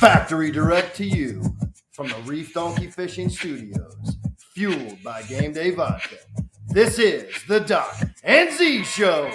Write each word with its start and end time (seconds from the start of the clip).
Factory 0.00 0.52
direct 0.52 0.96
to 0.96 1.04
you 1.06 1.42
from 1.92 2.08
the 2.08 2.16
Reef 2.26 2.54
Donkey 2.54 2.88
Fishing 2.88 3.28
Studios, 3.30 4.16
fueled 4.54 5.02
by 5.04 5.22
Game 5.24 5.52
Day 5.52 5.70
Vodka. 5.72 6.16
This 6.68 6.98
is 7.00 7.32
the 7.48 7.60
Doc 7.60 7.96
and 8.24 8.52
Z 8.52 8.84
Show. 8.84 9.32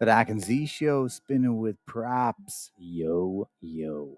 The 0.00 0.06
Doc 0.06 0.30
and 0.30 0.42
Z 0.42 0.66
show 0.66 1.08
spinning 1.08 1.58
with 1.58 1.76
Propps. 1.86 2.70
Yo, 2.78 3.48
yo. 3.60 4.16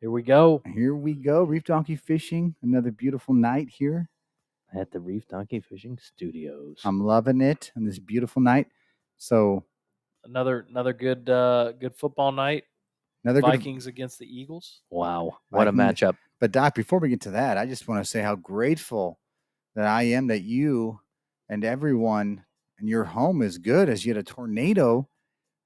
Here 0.00 0.10
we 0.10 0.22
go 0.22 0.62
Here 0.74 0.94
we 0.94 1.14
go. 1.14 1.44
Reef 1.44 1.64
Donkey 1.64 1.96
Fishing. 1.96 2.54
Another 2.62 2.92
beautiful 2.92 3.34
night 3.34 3.68
here. 3.70 4.08
at 4.74 4.90
the 4.92 5.00
Reef 5.00 5.28
Donkey 5.28 5.60
Fishing 5.60 5.98
Studios. 6.00 6.80
I'm 6.84 7.00
loving 7.00 7.40
it 7.40 7.72
on 7.76 7.84
this 7.84 7.98
beautiful 7.98 8.42
night. 8.42 8.68
So 9.18 9.64
another 10.24 10.66
another 10.68 10.92
good 10.92 11.28
uh 11.28 11.72
good 11.72 11.94
football 11.96 12.32
night. 12.32 12.64
another 13.24 13.40
good 13.40 13.50
Vikings 13.58 13.86
against 13.86 14.18
the 14.18 14.26
Eagles. 14.26 14.82
wow. 14.90 15.38
What 15.50 15.68
a 15.68 15.72
matchup. 15.72 16.16
But 16.40 16.52
Doc, 16.52 16.74
before 16.74 16.98
we 16.98 17.08
get 17.08 17.20
to 17.22 17.30
that, 17.32 17.56
I 17.58 17.66
just 17.66 17.86
want 17.86 18.02
to 18.04 18.08
say 18.10 18.20
how 18.20 18.34
grateful 18.36 19.18
that 19.76 19.86
I 19.86 20.02
am 20.04 20.26
that 20.28 20.42
you 20.42 20.98
and 21.48 21.64
everyone 21.64 22.44
and 22.78 22.88
your 22.88 23.04
home 23.04 23.42
is 23.42 23.58
good 23.58 23.88
as 23.88 24.04
you 24.04 24.12
had 24.12 24.20
a 24.20 24.24
tornado 24.24 25.08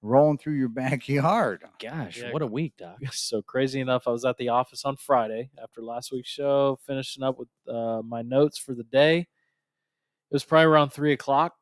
rolling 0.02 0.36
through 0.38 0.54
your 0.54 0.68
backyard. 0.84 1.64
Gosh, 1.80 2.18
Yeah. 2.20 2.30
what 2.32 2.42
a 2.42 2.46
week, 2.46 2.74
Doc. 2.76 2.98
So 3.12 3.40
crazy 3.42 3.80
enough, 3.80 4.06
I 4.06 4.10
was 4.10 4.24
at 4.26 4.36
the 4.36 4.50
office 4.50 4.84
on 4.84 4.96
Friday 4.96 5.50
after 5.62 5.82
last 5.82 6.12
week's 6.12 6.28
show, 6.28 6.78
finishing 6.86 7.22
up 7.22 7.38
with 7.38 7.48
uh, 7.68 8.02
my 8.04 8.22
notes 8.22 8.58
for 8.58 8.74
the 8.74 8.84
day. 8.84 9.18
It 9.20 10.34
was 10.34 10.44
probably 10.44 10.66
around 10.66 10.90
three 10.90 11.12
o'clock, 11.12 11.54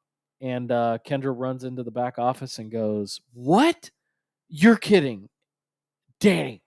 and 0.45 0.71
uh, 0.71 0.99
Kendra 1.07 1.35
runs 1.35 1.65
into 1.65 1.83
the 1.83 1.91
back 1.91 2.19
office 2.19 2.59
and 2.59 2.71
goes, 2.71 3.23
"What? 3.33 3.91
You're 4.49 4.77
kidding, 4.77 5.31
Danny? 6.21 6.63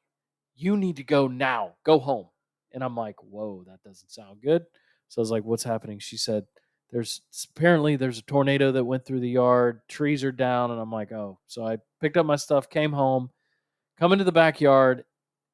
You 0.56 0.76
need 0.76 0.96
to 0.96 1.04
go 1.04 1.28
now. 1.28 1.76
Go 1.84 2.00
home." 2.00 2.28
And 2.74 2.84
I'm 2.84 2.98
like, 2.98 3.18
"Whoa, 3.24 3.64
that 3.68 3.84
doesn't 3.84 4.10
sound 4.12 4.42
good." 4.42 4.66
So 5.10 5.20
I 5.20 5.22
was 5.22 5.30
like, 5.30 5.44
"What's 5.44 5.64
happening?" 5.64 6.00
She 6.00 6.18
said, 6.18 6.48
"There's 6.90 7.22
apparently 7.56 7.96
there's 7.96 8.18
a 8.18 8.24
tornado 8.24 8.72
that 8.72 8.84
went 8.84 9.06
through 9.06 9.20
the 9.20 9.30
yard. 9.30 9.82
Trees 9.88 10.23
are 10.23 10.32
down." 10.32 10.72
And 10.72 10.82
I'm 10.82 10.92
like, 10.92 11.12
"Oh." 11.12 11.40
So 11.46 11.64
I 11.66 11.78
picked 12.02 12.18
up 12.18 12.26
my 12.26 12.36
stuff, 12.36 12.72
came 12.72 12.94
home, 12.94 13.30
come 14.00 14.12
into 14.12 14.26
the 14.26 14.32
backyard, 14.32 15.06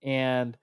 and 0.02 0.58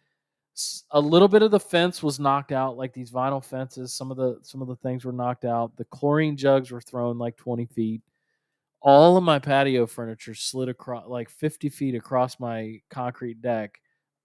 a 0.90 1.00
little 1.00 1.28
bit 1.28 1.42
of 1.42 1.50
the 1.50 1.60
fence 1.60 2.02
was 2.02 2.18
knocked 2.20 2.52
out, 2.52 2.76
like 2.76 2.92
these 2.92 3.10
vinyl 3.10 3.44
fences. 3.44 3.92
Some 3.92 4.10
of 4.10 4.16
the 4.16 4.38
some 4.42 4.62
of 4.62 4.68
the 4.68 4.76
things 4.76 5.04
were 5.04 5.12
knocked 5.12 5.44
out. 5.44 5.76
The 5.76 5.84
chlorine 5.84 6.36
jugs 6.36 6.70
were 6.70 6.80
thrown 6.80 7.18
like 7.18 7.36
20 7.36 7.66
feet. 7.66 8.02
All 8.82 9.16
of 9.16 9.22
my 9.24 9.38
patio 9.38 9.86
furniture 9.86 10.34
slid 10.34 10.68
across 10.70 11.06
like 11.06 11.28
50 11.28 11.68
feet 11.68 11.94
across 11.94 12.40
my 12.40 12.80
concrete 12.88 13.42
deck 13.42 13.78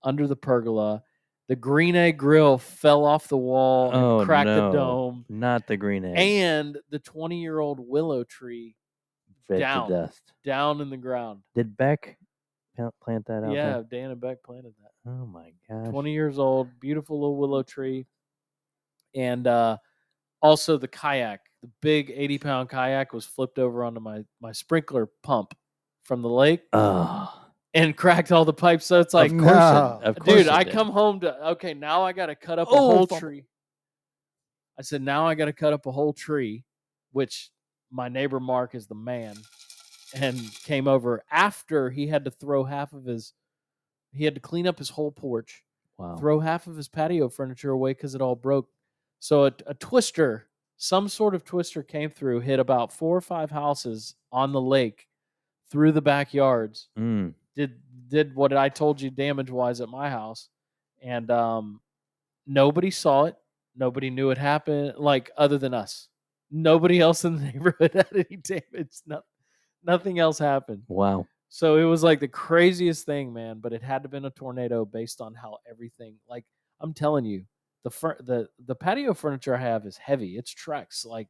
under 0.03 0.28
the 0.28 0.36
pergola. 0.36 1.03
The 1.47 1.56
green 1.56 1.95
egg 1.95 2.17
grill 2.17 2.58
fell 2.58 3.06
off 3.06 3.28
the 3.28 3.38
wall 3.38 3.91
and 3.91 4.03
Oh, 4.03 4.25
cracked 4.25 4.47
no. 4.47 4.72
the 4.72 4.78
dome. 4.78 5.25
Not 5.30 5.67
the 5.67 5.78
green 5.78 6.06
egg. 6.06 6.17
And 6.17 6.78
the 6.89 7.00
20 7.00 7.39
year 7.41 7.59
old 7.59 7.80
willow 7.80 8.23
tree 8.23 8.75
down. 9.50 9.89
to 9.89 9.94
dust. 9.94 10.22
down 10.44 10.81
in 10.81 10.89
the 10.89 10.97
ground. 10.97 11.41
Did 11.53 11.75
Beck 11.78 12.17
plant 12.76 12.94
plant 13.04 13.26
that 13.28 13.44
out 13.44 13.54
Yeah, 13.54 13.73
there? 13.73 13.84
Dan 13.90 14.12
and 14.12 14.20
Beck 14.22 14.44
planted 14.44 14.73
that. 14.81 15.09
Oh 15.09 15.26
my 15.26 15.52
gosh. 15.70 15.90
20 15.90 16.12
years 16.12 16.40
old, 16.40 16.68
beautiful 16.80 17.20
little 17.20 17.38
willow 17.38 17.64
tree. 17.64 18.06
And 19.16 19.48
uh, 19.48 19.78
also 20.42 20.78
the 20.78 20.88
kayak, 20.88 21.42
the 21.62 21.70
big 21.81 22.12
80 22.14 22.38
pound 22.40 22.70
kayak 22.70 23.14
was 23.14 23.26
flipped 23.26 23.59
over 23.59 23.84
onto 23.84 24.00
my, 24.00 24.23
my 24.42 24.52
sprinkler 24.52 25.09
pump 25.23 25.53
from 26.03 26.22
the 26.22 26.30
lake 26.30 26.62
Oh, 26.73 27.31
and 27.73 27.96
cracked 27.96 28.31
all 28.31 28.46
the 28.46 28.53
pipes. 28.53 28.86
So 28.86 29.00
it's 29.00 29.14
like, 29.14 29.31
of 29.31 29.38
course, 29.38 29.56
no. 29.56 30.00
it, 30.03 30.08
of 30.08 30.20
course 30.20 30.38
dude, 30.40 30.47
it 30.47 30.53
I 30.53 30.63
did. 30.63 30.74
come 30.74 30.90
home 30.90 31.19
to, 31.22 31.50
okay, 31.52 31.74
now 31.74 32.03
I 32.03 32.12
got 32.13 32.28
to 32.28 32.36
cut 32.36 32.59
up 32.59 32.68
a 32.68 32.72
Oh, 32.72 32.78
whole 32.78 33.07
fumble. 33.07 33.19
tree. 33.19 33.46
I 34.78 34.81
said, 34.81 35.02
now 35.02 35.25
I 35.25 35.36
got 35.36 35.46
to 35.46 35.53
cut 35.53 35.72
up 35.74 35.86
a 35.86 35.92
whole 35.92 36.12
tree, 36.13 36.66
which 37.13 37.50
my 37.92 38.09
neighbor 38.09 38.40
Mark 38.42 38.75
is 38.75 38.88
the 38.88 38.96
man 38.96 39.36
and 40.16 40.40
came 40.64 40.88
over 40.88 41.24
after 41.31 41.90
he 41.90 42.08
had 42.08 42.26
to 42.26 42.31
throw 42.31 42.64
half 42.64 42.94
of 42.94 43.06
his, 43.06 43.34
he 44.14 44.24
had 44.24 44.36
to 44.36 44.42
clean 44.42 44.68
up 44.68 44.78
his 44.80 44.90
whole 44.90 45.12
porch 45.12 45.62
Wow. 45.98 46.18
throw 46.18 46.40
half 46.42 46.68
of 46.68 46.76
his 46.76 46.90
patio 46.90 47.30
furniture 47.30 47.72
away 47.72 47.92
because 47.94 48.16
it 48.16 48.22
all 48.22 48.36
broke. 48.36 48.68
So 49.22 49.46
a, 49.46 49.52
a 49.66 49.74
twister, 49.75 50.48
some 50.75 51.08
sort 51.08 51.34
of 51.36 51.46
twister 51.46 51.81
came 51.84 52.09
through, 52.09 52.42
hit 52.42 52.59
about 52.59 52.92
four 52.92 53.16
or 53.16 53.22
five 53.22 53.50
houses 53.50 54.16
on 54.30 54.52
the 54.52 54.59
lake 54.59 55.08
through 55.72 55.94
the 55.94 56.02
backyards. 56.02 56.90
Mm. 57.00 57.34
Did 57.56 57.80
did 58.09 58.36
what 58.36 58.52
I 58.52 58.68
told 58.68 59.00
you 59.00 59.09
damage 59.09 59.50
wise 59.50 59.80
at 59.80 59.88
my 59.88 60.09
house, 60.09 60.50
and 61.02 61.31
um, 61.31 61.80
nobody 62.46 62.92
saw 62.92 63.24
it. 63.24 63.38
Nobody 63.78 64.09
knew 64.09 64.31
it 64.31 64.38
happened. 64.38 64.96
Like 64.98 65.31
other 65.38 65.58
than 65.58 65.74
us, 65.74 66.09
nobody 66.52 67.00
else 67.00 67.24
in 67.24 67.38
the 67.38 67.44
neighborhood 67.54 67.94
had 67.94 68.08
any 68.14 68.36
damage. 68.36 68.98
No, 69.08 69.22
nothing 69.85 70.19
else 70.19 70.38
happened. 70.40 70.84
Wow. 70.88 71.28
So 71.50 71.78
it 71.78 71.84
was 71.84 72.03
like 72.03 72.19
the 72.19 72.28
craziest 72.28 73.06
thing, 73.06 73.31
man. 73.31 73.59
But 73.59 73.73
it 73.73 73.81
had 73.84 74.03
to 74.03 74.09
been 74.09 74.25
a 74.25 74.29
tornado 74.31 74.84
based 74.85 75.22
on 75.22 75.34
how 75.34 75.57
everything. 75.69 76.16
Like 76.28 76.46
I'm 76.81 76.94
telling 76.94 77.25
you, 77.25 77.46
the 77.84 77.91
fur- 77.91 78.18
the 78.22 78.47
the 78.66 78.75
patio 78.75 79.13
furniture 79.13 79.56
I 79.56 79.59
have 79.62 79.85
is 79.85 79.97
heavy. 79.97 80.38
It's 80.38 80.53
Trex. 80.53 81.06
Like 81.06 81.28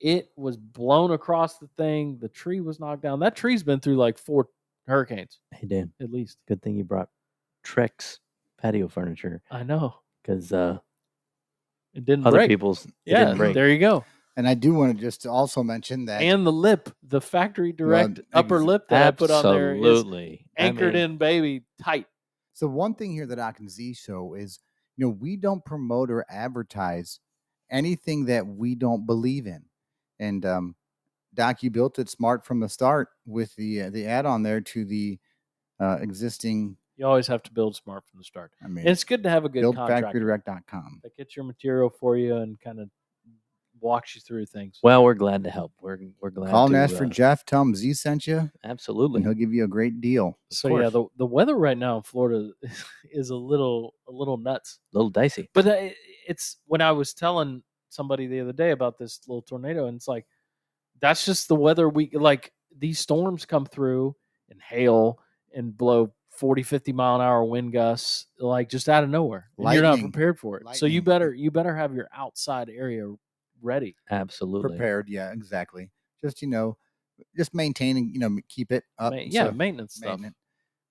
it 0.00 0.28
was 0.36 0.56
blown 0.56 1.10
across 1.12 1.58
the 1.58 1.68
thing. 1.76 2.18
The 2.20 2.28
tree 2.28 2.60
was 2.60 2.80
knocked 2.80 3.02
down. 3.02 3.20
That 3.20 3.36
tree's 3.36 3.62
been 3.62 3.80
through 3.80 3.96
like 3.96 4.18
four 4.18 4.48
hurricanes 4.86 5.40
Hey 5.50 5.66
Dan, 5.66 5.90
at 6.00 6.10
least. 6.12 6.36
good 6.46 6.60
thing 6.60 6.76
you 6.76 6.84
brought 6.84 7.08
Trex 7.64 8.18
patio 8.60 8.86
furniture 8.88 9.40
I 9.50 9.62
know 9.62 9.94
because 10.22 10.52
uh, 10.52 10.78
it 11.94 12.04
didn't 12.04 12.26
other 12.26 12.38
break. 12.38 12.48
people's 12.50 12.84
it 12.84 12.92
yeah, 13.06 13.20
didn't 13.20 13.38
break. 13.38 13.54
there 13.54 13.70
you 13.70 13.78
go. 13.78 14.04
And 14.36 14.48
I 14.48 14.54
do 14.54 14.74
want 14.74 14.96
to 14.96 15.00
just 15.00 15.26
also 15.26 15.62
mention 15.62 16.06
that 16.06 16.20
And 16.22 16.44
the 16.44 16.52
lip, 16.52 16.90
the 17.02 17.20
factory 17.20 17.72
direct 17.72 18.20
upper 18.32 18.56
ex- 18.56 18.64
lip 18.64 18.88
that 18.88 19.06
I 19.06 19.10
put 19.12 19.30
on 19.30 19.44
there 19.44 19.74
is 19.76 19.84
Absolutely. 19.84 20.46
I 20.58 20.62
anchored 20.64 20.94
mean, 20.94 21.02
in, 21.02 21.16
baby, 21.18 21.62
tight. 21.80 22.06
So 22.52 22.66
one 22.66 22.94
thing 22.94 23.12
here 23.12 23.26
that 23.26 23.38
I 23.38 23.52
can 23.52 23.68
Z 23.68 23.94
show 23.94 24.34
is, 24.34 24.58
you 24.96 25.06
know, 25.06 25.10
we 25.10 25.36
don't 25.36 25.64
promote 25.64 26.10
or 26.10 26.24
advertise 26.28 27.20
anything 27.70 28.26
that 28.26 28.46
we 28.46 28.74
don't 28.74 29.06
believe 29.06 29.46
in. 29.46 29.64
And 30.18 30.44
um, 30.44 30.74
Doc, 31.32 31.62
you 31.62 31.70
built 31.70 31.98
it 31.98 32.08
smart 32.08 32.44
from 32.44 32.60
the 32.60 32.68
start 32.68 33.08
with 33.26 33.54
the 33.56 33.82
uh, 33.82 33.90
the 33.90 34.06
add 34.06 34.26
on 34.26 34.42
there 34.42 34.60
to 34.60 34.84
the 34.84 35.18
uh, 35.80 35.98
existing. 36.00 36.76
You 36.96 37.06
always 37.06 37.26
have 37.26 37.42
to 37.44 37.52
build 37.52 37.74
smart 37.74 38.04
from 38.08 38.18
the 38.20 38.24
start. 38.24 38.52
I 38.62 38.68
mean, 38.68 38.78
And 38.78 38.88
it's 38.88 39.02
good 39.02 39.24
to 39.24 39.30
have 39.30 39.44
a 39.44 39.48
good 39.48 39.62
build 39.62 39.74
contractor. 39.76 40.20
buildfactorydirect.com. 40.20 41.00
that 41.02 41.16
gets 41.16 41.34
your 41.36 41.44
material 41.44 41.90
for 41.90 42.16
you 42.16 42.36
and 42.36 42.60
kind 42.60 42.78
of 42.78 42.88
walks 43.84 44.14
you 44.14 44.20
through 44.22 44.46
things. 44.46 44.80
Well, 44.82 45.04
we're 45.04 45.14
glad 45.14 45.44
to 45.44 45.50
help. 45.50 45.72
We're 45.80 45.98
we're 46.20 46.30
glad 46.30 46.50
Call 46.50 46.66
and 46.66 46.74
to, 46.74 46.78
ask 46.78 46.96
for 46.96 47.04
uh, 47.04 47.08
Jeff. 47.08 47.44
Tell 47.44 47.62
him 47.62 47.74
Z 47.74 47.92
sent 47.94 48.26
you, 48.26 48.50
Absolutely. 48.64 49.18
and 49.18 49.26
he'll 49.26 49.34
give 49.34 49.52
you 49.52 49.64
a 49.64 49.68
great 49.68 50.00
deal. 50.00 50.38
so 50.50 50.80
yeah, 50.80 50.88
the 50.88 51.04
the 51.18 51.26
weather 51.26 51.56
right 51.56 51.78
now 51.78 51.98
in 51.98 52.02
Florida 52.02 52.50
is 53.12 53.30
a 53.30 53.36
little 53.36 53.94
a 54.08 54.12
little 54.12 54.38
nuts. 54.38 54.80
A 54.92 54.98
little 54.98 55.10
dicey. 55.10 55.50
But 55.52 55.66
uh, 55.66 55.90
it's 56.26 56.56
when 56.66 56.80
I 56.80 56.90
was 56.90 57.12
telling 57.12 57.62
somebody 57.90 58.26
the 58.26 58.40
other 58.40 58.52
day 58.52 58.72
about 58.72 58.98
this 58.98 59.20
little 59.28 59.42
tornado, 59.42 59.86
and 59.86 59.96
it's 59.96 60.08
like 60.08 60.26
that's 61.00 61.24
just 61.24 61.46
the 61.46 61.56
weather 61.56 61.88
we 61.88 62.10
like. 62.12 62.52
These 62.76 62.98
storms 62.98 63.44
come 63.44 63.66
through 63.66 64.16
and 64.50 64.60
hail 64.60 65.20
and 65.54 65.76
blow 65.76 66.12
40 66.30 66.64
50 66.64 66.92
mile 66.92 67.14
an 67.14 67.20
hour 67.20 67.44
wind 67.44 67.72
gusts 67.72 68.26
like 68.40 68.68
just 68.68 68.88
out 68.88 69.04
of 69.04 69.10
nowhere 69.10 69.48
and 69.56 69.72
you're 69.72 69.84
not 69.84 70.00
prepared 70.00 70.36
for 70.36 70.58
it 70.58 70.64
so 70.72 70.84
you 70.84 71.00
better 71.00 71.32
you 71.32 71.52
better 71.52 71.76
have 71.76 71.94
your 71.94 72.08
outside 72.12 72.68
area 72.68 73.08
ready 73.64 73.96
Absolutely. 74.10 74.70
Prepared, 74.70 75.08
yeah, 75.08 75.32
exactly. 75.32 75.90
Just 76.22 76.42
you 76.42 76.48
know, 76.48 76.76
just 77.36 77.54
maintaining, 77.54 78.12
you 78.12 78.20
know, 78.20 78.36
keep 78.48 78.70
it 78.70 78.84
up. 78.98 79.12
Ma- 79.12 79.20
yeah 79.20 79.46
so- 79.46 79.52
maintenance 79.52 79.94
stuff. 79.94 80.20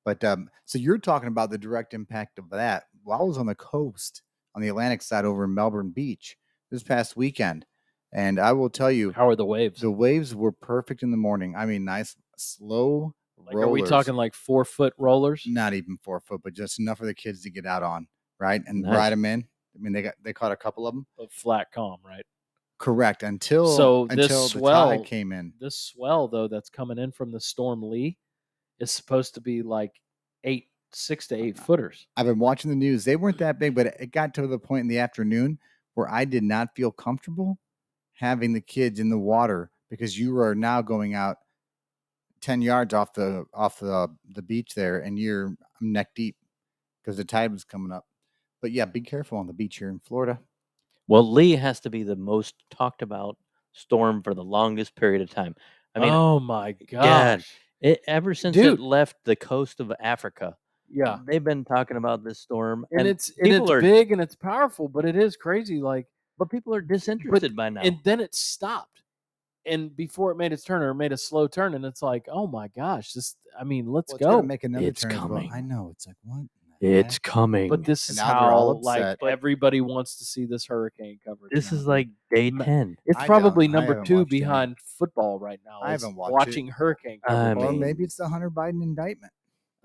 But 0.06 0.24
um, 0.24 0.50
so 0.66 0.78
you're 0.78 0.98
talking 0.98 1.30
about 1.30 1.50
the 1.50 1.58
direct 1.58 1.94
impact 1.94 2.38
of 2.38 2.50
that. 2.50 2.86
While 3.04 3.22
I 3.22 3.24
was 3.24 3.38
on 3.38 3.46
the 3.46 3.56
coast 3.56 4.22
on 4.54 4.62
the 4.62 4.68
Atlantic 4.68 5.02
side 5.02 5.24
over 5.26 5.46
in 5.46 5.54
Melbourne 5.54 5.92
Beach 5.92 6.36
this 6.72 6.84
past 6.84 7.16
weekend, 7.16 7.66
and 8.12 8.38
I 8.40 8.52
will 8.52 8.70
tell 8.70 8.92
you, 8.92 9.12
how 9.14 9.28
are 9.30 9.36
the 9.36 9.46
waves 9.46 9.80
the 9.80 9.92
waves 9.92 10.36
were 10.36 10.52
perfect 10.52 11.04
in 11.04 11.12
the 11.12 11.18
morning. 11.18 11.56
I 11.56 11.66
mean, 11.66 11.86
nice, 11.86 12.16
slow, 12.38 13.16
Like, 13.38 13.56
are 13.56 13.70
we 13.70 13.82
talking 13.82 14.16
like 14.16 14.34
four 14.34 14.66
foot 14.66 14.94
rollers? 14.98 15.44
not 15.48 15.74
even 15.74 15.98
four 16.04 16.20
foot, 16.20 16.42
but 16.44 16.54
just 16.54 16.80
enough 16.80 16.98
for 16.98 17.06
the 17.06 17.16
kids 17.16 17.42
to 17.44 17.50
get 17.50 17.66
out 17.66 17.84
on, 17.84 18.08
right, 18.40 18.62
and 18.68 18.82
Nice. 18.82 18.94
ride 18.96 19.14
them 19.14 19.24
in. 19.26 19.48
I 19.76 19.80
mean, 19.80 19.94
they 19.94 20.02
got 20.02 20.16
they 20.22 20.34
caught 20.34 20.52
a 20.52 20.58
couple 20.58 20.86
of 20.86 20.94
them. 20.94 21.08
Of 21.18 21.32
flat 21.32 21.72
calm, 21.72 22.00
right? 22.06 22.26
Correct 22.84 23.24
until 23.24 23.78
So 23.78 24.08
this 24.08 24.26
until 24.26 24.44
the 24.44 24.50
swell- 24.50 24.90
tide 24.90 25.06
came 25.06 25.32
in. 25.32 25.54
This 25.58 25.78
swell 25.78 26.28
though 26.28 26.50
that's 26.50 26.70
coming 26.70 26.98
in 26.98 27.14
from 27.14 27.32
the 27.32 27.40
storm 27.40 27.82
Lee 27.82 28.18
is 28.80 28.92
supposed 28.92 29.36
to 29.36 29.40
be 29.42 29.62
like 29.62 29.94
eight, 30.44 30.68
six 30.92 31.26
to 31.28 31.36
eight 31.38 31.58
footers. 31.58 32.08
I've 32.18 32.26
been 32.26 32.40
watching 32.40 32.70
the 32.70 32.76
news. 32.76 33.06
They 33.06 33.16
weren't 33.16 33.38
that 33.38 33.58
big, 33.58 33.74
but 33.74 33.88
it 34.02 34.12
got 34.12 34.34
to 34.34 34.48
the 34.48 34.60
point 34.60 34.82
in 34.82 34.90
the 34.90 35.00
afternoon 35.00 35.60
where 35.94 36.10
I 36.12 36.26
did 36.26 36.44
not 36.44 36.76
feel 36.76 36.92
comfortable 36.92 37.58
having 38.16 38.52
the 38.52 38.60
kids 38.60 39.00
in 39.00 39.10
the 39.10 39.18
water 39.18 39.72
because 39.90 40.20
you 40.20 40.38
are 40.40 40.54
now 40.54 40.82
going 40.82 41.14
out 41.14 41.38
ten 42.42 42.62
yards 42.62 42.94
off 42.94 43.14
the 43.14 43.46
off 43.54 43.80
the 43.80 44.14
the 44.34 44.42
beach 44.42 44.76
there, 44.76 45.00
and 45.00 45.18
you're 45.18 45.56
neck 45.80 46.10
deep 46.16 46.36
because 47.02 47.16
the 47.16 47.24
tide 47.24 47.54
was 47.54 47.64
coming 47.64 47.94
up. 47.94 48.06
But 48.62 48.74
yeah, 48.74 48.84
be 48.84 49.00
careful 49.00 49.38
on 49.38 49.48
the 49.48 49.54
beach 49.54 49.78
here 49.78 49.88
in 49.88 50.00
Florida. 50.00 50.38
Well, 51.08 51.30
Lee 51.32 51.52
has 51.56 51.80
to 51.82 51.90
be 51.90 52.04
the 52.04 52.16
most 52.16 52.56
talked 52.72 53.02
about 53.02 53.38
storm 53.74 54.22
for 54.24 54.34
the 54.34 54.44
longest 54.44 54.96
period 54.96 55.22
of 55.22 55.30
time. 55.30 55.56
I 55.96 56.00
mean, 56.00 56.10
oh 56.14 56.40
my 56.40 56.72
gosh. 56.74 57.04
God. 57.04 57.44
it, 57.82 58.02
ever 58.08 58.34
since 58.34 58.56
Dude. 58.56 58.80
it 58.80 58.80
left 58.80 59.16
the 59.26 59.36
coast 59.36 59.80
of 59.80 59.92
Africa, 60.00 60.56
Yeah. 60.90 61.20
they've 61.26 61.44
been 61.44 61.66
talking 61.66 61.98
about 61.98 62.24
this 62.24 62.40
storm, 62.40 62.86
And, 62.92 63.08
it's 63.08 63.30
and 63.38 63.44
people 63.50 63.64
it's 63.64 63.72
are- 63.72 63.82
big 63.82 64.12
and 64.12 64.22
it's 64.22 64.36
powerful, 64.36 64.88
but 64.88 65.06
it 65.06 65.16
is 65.16 65.36
crazy. 65.36 65.82
Like 65.82 66.08
but 66.40 66.50
people 66.50 66.74
are 66.74 66.82
disinterested 66.82 67.56
by 67.56 67.70
now. 67.70 67.82
and 67.82 68.00
then 68.04 68.20
it 68.20 68.34
stopped. 68.34 69.04
And 69.66 69.96
before 69.96 70.32
it 70.32 70.36
made 70.36 70.52
its 70.52 70.64
turn 70.64 70.82
or 70.82 70.94
made 70.94 71.12
a 71.14 71.18
slow 71.18 71.48
turn, 71.48 71.74
and 71.76 71.86
it's 71.86 72.02
like, 72.02 72.28
oh 72.30 72.48
my 72.48 72.68
gosh, 72.70 73.14
this 73.14 73.36
I 73.58 73.64
mean, 73.64 73.86
let's 73.92 74.12
Well, 74.12 74.18
it's 74.18 74.26
go. 74.26 74.42
Make 74.42 74.64
another 74.64 74.86
It's 74.88 75.02
turn 75.02 75.12
as 75.12 75.18
well. 75.20 75.28
coming. 75.28 75.52
I 75.54 75.62
know. 75.62 75.90
It's 75.92 76.08
like 76.08 76.16
what? 76.24 76.46
In 76.84 76.92
the 76.94 76.98
it's 77.00 77.16
heck? 77.16 77.22
coming. 77.24 77.70
But 77.70 77.84
this 77.86 78.10
And 78.10 78.16
is 78.16 78.18
now 78.20 78.42
they're 78.42 78.52
all 78.52 78.76
how 78.76 78.82
like 78.82 79.02
upset. 79.02 79.30
everybody 79.30 79.82
wants 79.82 80.18
to 80.18 80.26
see 80.26 80.46
this 80.46 80.66
hurricane 80.66 81.20
covered. 81.26 81.50
this 81.52 81.72
now. 81.72 81.78
is 81.78 81.88
like 81.88 82.10
day 82.34 82.52
Ma- 82.52 82.64
ten. 82.66 82.98
it's 83.06 83.18
I 83.20 83.26
probably 83.26 83.68
don't- 83.68 83.76
I 83.76 83.80
number 83.80 83.94
haven't 83.94 84.06
two 84.08 84.18
watched 84.20 84.32
any. 84.32 84.40
behind 84.40 84.78
football 84.80 85.40
right 85.40 85.60
now. 85.66 85.82
I 85.82 85.94
is 85.94 86.02
haven't 86.02 86.16
watched 86.18 86.30
it. 86.32 86.34
watching 86.34 86.68
hurricane 86.68 87.20
I 87.26 87.30
coverage. 87.30 87.58
or 87.66 87.72
mean- 87.72 87.80
maybe 87.82 88.04
it's 88.04 88.16
the 88.16 88.28
Hunter 88.28 88.52
Biden 88.52 88.84
indictment. 88.84 89.34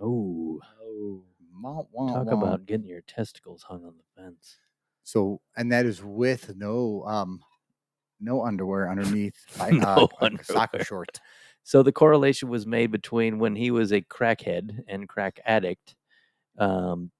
Oh, 0.00 0.60
oh, 0.82 1.22
Wah, 1.60 1.82
wah, 1.90 2.14
talk 2.24 2.26
wah. 2.26 2.32
about 2.32 2.66
getting 2.66 2.86
your 2.86 3.00
testicles 3.02 3.64
hung 3.64 3.84
on 3.84 3.94
the 3.96 4.22
fence. 4.22 4.58
So, 5.02 5.40
and 5.56 5.72
that 5.72 5.86
is 5.86 6.04
with 6.04 6.54
no 6.56 7.02
um, 7.04 7.40
no 8.20 8.44
underwear 8.44 8.88
underneath, 8.90 9.34
like, 9.58 9.72
No 9.74 9.86
uh, 9.86 10.06
uh, 10.20 10.28
soccer 10.42 10.76
underwear. 10.76 10.84
shorts. 10.84 11.20
So 11.64 11.82
the 11.82 11.90
correlation 11.92 12.48
was 12.48 12.64
made 12.66 12.92
between 12.92 13.38
when 13.40 13.56
he 13.56 13.70
was 13.72 13.92
a 13.92 14.00
crackhead 14.02 14.84
and 14.86 15.08
crack 15.08 15.40
addict, 15.44 15.96
um, 16.58 17.10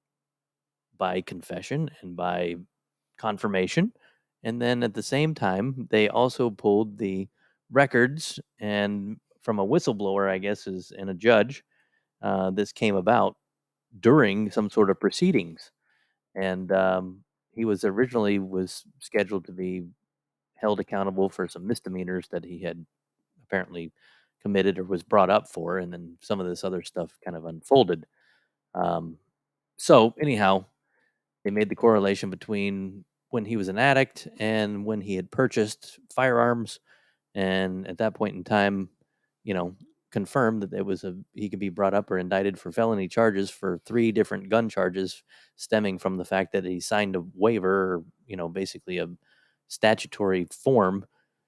by 0.97 1.21
confession 1.21 1.89
and 2.01 2.15
by 2.15 2.55
confirmation, 3.17 3.93
and 4.43 4.61
then 4.61 4.83
at 4.83 4.93
the 4.93 5.03
same 5.03 5.35
time 5.35 5.87
they 5.91 6.09
also 6.09 6.49
pulled 6.49 6.97
the 6.97 7.27
records 7.71 8.39
and 8.59 9.17
from 9.41 9.59
a 9.59 9.65
whistleblower, 9.67 10.29
I 10.29 10.37
guess, 10.39 10.67
is 10.67 10.91
and 10.97 11.09
a 11.09 11.13
judge. 11.13 11.63
Uh, 12.21 12.51
this 12.51 12.71
came 12.73 12.95
about 12.95 13.37
during 13.99 14.51
some 14.51 14.69
sort 14.69 14.89
of 14.89 14.99
proceedings, 14.99 15.71
and 16.35 16.71
um, 16.71 17.23
he 17.53 17.65
was 17.65 17.83
originally 17.83 18.39
was 18.39 18.85
scheduled 18.99 19.45
to 19.45 19.53
be 19.53 19.83
held 20.55 20.79
accountable 20.79 21.29
for 21.29 21.47
some 21.47 21.67
misdemeanors 21.67 22.27
that 22.31 22.45
he 22.45 22.59
had 22.61 22.85
apparently 23.45 23.91
committed 24.41 24.79
or 24.79 24.83
was 24.83 25.03
brought 25.03 25.29
up 25.29 25.47
for, 25.49 25.77
and 25.79 25.93
then 25.93 26.17
some 26.21 26.39
of 26.39 26.47
this 26.47 26.63
other 26.63 26.83
stuff 26.83 27.11
kind 27.23 27.37
of 27.37 27.45
unfolded. 27.45 28.05
Um, 28.75 29.17
so 29.79 30.15
anyhow, 30.21 30.65
they 31.43 31.51
made 31.51 31.69
the 31.69 31.75
correlation 31.75 32.29
between 32.29 33.05
when 33.29 33.45
he 33.45 33.57
was 33.57 33.67
an 33.69 33.79
addict 33.79 34.27
and 34.39 34.85
when 34.85 35.01
he 35.01 35.15
had 35.15 35.31
purchased 35.31 35.99
firearms, 36.13 36.79
and 37.35 37.87
at 37.87 37.99
that 37.99 38.15
point 38.15 38.35
in 38.35 38.43
time, 38.43 38.89
you 39.43 39.53
know, 39.53 39.75
confirmed 40.11 40.63
that 40.63 40.73
it 40.73 40.85
was 40.85 41.03
a 41.03 41.15
he 41.33 41.49
could 41.49 41.59
be 41.59 41.69
brought 41.69 41.93
up 41.93 42.11
or 42.11 42.17
indicted 42.19 42.59
for 42.59 42.71
felony 42.71 43.07
charges 43.07 43.49
for 43.49 43.79
three 43.85 44.11
different 44.11 44.49
gun 44.49 44.69
charges 44.69 45.23
stemming 45.57 45.99
from 45.99 46.17
the 46.17 46.25
fact 46.25 46.53
that 46.53 46.65
he 46.65 46.79
signed 46.79 47.15
a 47.15 47.23
waiver, 47.35 48.03
you 48.27 48.37
know, 48.37 48.49
basically 48.49 48.99
a 48.99 49.07
statutory 49.67 50.47
form 50.51 51.05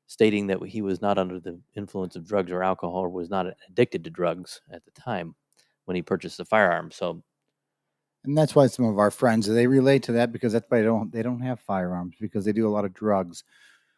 stating 0.08 0.48
that 0.48 0.62
he 0.64 0.82
was 0.82 1.02
not 1.02 1.18
under 1.18 1.40
the 1.40 1.60
influence 1.76 2.16
of 2.16 2.28
drugs 2.28 2.52
or 2.52 2.64
alcohol 2.64 2.98
or 3.00 3.10
was 3.10 3.30
not 3.30 3.48
addicted 3.70 4.04
to 4.04 4.10
drugs 4.10 4.62
at 4.72 4.84
the 4.86 4.92
time 4.92 5.36
when 5.86 5.96
he 5.96 6.02
purchased 6.02 6.38
the 6.38 6.46
firearm. 6.46 6.92
So 6.92 7.24
And 8.24 8.38
that's 8.38 8.54
why 8.54 8.68
some 8.68 8.86
of 8.86 9.00
our 9.00 9.12
friends 9.12 9.48
they 9.48 9.68
relate 9.68 10.04
to 10.04 10.12
that 10.14 10.32
because 10.32 10.54
that's 10.54 10.66
why 10.70 10.80
they 10.80 10.86
don't 10.86 11.12
they 11.12 11.24
don't 11.24 11.42
have 11.42 11.60
firearms 11.60 12.16
because 12.20 12.46
they 12.46 12.52
do 12.52 12.68
a 12.68 12.70
lot 12.70 12.86
of 12.86 12.94
drugs. 12.94 13.44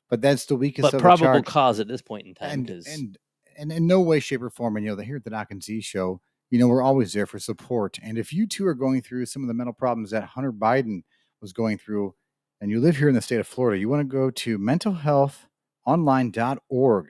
But 0.09 0.21
that's 0.21 0.45
the 0.45 0.55
weakest 0.55 0.83
but 0.83 0.93
of 0.93 1.01
probable 1.01 1.25
charge. 1.25 1.45
cause 1.45 1.79
at 1.79 1.87
this 1.87 2.01
point 2.01 2.27
in 2.27 2.35
time 2.35 2.51
and, 2.51 2.67
because 2.67 2.87
and 2.87 3.17
and 3.57 3.71
in 3.71 3.87
no 3.87 4.01
way, 4.01 4.19
shape, 4.19 4.41
or 4.41 4.49
form, 4.49 4.75
and 4.77 4.85
you 4.85 4.91
know, 4.91 4.95
the 4.95 5.03
here 5.03 5.17
at 5.17 5.23
the 5.23 5.29
Doc 5.29 5.51
and 5.51 5.63
Z 5.63 5.81
show, 5.81 6.21
you 6.49 6.59
know, 6.59 6.67
we're 6.67 6.81
always 6.81 7.13
there 7.13 7.25
for 7.25 7.39
support. 7.39 7.97
And 8.03 8.17
if 8.17 8.33
you 8.33 8.45
two 8.47 8.67
are 8.67 8.73
going 8.73 9.01
through 9.01 9.25
some 9.25 9.41
of 9.41 9.47
the 9.47 9.53
mental 9.53 9.73
problems 9.73 10.11
that 10.11 10.23
Hunter 10.23 10.51
Biden 10.51 11.03
was 11.41 11.53
going 11.53 11.77
through, 11.77 12.13
and 12.61 12.69
you 12.71 12.79
live 12.79 12.97
here 12.97 13.09
in 13.09 13.15
the 13.15 13.21
state 13.21 13.39
of 13.39 13.47
Florida, 13.47 13.79
you 13.79 13.89
want 13.89 14.01
to 14.01 14.05
go 14.05 14.29
to 14.31 14.57
mentalhealthonline.org 14.57 17.07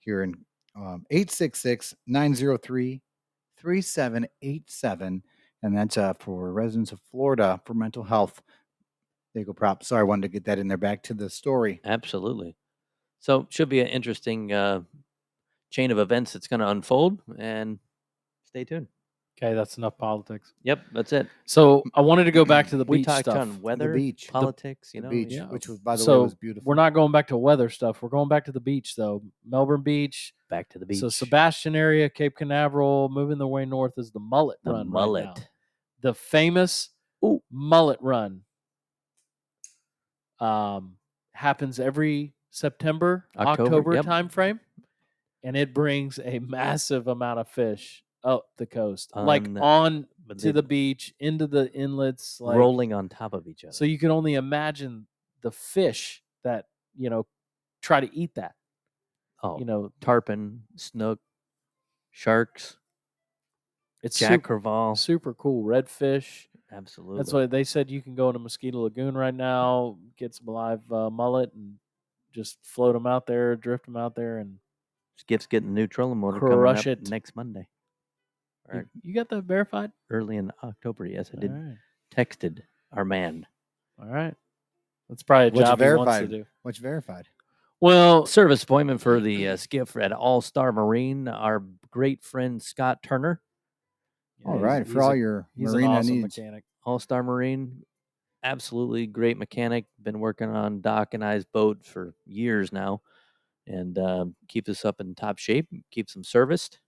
here 0.00 0.22
in 0.22 0.34
um, 0.76 1.04
866 1.10 1.94
903 2.06 3.02
3787. 3.58 5.22
And 5.64 5.74
that's 5.76 5.96
uh, 5.96 6.12
for 6.20 6.52
residents 6.52 6.92
of 6.92 7.00
Florida 7.10 7.58
for 7.64 7.72
mental 7.72 8.02
health. 8.04 8.42
There 9.32 9.40
you 9.40 9.46
go, 9.46 9.54
prop. 9.54 9.82
Sorry, 9.82 10.00
I 10.00 10.04
wanted 10.04 10.22
to 10.22 10.28
get 10.28 10.44
that 10.44 10.58
in 10.58 10.68
there. 10.68 10.76
Back 10.76 11.02
to 11.04 11.14
the 11.14 11.30
story. 11.30 11.80
absolutely. 11.84 12.54
So 13.20 13.46
should 13.48 13.70
be 13.70 13.80
an 13.80 13.86
interesting 13.86 14.52
uh, 14.52 14.82
chain 15.70 15.90
of 15.90 15.98
events 15.98 16.34
that's 16.34 16.46
going 16.46 16.60
to 16.60 16.68
unfold 16.68 17.18
and 17.38 17.78
stay 18.44 18.64
tuned. 18.64 18.88
okay, 19.38 19.54
that's 19.54 19.78
enough 19.78 19.96
politics. 19.96 20.52
Yep, 20.64 20.82
that's 20.92 21.14
it. 21.14 21.26
So 21.46 21.82
I 21.94 22.02
wanted 22.02 22.24
to 22.24 22.30
go 22.30 22.44
back 22.54 22.68
to 22.68 22.76
the 22.76 22.84
beach 22.84 22.90
we 22.90 22.96
beach 22.98 23.06
talked 23.06 23.20
stuff. 23.22 23.38
on 23.38 23.62
weather, 23.62 23.94
beach. 23.94 24.26
The- 24.26 24.32
politics, 24.32 24.90
you 24.92 25.00
the 25.00 25.06
know, 25.06 25.10
beach, 25.10 25.32
yeah. 25.32 25.46
which 25.46 25.66
was, 25.68 25.78
by 25.78 25.96
the 25.96 26.02
way, 26.02 26.04
so 26.04 26.22
was 26.24 26.34
beautiful. 26.34 26.68
we're 26.68 26.74
not 26.74 26.92
going 26.92 27.10
back 27.12 27.28
to 27.28 27.38
weather 27.38 27.70
stuff. 27.70 28.02
We're 28.02 28.10
going 28.10 28.28
back 28.28 28.44
to 28.44 28.52
the 28.52 28.60
beach 28.60 28.94
though. 28.94 29.22
Melbourne 29.48 29.80
Beach. 29.82 30.34
back 30.50 30.68
to 30.68 30.78
the 30.78 30.84
beach. 30.84 30.98
So 30.98 31.08
Sebastian 31.08 31.74
area, 31.74 32.10
Cape 32.10 32.36
Canaveral, 32.36 33.08
moving 33.08 33.38
their 33.38 33.46
way 33.46 33.64
north 33.64 33.94
is 33.96 34.10
the 34.12 34.20
Mullet 34.20 34.58
the 34.64 34.72
Run. 34.72 34.80
right 34.80 34.92
mullet. 34.92 35.24
now. 35.24 35.34
The 36.04 36.14
famous 36.14 36.90
Ooh. 37.24 37.42
Mullet 37.50 37.98
Run. 38.00 38.42
Um, 40.38 40.96
happens 41.32 41.80
every 41.80 42.34
September, 42.50 43.26
October, 43.36 43.62
October, 43.62 43.94
yep. 43.94 44.04
time 44.04 44.28
frame, 44.28 44.60
and 45.42 45.56
it 45.56 45.72
brings 45.72 46.20
a 46.22 46.38
massive 46.40 47.08
amount 47.08 47.40
of 47.40 47.48
fish 47.48 48.04
up 48.22 48.46
the 48.58 48.66
coast, 48.66 49.12
like 49.16 49.44
On- 49.44 49.58
on 49.58 50.06
to 50.38 50.52
the 50.52 50.62
beach, 50.62 51.14
into 51.18 51.46
the 51.46 51.72
inlets, 51.72 52.38
like 52.38 52.56
rolling 52.56 52.92
on 52.92 53.08
top 53.08 53.32
of 53.32 53.48
each 53.48 53.64
other. 53.64 53.72
So 53.72 53.86
you 53.86 53.98
can 53.98 54.10
only 54.10 54.34
imagine 54.34 55.06
the 55.40 55.50
fish 55.50 56.22
that 56.42 56.66
you 56.98 57.08
know 57.08 57.26
try 57.80 58.00
to 58.00 58.14
eat 58.14 58.34
that. 58.34 58.54
oh, 59.42 59.58
You 59.58 59.64
know, 59.64 59.92
tarpon, 60.02 60.64
snook, 60.76 61.20
sharks, 62.10 62.76
it's 64.04 64.18
jack 64.18 64.30
super, 64.30 64.60
crevalle. 64.60 64.96
super 64.98 65.34
cool. 65.34 65.64
Redfish. 65.64 66.46
Absolutely. 66.72 67.18
That's 67.18 67.32
why 67.32 67.46
they 67.46 67.64
said 67.64 67.90
you 67.90 68.02
can 68.02 68.14
go 68.14 68.28
into 68.28 68.38
Mosquito 68.40 68.82
Lagoon 68.82 69.16
right 69.16 69.34
now, 69.34 69.96
get 70.16 70.34
some 70.34 70.46
live 70.46 70.80
uh, 70.92 71.08
mullet, 71.10 71.52
and 71.54 71.74
just 72.32 72.58
float 72.62 72.94
them 72.94 73.06
out 73.06 73.26
there, 73.26 73.54
drift 73.56 73.84
them 73.86 73.96
out 73.96 74.14
there, 74.16 74.38
and 74.38 74.58
Skip's 75.16 75.46
getting 75.46 75.68
a 75.68 75.72
new 75.72 75.86
trolling 75.86 76.18
motor 76.18 76.40
coming 76.40 76.58
Crush 76.58 76.80
up 76.86 76.98
it. 76.98 77.10
next 77.10 77.36
Monday. 77.36 77.68
you, 78.72 78.84
you 79.02 79.14
got 79.14 79.28
that 79.28 79.44
verified. 79.44 79.92
early 80.10 80.36
in 80.36 80.50
October. 80.64 81.06
Yes, 81.06 81.30
I 81.36 81.40
did. 81.40 81.50
All 81.52 81.56
right, 81.58 81.76
Texted 82.14 82.60
our 82.92 83.04
man. 83.04 83.46
all 84.00 84.08
right. 84.08 84.34
That's 85.08 85.22
probably 85.22 85.48
a 85.48 85.50
What's 85.50 85.68
job 85.68 85.78
he 85.80 85.84
wants 85.84 86.12
to 86.12 86.18
verified? 86.26 86.30
do. 86.30 86.46
What's 86.62 86.78
verified? 86.78 87.28
Well, 87.80 88.24
Service 88.26 88.62
appointment 88.64 89.00
for 89.00 89.20
the 89.20 89.48
uh, 89.48 89.56
skiff 89.56 89.96
at 89.96 90.12
All 90.12 90.40
Star 90.40 90.72
Marine. 90.72 91.28
Our 91.28 91.62
great 91.90 92.22
friend 92.24 92.60
Scott 92.62 93.02
Turner, 93.02 93.42
yeah, 94.44 94.50
all 94.50 94.56
he's- 94.58 94.64
right, 94.64 94.86
for 94.86 95.02
all 95.02 95.12
a- 95.12 95.16
your 95.16 95.48
he's 95.56 95.72
marina 95.72 95.90
an 95.90 95.96
awesome 95.98 96.14
needs. 96.22 96.38
mechanic. 96.38 96.64
All 96.84 96.98
Star 96.98 97.22
Marine, 97.22 97.82
absolutely 98.42 99.06
great 99.06 99.38
mechanic. 99.38 99.86
Been 100.02 100.20
working 100.20 100.48
on 100.50 100.80
Doc 100.80 101.14
and 101.14 101.24
I's 101.24 101.44
boat 101.44 101.84
for 101.84 102.14
years 102.26 102.72
now, 102.72 103.00
and 103.66 103.98
uh, 103.98 104.26
keeps 104.48 104.68
us 104.68 104.84
up 104.84 105.00
in 105.00 105.14
top 105.14 105.38
shape. 105.38 105.68
Keeps 105.90 106.12
them 106.14 106.24
serviced, 106.24 106.80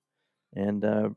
and 0.54 0.84
uh, 0.84 1.08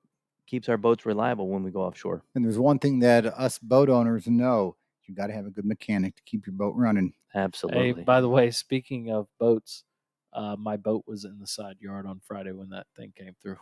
keeps 0.48 0.69
our 0.69 0.77
boats 0.77 1.05
reliable 1.05 1.50
when 1.50 1.62
we 1.63 1.72
go 1.72 1.81
offshore. 1.81 2.24
And 2.36 2.46
there's 2.46 2.58
one 2.60 2.79
thing 2.79 3.00
that 3.00 3.25
us 3.25 3.60
boat 3.60 3.89
owners 3.89 4.27
know: 4.27 4.77
you 5.05 5.13
got 5.15 5.27
to 5.27 5.34
have 5.34 5.46
a 5.46 5.51
good 5.51 5.65
mechanic 5.65 6.15
to 6.15 6.24
keep 6.24 6.48
your 6.48 6.53
boat 6.55 6.74
running. 6.75 7.13
Absolutely. 7.36 7.93
Hey, 7.93 8.03
by 8.03 8.22
the 8.22 8.29
way, 8.29 8.50
speaking 8.50 9.12
of 9.12 9.27
boats, 9.39 9.84
uh, 10.33 10.55
my 10.57 10.77
boat 10.77 11.03
was 11.07 11.25
in 11.25 11.39
the 11.39 11.48
side 11.48 11.75
yard 11.79 12.05
on 12.05 12.19
Friday 12.27 12.51
when 12.51 12.69
that 12.69 12.86
thing 12.95 13.12
came 13.17 13.36
through. 13.41 13.57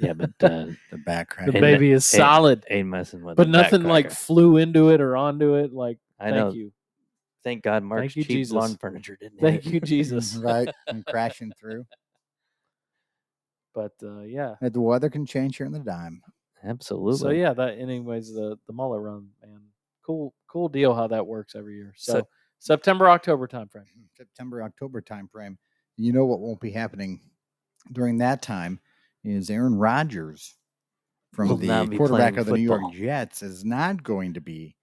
yeah, 0.00 0.12
but 0.12 0.30
uh, 0.42 0.66
The 0.90 0.98
back 1.06 1.30
crack. 1.30 1.46
The 1.46 1.56
Ain't 1.56 1.60
baby 1.62 1.92
is 1.92 2.12
ain't- 2.14 2.20
solid, 2.20 2.64
ain't 2.70 2.88
messing 2.88 3.22
with. 3.22 3.36
but 3.36 3.44
the 3.44 3.52
nothing 3.52 3.84
like 3.84 4.08
backcracker. 4.08 4.26
flew 4.26 4.56
into 4.56 4.90
it 4.90 5.00
or 5.00 5.16
onto 5.16 5.54
it. 5.54 5.72
Like, 5.72 5.98
I 6.18 6.24
thank 6.30 6.36
know. 6.36 6.52
you, 6.52 6.72
Thank 7.44 7.62
God, 7.62 7.82
Mark's 7.84 8.16
you, 8.16 8.24
cheap 8.24 8.50
lawn 8.50 8.76
furniture 8.80 9.16
didn't. 9.20 9.38
thank 9.40 9.62
hit 9.62 9.72
you. 9.74 9.80
Jesus. 9.96 10.34
right, 10.42 10.68
and 10.88 11.06
crashing 11.06 11.52
through. 11.58 11.86
But 13.74 13.92
uh, 14.02 14.20
yeah, 14.22 14.56
And 14.60 14.72
the 14.72 14.80
weather 14.80 15.08
can 15.08 15.24
change 15.24 15.56
here 15.56 15.66
in 15.66 15.72
the 15.72 15.78
dime. 15.78 16.20
Absolutely. 16.64 17.18
so 17.18 17.28
yeah, 17.30 17.52
that 17.54 17.78
anyways, 17.78 18.34
the 18.34 18.58
the 18.66 18.72
mullet 18.72 19.00
run, 19.00 19.28
man, 19.40 19.60
cool, 20.04 20.34
cool 20.48 20.68
deal 20.68 20.94
how 20.94 21.06
that 21.06 21.24
works 21.26 21.54
every 21.54 21.76
year. 21.76 21.94
So, 21.96 22.12
So- 22.14 22.28
September, 22.60 23.08
October 23.08 23.46
timeframe. 23.46 23.84
September, 24.16 24.64
October 24.64 25.00
timeframe. 25.00 25.56
You 25.98 26.12
know 26.12 26.24
what 26.24 26.40
won't 26.40 26.60
be 26.60 26.70
happening 26.70 27.20
during 27.92 28.18
that 28.18 28.40
time 28.40 28.80
is 29.24 29.50
Aaron 29.50 29.74
Rodgers 29.74 30.56
from 31.34 31.48
Will 31.48 31.56
the 31.56 31.96
quarterback 31.96 32.36
of 32.36 32.46
the 32.46 32.52
New 32.52 32.62
York. 32.62 32.92
Jets 32.94 33.42
is 33.42 33.64
not 33.64 34.02
going 34.02 34.34
to 34.34 34.40
be. 34.40 34.76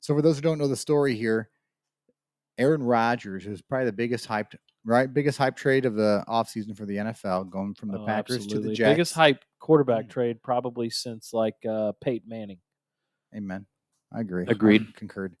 So 0.00 0.14
for 0.14 0.22
those 0.22 0.36
who 0.36 0.42
don't 0.42 0.58
know 0.58 0.68
the 0.68 0.76
story 0.76 1.14
here, 1.14 1.50
Aaron 2.56 2.82
Rodgers 2.82 3.46
is 3.46 3.60
probably 3.60 3.86
the 3.86 3.92
biggest 3.92 4.26
hyped 4.28 4.54
right 4.84 5.12
biggest 5.12 5.36
hype 5.38 5.56
trade 5.56 5.84
of 5.84 5.94
the 5.94 6.24
offseason 6.28 6.76
for 6.76 6.86
the 6.86 6.96
NFL, 6.96 7.50
going 7.50 7.74
from 7.74 7.90
the 7.90 7.98
Oh, 7.98 8.06
Packers 8.06 8.46
to 8.46 8.60
the. 8.60 8.72
Jets. 8.72 8.92
Biggest 8.94 9.14
hype 9.14 9.44
quarterback 9.58 10.08
trade 10.08 10.42
probably 10.42 10.88
since 10.88 11.32
like 11.32 11.56
uh, 11.68 11.92
Peyton 12.00 12.28
Manning. 12.28 12.58
Amen. 13.34 13.66
I 14.12 14.20
agree. 14.20 14.44
I 14.48 14.52
Agreed. 14.52 14.94
concurred. 14.96 15.36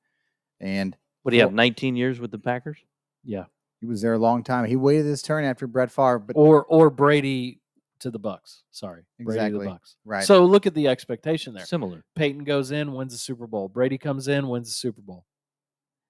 And 0.60 0.96
What 1.22 1.30
do 1.30 1.36
you 1.36 1.42
have? 1.42 1.52
19 1.52 1.96
years 1.96 2.20
with 2.20 2.30
the 2.30 2.38
Packers? 2.38 2.78
Yeah. 3.24 3.44
He 3.80 3.86
was 3.86 4.02
there 4.02 4.12
a 4.12 4.18
long 4.18 4.42
time. 4.44 4.66
He 4.66 4.76
waited 4.76 5.06
his 5.06 5.22
turn 5.22 5.44
after 5.44 5.66
Brett 5.66 5.90
Favre, 5.90 6.18
but 6.18 6.36
Or 6.36 6.64
or 6.64 6.90
Brady 6.90 7.60
to 8.00 8.10
the 8.10 8.18
Bucks. 8.18 8.62
Sorry, 8.70 9.04
Brady 9.18 9.38
to 9.40 9.44
Exactly. 9.46 9.66
the 9.66 9.72
Bucks. 9.72 9.96
right. 10.04 10.24
So 10.24 10.44
look 10.44 10.66
at 10.66 10.74
the 10.74 10.88
expectation 10.88 11.54
there. 11.54 11.64
Similar. 11.66 12.04
Peyton 12.14 12.44
goes 12.44 12.70
in, 12.72 12.92
wins 12.92 13.12
the 13.12 13.18
Super 13.18 13.46
Bowl. 13.46 13.68
Brady 13.68 13.98
comes 13.98 14.28
in, 14.28 14.48
wins 14.48 14.68
the 14.68 14.74
Super 14.74 15.00
Bowl. 15.02 15.24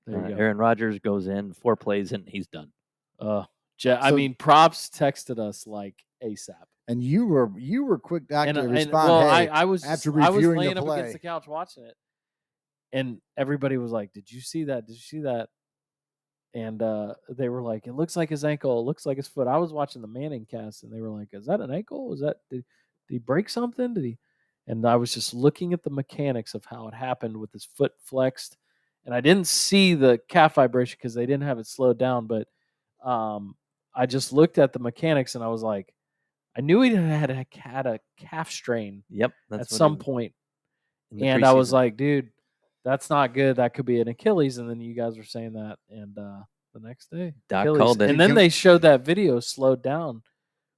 There 0.07 0.19
Uh, 0.19 0.29
you 0.29 0.35
go. 0.35 0.41
Aaron 0.41 0.57
Rodgers 0.57 0.99
goes 0.99 1.27
in, 1.29 1.53
four 1.53 1.77
plays 1.77 2.13
and 2.13 2.29
he's 2.29 2.47
done. 2.49 2.73
Uh, 3.19 3.45
Je- 3.79 3.91
I 3.93 4.11
mean, 4.13 4.35
Propps 4.35 4.89
texted 4.91 5.39
us 5.39 5.67
like 5.67 5.95
ASAP. 6.25 6.55
and 6.89 7.03
you 7.03 7.27
were 7.27 7.51
you 7.57 7.85
were 7.85 7.99
quick 7.99 8.27
doc 8.27 8.49
and, 8.49 8.57
to 8.57 8.63
and 8.63 8.73
respond. 8.73 9.09
well, 9.09 9.21
hey, 9.35 9.49
I, 9.49 9.63
I 9.63 9.65
was 9.65 9.85
after 9.85 10.11
just- 10.11 10.25
I 10.27 10.31
was 10.31 10.37
reviewing 10.45 10.55
the 10.55 10.61
laying 10.61 10.79
up 10.79 10.89
against 10.99 11.13
the 11.13 11.19
couch 11.21 11.47
watching 11.47 11.85
it, 11.85 11.95
and 12.93 13.21
everybody 13.37 13.77
was 13.79 13.93
like, 13.93 14.13
"Did 14.13 14.31
you 14.31 14.41
see 14.41 14.65
that? 14.65 14.87
Did 14.87 14.95
you 14.95 14.99
see 15.01 15.21
that?" 15.21 15.49
And 16.55 16.83
uh, 16.83 17.15
they 17.29 17.49
were 17.49 17.63
like, 17.63 17.87
"It 17.87 17.93
looks 17.93 18.17
like 18.17 18.29
his 18.29 18.45
ankle. 18.45 18.81
It 18.81 18.85
looks 18.85 19.07
like 19.07 19.17
his 19.17 19.29
foot." 19.29 19.47
I 19.47 19.59
was 19.59 19.73
watching 19.73 20.03
the 20.03 20.09
Manning 20.09 20.47
cast, 20.51 20.83
and 20.83 20.93
they 20.93 21.01
were 21.01 21.11
like, 21.11 21.29
"Is 21.33 21.47
that 21.47 21.61
an 21.61 21.73
ankle? 21.73 22.13
Is 22.13 22.21
that 22.21 22.39
did, 22.51 22.65
did 23.09 23.15
he 23.15 23.19
break 23.19 23.49
something? 23.49 23.95
Did 23.95 24.05
he?" 24.05 24.19
And 24.67 24.85
I 24.87 24.97
was 24.97 25.15
just 25.15 25.33
looking 25.33 25.73
at 25.73 25.85
the 25.85 25.91
mechanics 25.91 26.55
of 26.55 26.65
how 26.65 26.89
it 26.89 26.95
happened 26.95 27.37
with 27.37 27.53
his 27.53 27.65
foot 27.65 27.93
flexed, 28.03 28.57
and 29.05 29.15
I 29.15 29.21
didn't 29.21 29.47
see 29.47 29.95
the 29.95 30.21
calf 30.29 30.55
vibration 30.55 30.99
because 31.01 31.15
they 31.15 31.27
didn't 31.27 31.47
have 31.47 31.59
it 31.59 31.67
slowed 31.67 31.99
down. 31.99 32.27
But 32.27 32.49
um, 33.05 33.55
I 33.95 34.07
just 34.07 34.33
looked 34.33 34.59
at 34.59 34.73
the 34.73 34.81
mechanics, 34.81 35.37
and 35.37 35.45
I 35.45 35.49
was 35.49 35.63
like, 35.63 35.95
I 36.57 36.63
knew 36.63 36.81
he 36.83 36.95
had 36.95 37.31
a, 37.31 37.47
had 37.57 37.87
a 37.87 38.01
calf 38.19 38.51
strain 38.51 39.05
Yep. 39.09 39.33
That's 39.51 39.73
at 39.73 39.77
some 39.77 39.97
point, 39.99 40.33
and 41.13 41.45
I 41.45 41.53
was 41.53 41.73
like, 41.73 41.97
dude, 41.97 42.31
that's 42.85 43.11
not 43.11 43.35
good. 43.35 43.57
That 43.57 43.75
could 43.75 43.87
be 43.87 44.01
an 44.01 44.09
Achilles. 44.09 44.59
And 44.59 44.69
then 44.69 44.81
you 44.81 44.95
guys 44.95 45.17
were 45.17 45.25
saying 45.25 45.53
that, 45.55 45.77
and 45.91 46.17
uh, 46.19 46.41
the 46.75 46.81
next 46.81 47.11
day, 47.11 47.35
Doc 47.49 47.63
Achilles. 47.67 47.79
called 47.79 48.03
it. 48.03 48.11
And 48.11 48.21
then 48.21 48.35
they 48.35 48.49
showed 48.49 48.83
that 48.83 49.05
video 49.05 49.41
slowed 49.41 49.83
down 49.83 50.23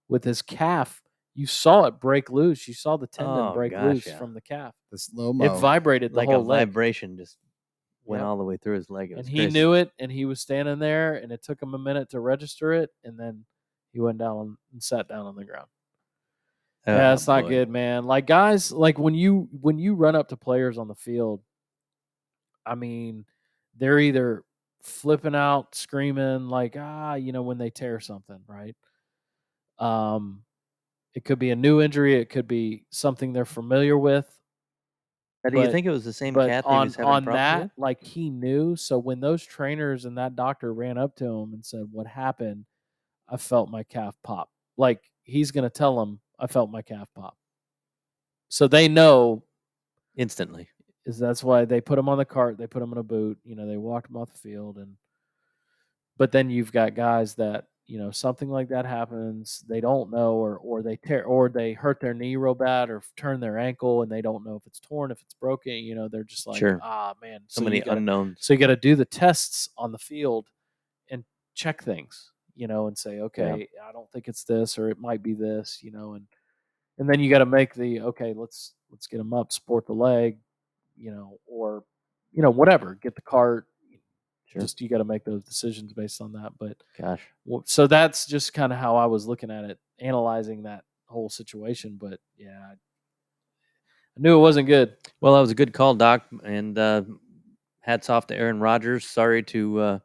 with 0.08 0.24
his 0.24 0.42
calf. 0.42 1.00
You 1.34 1.46
saw 1.46 1.84
it 1.84 1.98
break 2.00 2.28
loose. 2.28 2.66
You 2.68 2.74
saw 2.74 2.96
the 2.98 3.06
tendon 3.06 3.34
Oh, 3.38 3.52
break 3.54 3.72
gosh, 3.72 3.84
loose 3.94 4.06
yeah. 4.06 4.18
from 4.18 4.34
the 4.34 4.40
calf. 4.42 4.74
the 4.90 4.98
slow 4.98 5.32
mo. 5.32 5.44
It 5.46 5.58
vibrated 5.58 6.12
like 6.12 6.28
a 6.28 6.36
leg. 6.36 6.68
vibration 6.68 7.16
just 7.16 7.38
went 8.04 8.20
Yep. 8.20 8.26
all 8.26 8.36
the 8.36 8.44
way 8.44 8.56
through 8.58 8.74
his 8.74 8.90
leg. 8.90 9.12
It 9.12 9.18
and 9.18 9.28
he 9.28 9.38
crazy. 9.38 9.52
knew 9.52 9.72
it 9.74 9.90
and 9.98 10.10
he 10.12 10.24
was 10.26 10.40
standing 10.40 10.78
there 10.78 11.14
and 11.14 11.30
it 11.32 11.42
took 11.42 11.62
him 11.62 11.72
a 11.72 11.78
minute 11.78 12.10
to 12.10 12.20
register 12.20 12.72
it 12.74 12.90
and 13.04 13.18
then 13.18 13.44
he 13.92 14.00
went 14.00 14.18
down 14.18 14.58
and 14.72 14.82
sat 14.82 15.08
down 15.08 15.24
on 15.26 15.36
the 15.36 15.44
ground 15.44 15.68
yeah 16.86 16.96
that's 16.96 17.22
it's 17.22 17.28
not 17.28 17.46
good 17.48 17.68
man 17.70 18.04
like 18.04 18.26
guys 18.26 18.72
like 18.72 18.98
when 18.98 19.14
you 19.14 19.48
when 19.60 19.78
you 19.78 19.94
run 19.94 20.16
up 20.16 20.28
to 20.28 20.36
players 20.36 20.78
on 20.78 20.88
the 20.88 20.94
field 20.96 21.40
i 22.66 22.74
mean 22.74 23.24
they're 23.76 23.98
either 23.98 24.44
flipping 24.82 25.34
out 25.34 25.74
screaming 25.74 26.48
like 26.48 26.76
ah 26.78 27.14
you 27.14 27.32
know 27.32 27.42
when 27.42 27.58
they 27.58 27.70
tear 27.70 28.00
something 28.00 28.40
right 28.46 28.76
um 29.78 30.42
it 31.14 31.24
could 31.24 31.38
be 31.38 31.50
a 31.50 31.56
new 31.56 31.80
injury 31.80 32.14
it 32.14 32.30
could 32.30 32.48
be 32.48 32.84
something 32.90 33.32
they're 33.32 33.44
familiar 33.44 33.96
with 33.96 34.26
Do 35.50 35.60
you 35.60 35.72
think 35.72 35.86
it 35.86 35.90
was 35.90 36.04
the 36.04 36.12
same 36.12 36.34
but 36.34 36.48
cat 36.48 36.64
that 36.64 36.70
he 36.70 36.76
on 37.02 37.04
on 37.04 37.24
that 37.26 37.62
with? 37.62 37.70
like 37.76 38.02
he 38.02 38.30
knew 38.30 38.76
so 38.76 38.98
when 38.98 39.20
those 39.20 39.44
trainers 39.44 40.04
and 40.04 40.18
that 40.18 40.36
doctor 40.36 40.72
ran 40.72 40.98
up 40.98 41.16
to 41.16 41.24
him 41.24 41.52
and 41.52 41.64
said 41.64 41.86
what 41.90 42.06
happened 42.06 42.64
i 43.28 43.36
felt 43.36 43.70
my 43.70 43.82
calf 43.84 44.16
pop 44.22 44.50
like 44.76 45.00
he's 45.22 45.50
going 45.50 45.64
to 45.64 45.70
tell 45.70 46.00
him 46.00 46.20
i 46.38 46.46
felt 46.46 46.70
my 46.70 46.82
calf 46.82 47.08
pop 47.14 47.36
so 48.48 48.68
they 48.68 48.86
know 48.86 49.42
instantly. 50.16 50.68
Is 51.06 51.18
that's 51.18 51.42
why 51.44 51.64
they 51.64 51.80
put 51.80 51.98
him 51.98 52.08
on 52.08 52.18
the 52.18 52.24
cart 52.24 52.56
they 52.58 52.66
put 52.66 52.82
him 52.82 52.92
in 52.92 52.98
a 52.98 53.02
boot 53.02 53.38
you 53.44 53.54
know 53.56 53.66
they 53.66 53.76
walked 53.76 54.08
him 54.10 54.16
off 54.16 54.30
the 54.32 54.38
field 54.38 54.76
and 54.78 54.96
but 56.18 56.32
then 56.32 56.50
you've 56.50 56.72
got 56.72 56.94
guys 56.94 57.34
that 57.34 57.66
you 57.86 57.98
know 57.98 58.10
something 58.10 58.48
like 58.48 58.68
that 58.68 58.86
happens 58.86 59.64
they 59.68 59.80
don't 59.80 60.10
know 60.10 60.34
or 60.34 60.56
or 60.58 60.82
they 60.82 60.96
tear 60.96 61.24
or 61.24 61.48
they 61.48 61.72
hurt 61.72 62.00
their 62.00 62.14
knee 62.14 62.36
real 62.36 62.54
bad 62.54 62.88
or 62.90 63.02
turn 63.16 63.40
their 63.40 63.58
ankle 63.58 64.02
and 64.02 64.10
they 64.12 64.22
don't 64.22 64.44
know 64.46 64.54
if 64.54 64.66
it's 64.66 64.78
torn 64.80 65.10
if 65.10 65.20
it's 65.20 65.34
broken 65.34 65.72
you 65.72 65.94
know 65.94 66.06
they're 66.08 66.22
just 66.24 66.46
like 66.46 66.58
Sure. 66.58 66.78
ah 66.82 67.14
man 67.20 67.40
So, 67.48 67.62
you 67.62 67.64
many 67.64 67.80
gotta- 67.80 67.96
unknowns. 67.96 68.38
so 68.40 68.52
you 68.52 68.58
got 68.60 68.68
to 68.68 68.76
do 68.76 68.94
the 68.94 69.04
tests 69.04 69.68
on 69.76 69.90
the 69.90 69.98
field 69.98 70.46
and 71.10 71.24
check 71.54 71.82
things, 71.82 72.30
you 72.54 72.66
know, 72.68 72.86
and 72.86 72.96
say, 72.96 73.20
okay, 73.20 73.68
I 73.86 73.92
don't 73.92 74.10
think 74.12 74.26
it's 74.28 74.44
this, 74.44 74.78
or 74.78 74.88
it 74.88 74.98
might 74.98 75.22
be 75.22 75.34
this, 75.34 75.80
you 75.82 75.90
know, 75.90 76.14
and 76.14 76.26
and 76.98 77.08
then 77.10 77.20
you 77.20 77.28
got 77.28 77.38
to 77.40 77.46
make 77.46 77.74
the 77.74 78.00
okay, 78.00 78.32
let's 78.34 78.74
let's 78.90 79.06
get 79.08 79.18
them 79.18 79.34
up, 79.34 79.50
support 79.52 79.86
the 79.86 79.92
leg, 79.92 80.38
you 80.96 81.10
know, 81.10 81.38
or 81.46 81.84
you 82.32 82.42
know 82.42 82.50
whatever, 82.50 82.94
get 83.00 83.14
the 83.14 83.22
cart. 83.22 83.66
Sure. 84.46 84.60
Just 84.62 84.80
you 84.82 84.88
got 84.88 84.98
to 84.98 85.04
make 85.04 85.24
those 85.24 85.42
decisions 85.44 85.94
based 85.94 86.20
on 86.20 86.32
that. 86.32 86.52
But 86.58 86.76
Gosh. 87.00 87.22
well, 87.46 87.62
so 87.66 87.86
that's 87.86 88.26
just 88.26 88.52
kind 88.52 88.70
of 88.72 88.78
how 88.78 88.96
I 88.96 89.06
was 89.06 89.26
looking 89.26 89.50
at 89.50 89.64
it, 89.64 89.78
analyzing 89.98 90.64
that 90.64 90.84
whole 91.06 91.30
situation. 91.30 91.96
But 91.98 92.20
yeah, 92.36 92.58
I 92.70 92.72
I 92.72 94.20
knew 94.20 94.36
it 94.36 94.40
wasn't 94.42 94.66
good. 94.66 94.94
Well, 95.22 95.34
that 95.34 95.40
was 95.40 95.50
a 95.50 95.54
good 95.54 95.72
call, 95.72 95.94
Doc. 95.94 96.24
And 96.44 96.78
uh, 96.78 97.02
hats 97.80 98.10
off 98.10 98.26
to 98.26 98.36
Aaron 98.36 98.60
Rodgers. 98.60 99.06
Sorry 99.06 99.42
to 99.44 99.80
uh, 99.80 99.98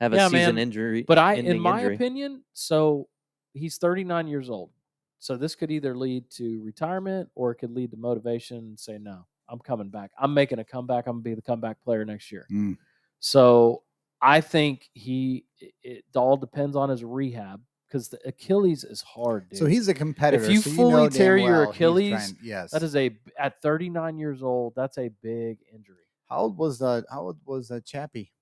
have 0.00 0.14
a 0.14 0.16
Yeah, 0.16 0.28
season 0.28 0.54
man. 0.54 0.62
injury. 0.62 1.04
But 1.06 1.18
I, 1.18 1.34
in 1.34 1.60
my 1.60 1.80
injury. 1.80 1.94
opinion, 1.96 2.42
so 2.54 3.08
he's 3.52 3.76
39 3.76 4.28
years 4.28 4.48
old. 4.48 4.70
So 5.18 5.36
this 5.36 5.54
could 5.54 5.70
either 5.70 5.94
lead 5.94 6.30
to 6.32 6.62
retirement 6.62 7.28
or 7.34 7.50
it 7.50 7.56
could 7.56 7.70
lead 7.74 7.90
to 7.90 7.96
motivation 7.98 8.56
and 8.58 8.80
say, 8.80 8.96
no, 8.98 9.26
I'm 9.48 9.58
coming 9.58 9.88
back. 9.88 10.10
I'm 10.18 10.34
making 10.34 10.58
a 10.58 10.64
comeback. 10.64 11.06
I'm 11.06 11.14
going 11.14 11.24
to 11.24 11.30
be 11.30 11.34
the 11.34 11.42
comeback 11.42 11.82
player 11.82 12.04
next 12.04 12.32
year. 12.32 12.46
Mm. 12.50 12.76
So 13.20 13.82
I 14.20 14.40
think 14.40 14.88
he, 14.94 15.44
it, 15.60 15.74
it 15.82 16.04
all 16.16 16.36
depends 16.36 16.76
on 16.76 16.88
his 16.88 17.04
rehab 17.04 17.60
because 17.86 18.08
the 18.08 18.18
Achilles 18.26 18.84
is 18.84 19.02
hard, 19.02 19.48
dude. 19.50 19.58
So 19.58 19.66
he's 19.66 19.88
a 19.88 19.94
competitor. 19.94 20.44
If 20.44 20.50
you 20.50 20.60
so 20.60 20.70
fully 20.70 20.92
know 20.92 21.08
damn 21.08 21.10
tear 21.10 21.36
your 21.36 21.52
well 21.52 21.66
he's 21.66 21.74
Achilles, 21.76 22.10
trying- 22.10 22.38
yes. 22.42 22.70
that 22.72 22.82
is 22.82 22.96
a, 22.96 23.16
at 23.38 23.60
39 23.62 24.18
years 24.18 24.42
old, 24.42 24.74
that's 24.74 24.98
a 24.98 25.10
big 25.22 25.58
injury. 25.72 26.04
how 26.28 26.38
old 26.38 26.56
was 26.58 26.78
that? 26.78 27.04
how 27.10 27.22
old 27.22 27.38
was 27.44 27.68
that 27.68 27.84
Chappie? 27.84 28.32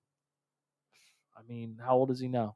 I 1.37 1.41
mean, 1.47 1.77
how 1.83 1.95
old 1.95 2.11
is 2.11 2.19
he 2.19 2.27
now? 2.27 2.55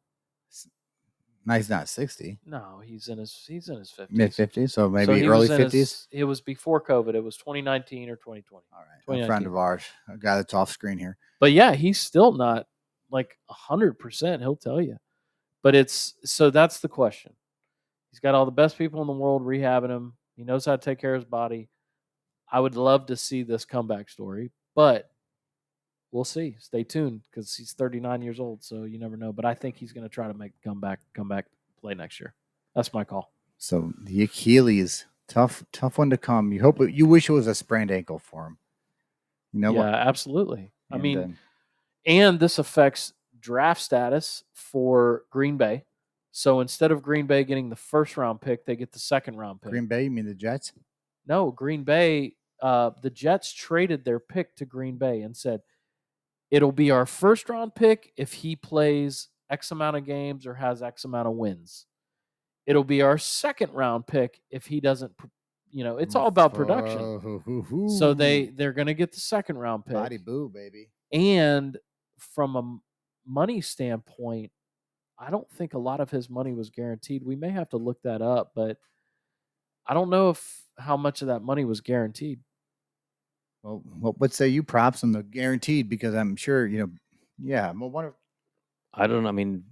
No, 1.47 1.53
he's 1.55 1.69
not 1.69 1.87
sixty. 1.87 2.39
No, 2.45 2.81
he's 2.83 3.07
in 3.07 3.17
his, 3.19 3.45
he's 3.47 3.69
in 3.69 3.77
his 3.77 3.89
50s. 3.97 4.11
Mid 4.11 4.33
fifties, 4.35 4.73
so 4.73 4.83
So 4.87 4.89
maybe 4.89 5.13
he 5.21 5.27
early 5.27 5.39
was 5.47 5.49
in 5.51 5.61
his- 5.61 5.71
fifties. 5.71 6.07
It 6.11 6.25
was 6.25 6.41
before 6.41 6.81
COVID. 6.83 7.15
It 7.15 7.23
was 7.23 7.37
2019 7.37 8.09
or 8.09 8.17
2020. 8.17 8.65
All 8.73 8.79
right, 8.79 8.85
a 8.99 9.03
friend 9.25 9.43
2019. 9.45 9.47
of 9.47 9.55
ours, 9.55 9.83
a 10.13 10.17
guy 10.17 10.35
that's 10.35 10.53
off 10.53 10.69
screen 10.69 10.97
here. 10.97 11.17
But 11.39 11.53
yeah, 11.53 11.73
he's 11.73 11.99
still 11.99 12.33
not 12.33 12.67
like 13.09 13.37
100%, 13.49 14.39
he'll 14.41 14.57
tell 14.57 14.81
you. 14.81 14.97
But 15.63 15.73
it's 15.75 16.15
so 16.25 16.49
that's 16.49 16.79
the 16.81 16.89
question. 16.89 17.33
He's 18.11 18.19
got 18.19 18.35
all 18.35 18.45
the 18.45 18.51
best 18.51 18.77
people 18.77 18.99
in 19.01 19.07
the 19.07 19.13
world 19.13 19.41
rehabbing 19.43 19.89
him. 19.89 20.13
He 20.35 20.43
knows 20.43 20.65
how 20.65 20.75
to 20.75 20.81
take 20.83 20.99
care 20.99 21.15
of 21.15 21.21
his 21.21 21.29
body. 21.29 21.69
I 22.51 22.59
would 22.59 22.75
love 22.75 23.05
to 23.07 23.15
see 23.15 23.43
this 23.43 23.63
comeback 23.65 24.09
story, 24.09 24.51
but 24.75 25.09
we'll 26.17 26.25
see. 26.25 26.55
Stay 26.59 26.83
tuned 26.83 27.21
because 27.29 27.55
he's 27.55 27.73
39 27.73 28.23
years 28.23 28.39
old, 28.39 28.63
so 28.63 28.83
you 28.83 28.97
never 28.97 29.15
know. 29.15 29.31
But 29.31 29.45
I 29.45 29.53
think 29.53 29.77
he's 29.77 29.93
going 29.93 30.03
to 30.03 30.09
try 30.09 30.27
to 30.27 30.33
make 30.33 30.51
come 30.63 30.81
back, 30.81 30.99
come 31.13 31.29
back, 31.29 31.45
play 31.79 31.93
next 31.93 32.19
year. 32.19 32.33
That's 32.75 32.91
my 32.91 33.03
call. 33.03 33.31
So 33.59 33.93
the 34.01 34.23
Achilles, 34.23 35.05
tough, 35.27 35.63
tough 35.71 35.99
one 35.99 36.09
to 36.09 36.17
come. 36.17 36.51
You 36.51 36.61
hope 36.61 36.79
you 36.89 37.05
wish 37.05 37.29
it 37.29 37.33
was 37.33 37.45
a 37.45 37.53
sprained 37.53 37.91
ankle 37.91 38.17
for 38.17 38.47
him. 38.47 38.57
You 39.53 39.59
know 39.59 39.71
what? 39.71 39.83
yeah, 39.85 39.91
what? 39.91 40.07
absolutely. 40.07 40.71
I 40.91 40.97
mean, 40.97 41.17
uh, 41.19 41.27
and 42.07 42.39
this 42.39 42.57
affects 42.57 43.13
draft 43.39 43.81
status 43.81 44.43
for 44.53 45.23
Green 45.29 45.57
Bay. 45.57 45.85
So 46.31 46.61
instead 46.61 46.91
of 46.91 47.03
Green 47.03 47.27
Bay 47.27 47.43
getting 47.43 47.69
the 47.69 47.75
first 47.75 48.17
round 48.17 48.41
pick, 48.41 48.65
they 48.65 48.75
get 48.75 48.91
the 48.91 48.99
second 48.99 49.37
round 49.37 49.61
pick. 49.61 49.71
Green 49.71 49.85
Bay, 49.85 50.05
you 50.05 50.11
mean 50.11 50.25
the 50.25 50.33
Jets? 50.33 50.73
No, 51.27 51.51
Green 51.51 51.83
Bay, 51.83 52.33
uh, 52.61 52.91
the 53.03 53.09
Jets 53.09 53.53
traded 53.53 54.03
their 54.03 54.19
pick 54.19 54.55
to 54.55 54.65
Green 54.65 54.97
Bay 54.97 55.21
and 55.21 55.35
said, 55.35 55.61
it'll 56.51 56.71
be 56.71 56.91
our 56.91 57.05
first 57.05 57.49
round 57.49 57.75
pick 57.75 58.11
if 58.17 58.33
he 58.33 58.55
plays 58.55 59.29
X 59.49 59.71
amount 59.71 59.97
of 59.97 60.05
games 60.05 60.45
or 60.45 60.53
has 60.55 60.81
X 60.81 61.05
amount 61.05 61.27
of 61.27 61.33
wins. 61.33 61.85
It'll 62.65 62.83
be 62.83 63.01
our 63.01 63.17
second 63.17 63.73
round 63.73 64.07
pick 64.07 64.41
if 64.49 64.65
he 64.65 64.81
doesn't, 64.81 65.13
you 65.71 65.83
know, 65.83 65.97
it's 65.97 66.15
all 66.15 66.27
about 66.27 66.53
production. 66.53 66.99
So 67.89 68.13
they 68.13 68.47
they're 68.47 68.73
going 68.73 68.87
to 68.87 68.93
get 68.93 69.11
the 69.13 69.19
second 69.19 69.57
round 69.57 69.85
pick. 69.85 69.93
body 69.93 70.17
boo, 70.17 70.49
baby. 70.53 70.89
And 71.13 71.77
from 72.19 72.55
a 72.55 72.77
money 73.25 73.61
standpoint, 73.61 74.51
I 75.17 75.29
don't 75.29 75.49
think 75.51 75.73
a 75.73 75.79
lot 75.79 75.99
of 75.99 76.11
his 76.11 76.29
money 76.29 76.53
was 76.53 76.69
guaranteed. 76.69 77.23
We 77.23 77.35
may 77.35 77.49
have 77.49 77.69
to 77.69 77.77
look 77.77 78.01
that 78.03 78.21
up, 78.21 78.51
but 78.53 78.77
I 79.87 79.93
don't 79.93 80.09
know 80.09 80.29
if 80.29 80.63
how 80.77 80.97
much 80.97 81.21
of 81.21 81.29
that 81.29 81.41
money 81.41 81.65
was 81.65 81.81
guaranteed. 81.81 82.39
Well, 83.67 83.81
what 83.99 84.19
what 84.19 84.33
say 84.33 84.47
you 84.47 84.63
Propps 84.63 85.03
on 85.03 85.11
the 85.11 85.23
guaranteed? 85.23 85.89
Because 85.89 86.15
I'm 86.15 86.37
sure 86.37 86.65
you 86.65 86.79
know. 86.79 86.89
Yeah, 87.37 87.71
well, 87.75 87.89
one 87.89 88.05
of 88.05 88.13
I 88.93 89.07
don't. 89.07 89.23
know. 89.23 89.29
I 89.29 89.33
mean, 89.33 89.63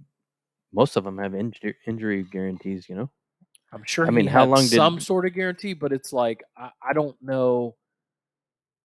most 0.72 0.96
of 0.96 1.04
them 1.04 1.16
have 1.16 1.34
injury 1.34 1.74
injury 1.86 2.22
guarantees. 2.22 2.88
You 2.90 2.96
know. 2.96 3.10
I'm 3.72 3.84
sure. 3.84 4.06
I 4.06 4.10
mean, 4.10 4.26
he 4.26 4.30
how 4.30 4.40
had 4.40 4.48
long 4.50 4.62
did- 4.68 4.76
some 4.76 5.00
sort 5.00 5.24
of 5.24 5.32
guarantee? 5.32 5.72
But 5.72 5.92
it's 5.92 6.12
like 6.12 6.44
I, 6.58 6.70
I 6.86 6.92
don't 6.92 7.16
know. 7.22 7.74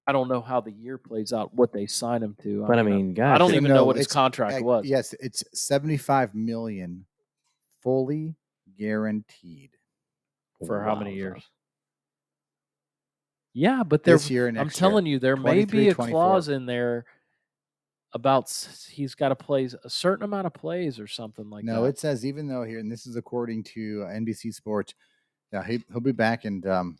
I 0.07 0.13
don't 0.13 0.29
know 0.29 0.41
how 0.41 0.61
the 0.61 0.71
year 0.71 0.97
plays 0.97 1.33
out, 1.33 1.53
what 1.53 1.73
they 1.73 1.87
sign 1.87 2.23
him 2.23 2.35
to. 2.43 2.65
But 2.65 2.77
I 2.77 2.81
I'm- 2.81 2.85
mean, 2.85 3.19
I 3.19 3.37
don't 3.37 3.53
even 3.53 3.65
no, 3.65 3.75
know 3.75 3.85
what 3.85 3.97
his 3.97 4.07
contract 4.07 4.61
uh, 4.61 4.65
was. 4.65 4.85
Yes, 4.85 5.13
it's 5.19 5.43
75 5.53 6.33
million 6.33 7.05
fully 7.83 8.35
guaranteed 8.79 9.71
For 10.65 10.81
how 10.81 10.95
many 10.95 11.15
years? 11.15 11.43
Yeah, 13.53 13.83
but 13.83 14.03
there. 14.03 14.15
this 14.15 14.29
year 14.29 14.47
and 14.47 14.57
I'm 14.57 14.67
next 14.67 14.79
year. 14.79 14.89
telling 14.89 15.05
you, 15.05 15.19
there 15.19 15.35
may 15.35 15.65
be 15.65 15.89
a 15.89 15.93
24. 15.93 16.07
clause 16.07 16.47
in 16.47 16.65
there 16.65 17.05
about 18.13 18.49
he's 18.89 19.15
got 19.15 19.29
to 19.29 19.35
play 19.35 19.69
a 19.83 19.89
certain 19.89 20.23
amount 20.23 20.47
of 20.47 20.53
plays 20.53 20.99
or 20.99 21.07
something 21.07 21.49
like 21.49 21.63
no, 21.63 21.73
that. 21.73 21.79
No, 21.79 21.85
it 21.85 21.99
says 21.99 22.25
even 22.25 22.47
though 22.47 22.63
here, 22.63 22.79
and 22.79 22.91
this 22.91 23.05
is 23.05 23.15
according 23.15 23.63
to 23.63 24.05
uh, 24.07 24.11
NBC 24.11 24.53
Sports, 24.53 24.93
yeah, 25.51 25.63
he, 25.65 25.83
he'll 25.91 26.01
be 26.01 26.11
back, 26.11 26.45
and 26.45 26.65
um, 26.67 26.97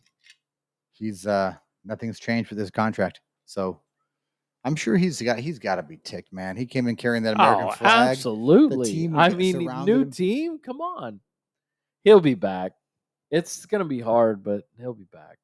he's 0.90 1.26
uh, 1.26 1.54
nothing's 1.84 2.18
changed 2.18 2.50
with 2.50 2.58
his 2.58 2.70
contract. 2.70 3.20
So 3.46 3.80
I'm 4.64 4.76
sure 4.76 4.96
he's 4.96 5.20
got 5.20 5.38
he's 5.38 5.58
got 5.58 5.76
to 5.76 5.82
be 5.82 5.98
ticked, 5.98 6.32
man. 6.32 6.56
He 6.56 6.66
came 6.66 6.86
in 6.86 6.96
carrying 6.96 7.22
that 7.24 7.34
American 7.34 7.68
oh, 7.68 7.72
flag. 7.72 8.10
absolutely. 8.10 8.90
team 8.92 9.16
I 9.16 9.30
mean, 9.30 9.58
new 9.84 10.02
him. 10.02 10.10
team. 10.10 10.58
Come 10.58 10.80
on, 10.80 11.20
he'll 12.04 12.20
be 12.20 12.34
back. 12.34 12.72
It's 13.30 13.66
gonna 13.66 13.84
be 13.84 14.00
hard, 14.00 14.42
but 14.44 14.68
he'll 14.78 14.94
be 14.94 15.06
back. 15.12 15.38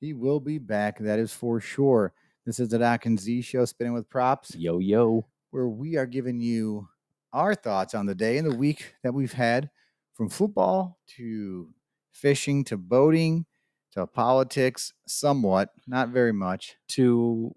He 0.00 0.12
will 0.14 0.40
be 0.40 0.58
back. 0.58 0.98
That 0.98 1.18
is 1.18 1.32
for 1.32 1.60
sure. 1.60 2.12
This 2.46 2.58
is 2.58 2.70
the 2.70 2.78
Doc 2.78 3.06
and 3.06 3.20
Z 3.20 3.42
show, 3.42 3.64
spinning 3.66 3.92
with 3.92 4.08
Propps. 4.08 4.54
Yo 4.56 4.78
yo. 4.78 5.26
where 5.50 5.68
we 5.68 5.96
are 5.96 6.06
giving 6.06 6.40
you 6.40 6.88
our 7.32 7.54
thoughts 7.54 7.94
on 7.94 8.06
the 8.06 8.14
day 8.14 8.38
and 8.38 8.50
the 8.50 8.56
week 8.56 8.94
that 9.02 9.12
we've 9.12 9.32
had 9.32 9.70
from 10.14 10.28
football 10.28 10.98
to 11.16 11.68
fishing 12.12 12.64
to 12.64 12.76
boating 12.76 13.44
to 13.92 14.06
politics, 14.06 14.92
somewhat, 15.06 15.70
not 15.86 16.08
very 16.10 16.32
much. 16.32 16.76
To, 16.90 17.54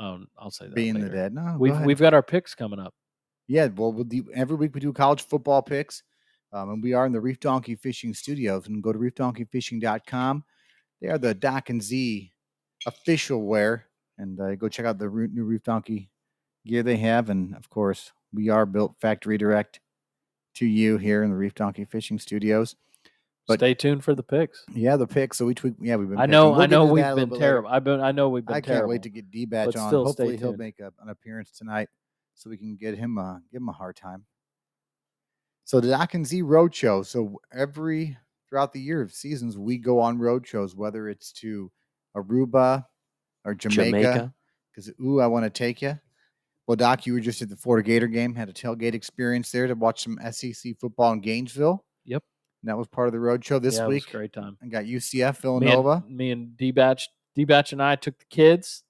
oh, 0.00 0.20
I'll 0.38 0.50
say 0.50 0.66
that. 0.66 0.74
Being 0.74 0.98
the 0.98 1.08
dead. 1.08 1.34
No, 1.34 1.56
We've 1.58 1.78
we've 1.82 2.00
got 2.00 2.14
our 2.14 2.22
picks 2.22 2.54
coming 2.54 2.78
up. 2.80 2.94
yeah, 3.46 3.66
well, 3.76 3.92
we'll 3.92 4.04
do, 4.04 4.26
every 4.34 4.56
week 4.56 4.74
we 4.74 4.80
do 4.80 4.92
college 4.92 5.22
football 5.22 5.62
picks. 5.62 6.02
Um, 6.50 6.70
and 6.70 6.82
we 6.82 6.94
are 6.94 7.04
in 7.04 7.12
the 7.12 7.20
Reef 7.20 7.40
Donkey 7.40 7.74
Fishing 7.76 8.14
Studios. 8.14 8.66
And 8.68 8.82
go 8.82 8.90
to 8.92 8.98
reefdonkeyfishing.com. 8.98 10.44
They 11.00 11.08
are 11.08 11.18
the 11.18 11.34
Doc 11.34 11.70
and 11.70 11.82
Z 11.82 12.32
official 12.86 13.42
wear. 13.42 13.86
And 14.18 14.40
uh, 14.40 14.56
go 14.56 14.68
check 14.68 14.84
out 14.86 14.98
the 14.98 15.06
new 15.08 15.44
Reef 15.44 15.62
Donkey 15.62 16.10
gear 16.66 16.82
they 16.82 16.96
have. 16.96 17.30
And 17.30 17.54
of 17.54 17.70
course, 17.70 18.12
we 18.32 18.48
are 18.48 18.66
built 18.66 18.96
factory 19.00 19.38
direct 19.38 19.80
to 20.56 20.66
you 20.66 20.98
here 20.98 21.22
in 21.22 21.30
the 21.30 21.36
Reef 21.36 21.54
Donkey 21.54 21.84
Fishing 21.84 22.18
Studios. 22.18 22.74
But- 23.46 23.60
Stay 23.60 23.74
tuned 23.74 24.02
for 24.04 24.14
the 24.14 24.22
picks. 24.22 24.64
Yeah, 24.74 24.96
the 24.96 25.06
picks. 25.06 25.38
So 25.38 25.46
we 25.46 25.54
week, 25.62 25.74
yeah, 25.80 25.96
we've 25.96 26.08
been. 26.10 26.18
I 26.18 26.26
know, 26.26 26.50
We'll 26.50 26.60
I 26.62 26.66
know, 26.66 26.84
we've 26.84 27.04
a 27.04 27.14
been 27.14 27.30
later. 27.30 27.40
terrible. 27.40 27.68
I've 27.70 27.84
been, 27.84 28.00
I 28.00 28.10
know 28.12 28.28
we've 28.28 28.44
been 28.44 28.56
I 28.56 28.60
terrible. 28.60 28.80
can't 28.82 28.88
wait 28.90 29.02
to 29.04 29.08
get 29.08 29.30
D 29.30 29.46
batch 29.46 29.74
on. 29.76 29.90
Hopefully, 29.90 30.36
he'll 30.36 30.48
tuned. 30.48 30.58
make 30.58 30.80
a, 30.80 30.92
an 31.00 31.08
appearance 31.08 31.52
tonight, 31.52 31.88
so 32.34 32.50
we 32.50 32.58
can 32.58 32.76
get 32.76 32.98
him 32.98 33.16
uh 33.16 33.36
give 33.50 33.62
him 33.62 33.68
a 33.70 33.72
hard 33.72 33.96
time. 33.96 34.24
So 35.64 35.80
the 35.80 35.88
Doc 35.88 36.12
and 36.14 36.26
Z 36.26 36.42
road 36.42 36.74
show. 36.74 37.02
So 37.02 37.40
every 37.52 38.18
throughout 38.48 38.72
the 38.72 38.80
year 38.80 39.02
of 39.02 39.12
seasons, 39.12 39.58
we 39.58 39.78
go 39.78 40.00
on 40.00 40.18
road 40.18 40.46
shows, 40.46 40.74
whether 40.74 41.08
it's 41.08 41.32
to 41.32 41.70
Aruba 42.16 42.84
or 43.44 43.54
Jamaica. 43.54 43.84
Jamaica. 43.84 44.34
Because 44.70 44.92
ooh, 45.00 45.20
I 45.20 45.26
want 45.26 45.44
to 45.44 45.50
take 45.50 45.82
you. 45.82 45.98
Well, 46.66 46.76
Doc, 46.76 47.06
you 47.06 47.14
were 47.14 47.20
just 47.20 47.40
at 47.40 47.48
the 47.48 47.56
Florida 47.56 47.86
Gator 47.86 48.08
game, 48.08 48.34
had 48.34 48.50
a 48.50 48.52
tailgate 48.52 48.94
experience 48.94 49.50
there 49.50 49.66
to 49.66 49.74
watch 49.74 50.04
some 50.04 50.18
SEC 50.30 50.78
football 50.78 51.12
in 51.12 51.20
Gainesville. 51.20 51.84
Yep. 52.04 52.22
And 52.62 52.68
that 52.68 52.76
was 52.76 52.86
part 52.88 53.08
of 53.08 53.12
the 53.12 53.20
road 53.20 53.44
show 53.44 53.58
this 53.58 53.76
yeah, 53.76 53.84
it 53.84 53.86
was 53.86 53.94
week. 53.94 54.08
a 54.08 54.16
great 54.16 54.32
time. 54.32 54.58
I 54.62 54.66
got 54.66 54.84
UCF 54.84 55.34
Me 55.34 55.40
Villanova, 55.40 56.04
and, 56.06 56.16
me 56.16 56.30
and 56.30 56.56
D 56.56 56.70
Batch, 56.70 57.08
D 57.34 57.44
Batch 57.44 57.72
and 57.72 57.82
I 57.82 57.96
took 57.96 58.18
the 58.18 58.26
kids, 58.26 58.82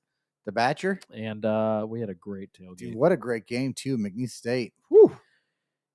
the 0.44 0.52
Batcher. 0.52 1.00
and 1.14 1.44
uh, 1.44 1.86
we 1.88 2.00
had 2.00 2.08
a 2.08 2.14
great 2.14 2.50
tailgate. 2.52 2.78
Dude, 2.78 2.94
what 2.96 3.12
a 3.12 3.16
great 3.16 3.46
game 3.46 3.72
too, 3.72 3.96
McNeese 3.96 4.30
State. 4.30 4.72
Whew. 4.88 5.16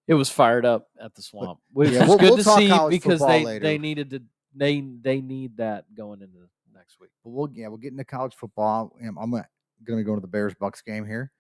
It 0.08 0.14
was 0.16 0.30
fired 0.30 0.66
up 0.66 0.90
at 1.02 1.14
the 1.16 1.22
swamp. 1.22 1.60
Which 1.72 1.90
yeah, 1.90 2.02
was 2.02 2.10
we'll- 2.10 2.18
good 2.18 2.30
we'll 2.30 2.38
to 2.38 2.44
talk 2.44 2.92
see 2.92 2.98
because 2.98 3.20
they 3.22 3.46
later. 3.46 3.64
they 3.64 3.78
needed 3.78 4.10
to 4.12 4.22
they 4.56 4.82
they 5.02 5.22
need 5.22 5.58
that 5.58 5.86
going 5.96 6.22
into 6.22 6.38
next 6.74 7.00
week. 7.00 7.10
But 7.24 7.32
we'll 7.32 7.50
yeah, 7.54 7.68
we'll 7.68 7.78
get 7.78 7.92
into 7.92 8.04
college 8.04 8.36
football. 8.36 8.96
I'm 9.02 9.16
gonna, 9.16 9.48
gonna 9.86 9.98
be 10.00 10.04
going 10.04 10.18
to 10.18 10.22
the 10.22 10.28
Bears 10.28 10.54
Bucks 10.54 10.82
game 10.82 11.06
here. 11.06 11.32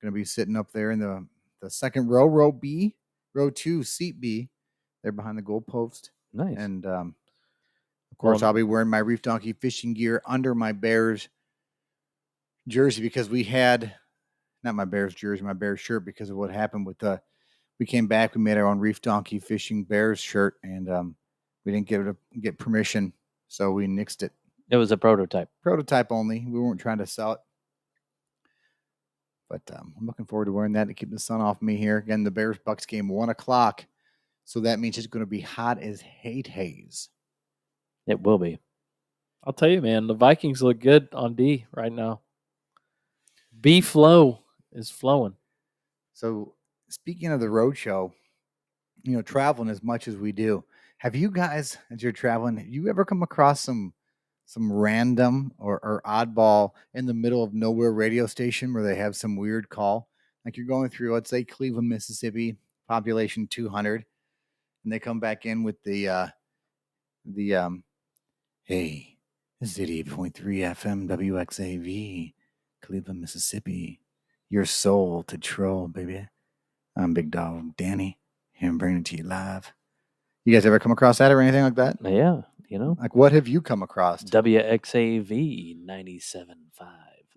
Gonna 0.00 0.12
be 0.12 0.24
sitting 0.24 0.56
up 0.56 0.70
there 0.72 0.90
in 0.90 0.98
the 1.00 1.26
the 1.60 1.70
second 1.70 2.08
row, 2.08 2.26
row 2.26 2.50
B, 2.52 2.94
row 3.34 3.50
two, 3.50 3.82
seat 3.84 4.20
B. 4.20 4.48
They're 5.02 5.12
behind 5.12 5.38
the 5.38 5.42
goal 5.42 5.60
post. 5.60 6.10
Nice. 6.32 6.56
And 6.56 6.84
um, 6.86 7.14
of 8.10 8.18
course, 8.18 8.40
Well- 8.40 8.48
I'll 8.48 8.54
be 8.54 8.62
wearing 8.62 8.88
my 8.88 8.98
Reef 8.98 9.22
Donkey 9.22 9.52
fishing 9.52 9.94
gear 9.94 10.22
under 10.26 10.54
my 10.54 10.72
Bears 10.72 11.28
jersey 12.68 13.02
because 13.02 13.28
we 13.28 13.42
had 13.44 13.94
not 14.62 14.74
my 14.74 14.84
Bears 14.84 15.14
jersey, 15.14 15.42
my 15.42 15.52
Bears 15.52 15.80
shirt 15.80 16.04
because 16.04 16.30
of 16.30 16.36
what 16.36 16.50
happened 16.50 16.86
with 16.86 16.98
the. 16.98 17.20
We 17.82 17.86
came 17.86 18.06
back, 18.06 18.36
we 18.36 18.40
made 18.40 18.58
our 18.58 18.68
own 18.68 18.78
Reef 18.78 19.02
Donkey 19.02 19.40
fishing 19.40 19.82
Bears 19.82 20.20
shirt, 20.20 20.54
and 20.62 20.88
um, 20.88 21.16
we 21.64 21.72
didn't 21.72 21.88
get 21.88 22.00
it 22.00 22.14
get 22.40 22.56
permission, 22.56 23.12
so 23.48 23.72
we 23.72 23.88
nixed 23.88 24.22
it. 24.22 24.30
it 24.70 24.76
was 24.76 24.92
a 24.92 24.96
prototype. 24.96 25.48
Prototype 25.64 26.12
only. 26.12 26.46
We 26.48 26.60
weren't 26.60 26.80
trying 26.80 26.98
to 26.98 27.08
sell 27.08 27.32
it. 27.32 27.40
But 29.50 29.62
um, 29.76 29.94
I'm 29.98 30.06
looking 30.06 30.26
forward 30.26 30.44
to 30.44 30.52
wearing 30.52 30.74
that 30.74 30.86
to 30.86 30.94
keep 30.94 31.10
the 31.10 31.18
sun 31.18 31.40
off 31.40 31.60
me 31.60 31.76
here. 31.76 31.96
Again, 31.96 32.22
the 32.22 32.30
Bears 32.30 32.56
Bucks 32.64 32.86
game 32.86 33.08
one 33.08 33.30
o'clock, 33.30 33.84
so 34.44 34.60
that 34.60 34.78
means 34.78 34.96
it's 34.96 35.08
going 35.08 35.24
to 35.24 35.28
be 35.28 35.40
hot 35.40 35.82
as 35.82 36.00
hate 36.00 36.46
haze. 36.46 37.08
It 38.06 38.20
will 38.20 38.38
be. 38.38 38.60
I'll 39.42 39.52
tell 39.52 39.68
you, 39.68 39.82
man, 39.82 40.06
the 40.06 40.14
Vikings 40.14 40.62
look 40.62 40.78
good 40.78 41.08
on 41.12 41.34
D 41.34 41.66
right 41.72 41.90
now. 41.90 42.20
B 43.60 43.80
flow 43.80 44.38
is 44.70 44.88
flowing. 44.88 45.34
So, 46.12 46.54
speaking 46.92 47.32
of 47.32 47.40
the 47.40 47.50
road 47.50 47.76
show, 47.76 48.12
you 49.02 49.12
know, 49.16 49.22
traveling 49.22 49.70
as 49.70 49.82
much 49.82 50.06
as 50.06 50.16
we 50.16 50.32
do, 50.32 50.64
have 50.98 51.16
you 51.16 51.30
guys, 51.30 51.78
as 51.90 52.02
you're 52.02 52.12
traveling, 52.12 52.56
have 52.58 52.68
you 52.68 52.88
ever 52.88 53.04
come 53.04 53.22
across 53.22 53.60
some 53.60 53.94
some 54.44 54.70
random 54.70 55.52
or, 55.56 55.80
or 55.82 56.02
oddball 56.04 56.72
in 56.92 57.06
the 57.06 57.14
middle 57.14 57.42
of 57.42 57.54
nowhere 57.54 57.92
radio 57.92 58.26
station 58.26 58.74
where 58.74 58.82
they 58.82 58.96
have 58.96 59.16
some 59.16 59.36
weird 59.36 59.68
call? 59.68 60.08
Like 60.44 60.56
you're 60.56 60.66
going 60.66 60.90
through, 60.90 61.14
let's 61.14 61.30
say 61.30 61.44
Cleveland, 61.44 61.88
Mississippi, 61.88 62.56
population 62.88 63.46
200, 63.46 64.04
and 64.84 64.92
they 64.92 64.98
come 64.98 65.20
back 65.20 65.46
in 65.46 65.62
with 65.62 65.82
the 65.82 66.08
uh 66.08 66.26
the 67.24 67.54
um, 67.54 67.84
hey, 68.64 69.16
this 69.60 69.78
is 69.78 69.88
88.3 69.88 70.34
FM 70.34 71.08
WXAV, 71.08 72.34
Cleveland, 72.82 73.20
Mississippi. 73.20 74.00
Your 74.50 74.66
soul 74.66 75.22
to 75.24 75.38
troll, 75.38 75.88
baby. 75.88 76.28
I'm 76.96 77.14
Big 77.14 77.30
Dog 77.30 77.76
Danny, 77.76 78.18
here 78.52 78.68
I'm 78.68 78.78
bringing 78.78 79.00
it 79.00 79.06
to 79.06 79.16
you 79.16 79.24
live. 79.24 79.72
You 80.44 80.52
guys 80.52 80.66
ever 80.66 80.78
come 80.78 80.92
across 80.92 81.18
that 81.18 81.30
or 81.30 81.40
anything 81.40 81.62
like 81.62 81.76
that? 81.76 81.96
Yeah, 82.02 82.42
you 82.68 82.78
know. 82.78 82.96
Like, 83.00 83.14
what 83.14 83.32
have 83.32 83.48
you 83.48 83.60
come 83.60 83.82
across? 83.82 84.24
WXAV 84.24 85.84
97.5, 85.86 86.54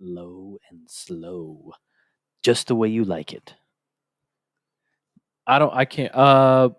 low 0.00 0.58
and 0.70 0.80
slow. 0.86 1.72
Just 2.42 2.68
the 2.68 2.74
way 2.74 2.88
you 2.88 3.04
like 3.04 3.32
it. 3.32 3.54
I 5.46 5.58
don't. 5.58 5.72
I 5.72 5.84
can't. 5.84 6.14
Uh, 6.14 6.70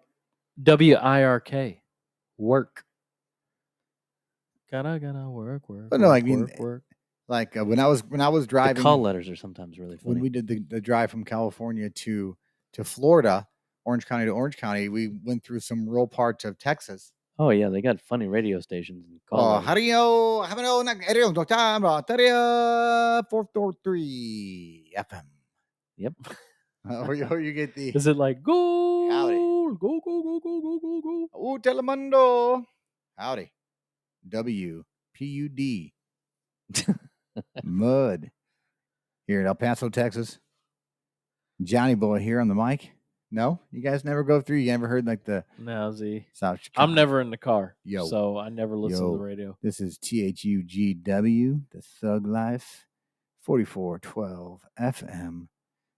W 0.62 0.96
I 0.96 1.24
R 1.24 1.40
K, 1.40 1.82
work. 2.38 2.84
Gotta 4.70 5.00
gotta 5.00 5.30
work 5.30 5.70
work. 5.70 5.90
But 5.90 6.02
no, 6.02 6.10
work, 6.10 6.24
I 6.24 6.26
mean, 6.26 6.42
work, 6.42 6.60
work. 6.60 6.84
Like 7.30 7.56
uh, 7.58 7.64
when 7.64 7.80
I 7.80 7.88
was 7.88 8.04
when 8.04 8.20
I 8.22 8.28
was 8.28 8.44
The 8.44 8.50
driving 8.50 8.84
call 8.84 9.02
letters 9.02 9.30
are 9.30 9.36
sometimes 9.38 9.80
really 9.80 9.98
funny. 9.98 10.14
when 10.16 10.20
we 10.20 10.30
did 10.30 10.48
the, 10.48 10.60
the 10.68 10.82
drive 10.82 11.10
from 11.10 11.24
California 11.24 11.90
to 11.90 12.38
to 12.74 12.84
Florida, 12.84 13.48
Orange 13.86 14.06
County 14.06 14.26
to 14.26 14.32
Orange 14.32 14.58
County, 14.58 14.90
we 14.90 15.10
went 15.24 15.44
through 15.44 15.60
some 15.62 15.88
rural 15.88 16.08
parts 16.08 16.46
of 16.46 16.58
Texas. 16.60 17.12
oh 17.40 17.50
yeah, 17.52 17.70
they 17.70 17.82
got 17.82 18.02
funny 18.02 18.28
radio 18.28 18.60
stations. 18.60 19.06
And 19.10 19.20
call 19.30 19.40
Oh, 19.40 19.54
letters. 19.60 19.68
Hario, 19.70 20.46
Hario, 20.48 20.84
Nagario, 20.84 21.34
Doctor, 21.34 21.56
Taria, 22.14 23.24
443 23.30 24.94
FM. 24.98 25.24
Yep. 25.98 26.14
or, 26.90 27.14
you, 27.16 27.26
or 27.30 27.40
you 27.40 27.54
get 27.54 27.76
the 27.76 27.90
Is 27.90 28.08
it 28.08 28.18
like 28.18 28.42
go 28.44 29.10
Howdy. 29.10 29.36
go 29.36 29.76
go 29.80 30.00
go 30.24 30.40
go 30.40 30.62
go 30.62 30.80
go 30.80 31.02
go? 31.02 31.28
Oh, 31.34 31.58
Telemundo. 31.62 32.64
Howdy. 33.18 33.52
W 34.30 34.84
P 35.14 35.26
U 35.26 35.50
D. 35.50 35.94
Mud. 37.64 38.32
Here 39.26 39.42
in 39.42 39.48
El 39.48 39.56
Paso, 39.56 39.90
Texas. 39.90 40.40
Johnny 41.62 41.96
Boy 41.96 42.20
here 42.20 42.40
on 42.40 42.48
the 42.48 42.56
mic. 42.56 42.92
No, 43.30 43.60
you 43.72 43.82
guys 43.82 44.06
never 44.06 44.24
go 44.24 44.40
through. 44.40 44.58
You 44.58 44.72
never 44.72 44.88
heard 44.88 45.06
like 45.06 45.26
the 45.26 45.44
No, 45.60 45.92
Z. 45.92 46.28
South 46.32 46.62
Chicago. 46.62 46.84
I'm 46.88 46.96
never 46.96 47.20
in 47.20 47.30
the 47.30 47.38
car, 47.38 47.76
Yo. 47.84 48.06
so 48.06 48.38
I 48.38 48.48
never 48.50 48.78
listen 48.78 49.04
to 49.06 49.18
the 49.18 49.24
radio. 49.24 49.58
This 49.62 49.82
is 49.82 49.98
T 49.98 50.24
H 50.26 50.46
U 50.46 50.64
G 50.64 50.94
W, 50.94 51.62
the 51.72 51.82
Thug 51.82 52.26
Life, 52.26 52.86
4412 53.42 54.62
FM, 54.80 55.48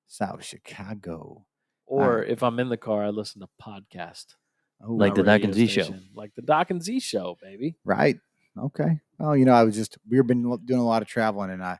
South 0.07 0.43
Chicago. 0.43 1.45
Or 1.85 2.23
if 2.23 2.41
I'm 2.41 2.59
in 2.59 2.69
the 2.69 2.77
car, 2.77 3.03
I 3.03 3.09
listen 3.09 3.41
to 3.41 3.47
podcast. 3.61 4.35
Oh, 4.83 4.93
Like 4.93 5.13
the 5.15 5.23
Doc 5.23 5.43
and 5.43 5.53
Z 5.53 5.67
show. 5.67 5.93
Like 6.15 6.33
the 6.35 6.41
Doc 6.41 6.71
and 6.71 6.81
Z 6.81 6.99
show, 7.01 7.37
baby. 7.41 7.75
right. 7.83 8.17
Okay. 8.57 8.99
Well, 9.19 9.37
you 9.37 9.45
know, 9.45 9.53
I 9.53 9.63
was 9.63 9.75
just 9.75 9.97
we've 10.09 10.25
been 10.25 10.41
doing 10.65 10.79
a 10.79 10.85
lot 10.85 11.01
of 11.03 11.07
traveling 11.07 11.51
and 11.51 11.63
I 11.63 11.77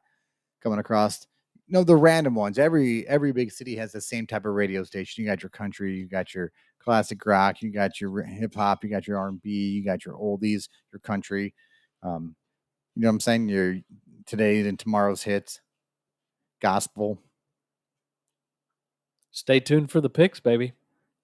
coming 0.62 0.78
across 0.80 1.26
know 1.70 1.84
the 1.84 1.96
random 1.96 2.36
ones. 2.36 2.60
Every 2.60 3.08
every 3.08 3.32
big 3.32 3.52
city 3.52 3.76
has 3.76 3.92
the 3.92 4.02
same 4.02 4.28
type 4.28 4.46
of 4.46 4.54
radio 4.54 4.84
station. 4.84 5.24
You 5.24 5.30
got 5.30 5.44
your 5.44 5.50
country, 5.50 5.96
you 5.96 6.08
got 6.08 6.34
your 6.34 6.52
classic 6.80 7.26
rock, 7.26 7.62
you 7.62 7.72
got 7.72 8.02
your 8.02 8.24
hip 8.24 8.56
hop, 8.56 8.84
you 8.84 8.90
got 8.90 9.08
your 9.08 9.18
R 9.18 9.28
and 9.30 9.42
B, 9.42 9.50
you 9.50 9.84
got 9.84 10.06
your 10.06 10.16
oldies, 10.16 10.68
your 10.92 11.00
country. 11.00 11.54
Um, 12.04 12.36
you 12.96 13.04
know 13.04 13.10
what 13.10 13.14
I'm 13.14 13.20
saying? 13.20 13.50
Your 13.50 13.78
today 14.26 14.68
and 14.68 14.80
tomorrow's 14.80 15.24
hits, 15.24 15.62
gospel. 16.62 17.22
Stay 19.32 19.60
tuned 19.60 19.92
for 19.92 20.02
the 20.02 20.10
picks, 20.10 20.40
baby. 20.40 20.74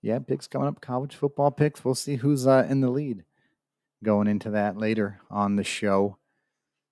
Yeah, 0.02 0.20
picks 0.20 0.48
coming 0.48 0.68
up. 0.68 0.82
College 0.82 1.16
football 1.16 1.50
picks. 1.52 1.84
We'll 1.84 1.96
see 1.96 2.18
who's 2.18 2.46
uh, 2.46 2.68
in 2.70 2.82
the 2.82 2.90
lead 2.90 3.24
going 4.04 4.28
into 4.28 4.52
that 4.52 4.78
later 4.78 5.20
on 5.32 5.56
the 5.56 5.64
show. 5.64 6.18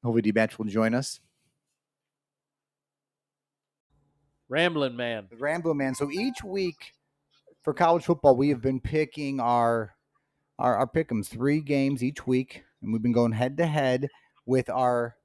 Hopefully, 0.04 0.24
D 0.24 0.32
Batch 0.32 0.58
will 0.58 0.66
join 0.66 0.96
us. 0.96 1.20
Rambling 4.54 4.96
man. 4.96 5.26
The 5.32 5.38
Rambo 5.38 5.74
Man. 5.74 5.96
So 5.96 6.12
each 6.12 6.44
week 6.44 6.94
for 7.64 7.74
college 7.74 8.04
football, 8.06 8.36
we 8.36 8.50
have 8.50 8.62
been 8.62 8.80
picking 8.80 9.40
our 9.40 9.96
our 10.60 10.78
our 10.78 10.86
pick'ems 10.86 11.28
three 11.28 11.60
games 11.60 12.04
each 12.04 12.28
week, 12.28 12.64
and 12.84 12.94
we've 12.94 13.02
been 13.02 13.14
going 13.14 13.32
head 13.32 13.58
to 13.58 13.66
head 13.66 14.10
with 14.46 14.70
our 14.70 15.16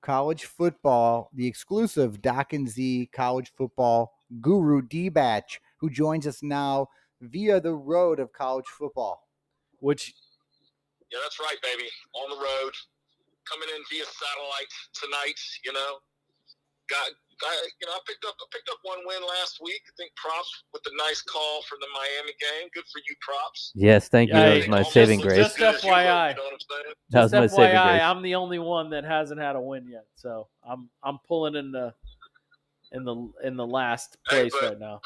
college 0.00 0.46
football, 0.46 1.28
the 1.34 1.46
exclusive 1.46 2.22
Doc 2.22 2.54
and 2.54 2.66
Z 2.66 3.10
college 3.12 3.52
football 3.58 4.14
guru 4.40 4.80
D 4.80 5.10
Batch, 5.10 5.60
who 5.76 5.90
joins 5.90 6.26
us 6.26 6.42
now 6.42 6.88
via 7.20 7.60
the 7.60 7.74
road 7.74 8.18
of 8.18 8.32
college 8.32 8.68
football. 8.68 9.28
Which 9.80 10.14
Yeah, 11.12 11.18
that's 11.22 11.38
right, 11.38 11.58
baby. 11.62 11.90
On 12.14 12.30
the 12.30 12.42
road, 12.42 12.72
coming 13.52 13.68
in 13.68 13.82
via 13.90 14.06
satellite 14.06 14.72
tonight. 14.94 15.38
You 15.62 15.74
know, 15.74 15.98
got, 16.88 17.10
got 17.40 17.52
you 17.80 17.86
know, 17.86 17.92
I 17.94 18.00
picked 18.06 18.24
up 18.24 18.34
I 18.40 18.44
picked 18.52 18.68
up 18.68 18.78
one 18.82 18.98
win 19.06 19.22
last 19.22 19.58
week. 19.62 19.80
I 19.86 19.92
think 19.96 20.12
Propps 20.16 20.64
with 20.72 20.82
the 20.82 20.92
nice 20.96 21.22
call 21.22 21.62
for 21.62 21.76
the 21.80 21.86
Miami 21.94 22.32
game. 22.38 22.68
Good 22.74 22.84
for 22.92 22.98
you, 22.98 23.14
Propps. 23.20 23.72
Yes, 23.74 24.08
thank 24.08 24.30
you. 24.30 24.36
Yeah, 24.36 24.48
That 24.50 24.56
was 24.56 24.68
my 24.68 24.82
saving 24.82 25.20
grace. 25.20 25.38
Just 25.38 25.58
good 25.58 25.74
as 25.76 25.82
you 25.84 25.90
were, 25.90 25.96
FYI. 25.96 26.30
You 26.30 26.36
know 26.36 26.42
what 26.44 26.52
I'm 26.52 26.58
saying? 26.70 26.94
That 27.10 27.22
was 27.22 27.30
just 27.32 27.40
my 27.40 27.46
saving 27.56 27.76
FYI, 27.76 27.88
grace. 27.90 28.02
I'm 28.02 28.22
the 28.22 28.34
only 28.34 28.58
one 28.58 28.90
that 28.90 29.04
hasn't 29.04 29.40
had 29.40 29.56
a 29.56 29.60
win 29.60 29.86
yet. 29.88 30.06
So 30.16 30.48
I'm 30.68 30.88
I'm 31.02 31.18
pulling 31.26 31.54
in 31.54 31.72
the 31.72 31.92
in 32.92 33.04
the 33.04 33.30
in 33.44 33.56
the 33.56 33.66
last 33.66 34.16
Hey, 34.30 34.48
place 34.48 34.52
but- 34.60 34.68
right 34.70 34.80
now. 34.80 35.00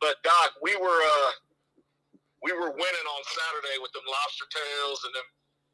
But 0.00 0.16
Doc, 0.22 0.52
we 0.62 0.76
were 0.76 1.00
uh 1.02 1.30
we 2.42 2.52
were 2.52 2.68
winning 2.70 3.06
on 3.16 3.22
Saturday 3.24 3.76
with 3.80 3.90
them 3.92 4.02
lobster 4.06 4.44
tails 4.52 5.00
and 5.04 5.14
them 5.14 5.24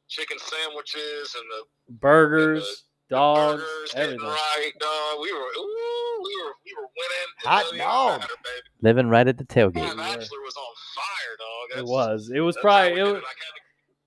chicken 0.09 0.39
sandwiches 0.39 1.35
and 1.35 1.45
the 1.51 1.93
Burgers, 1.95 2.85
dogs, 3.13 3.63
burgers 3.63 3.93
everything. 3.95 4.27
right, 4.27 4.73
dog. 4.81 5.19
We 5.23 5.33
were 5.33 5.39
ooh, 5.39 6.23
we 6.25 6.43
were 6.45 6.53
we 6.65 6.73
were 6.77 6.89
winning. 6.97 7.29
Hot 7.45 7.63
doesn't 7.63 7.79
dog. 7.79 8.21
matter, 8.21 8.35
baby. 8.45 8.69
Living 8.83 9.09
right 9.09 9.27
at 9.29 9.39
the 9.39 9.45
tailgate. 9.45 9.75
were. 9.77 10.03
Axler 10.03 10.41
was 10.43 10.57
on 10.57 10.75
fire, 10.95 11.37
dog. 11.39 11.79
It 11.79 11.87
was. 11.87 12.31
It 12.35 12.41
was 12.41 12.57
probably 12.61 12.93
it 12.93 12.95
did 12.97 13.03
was, 13.05 13.11
I 13.13 13.15
kinda- 13.15 13.27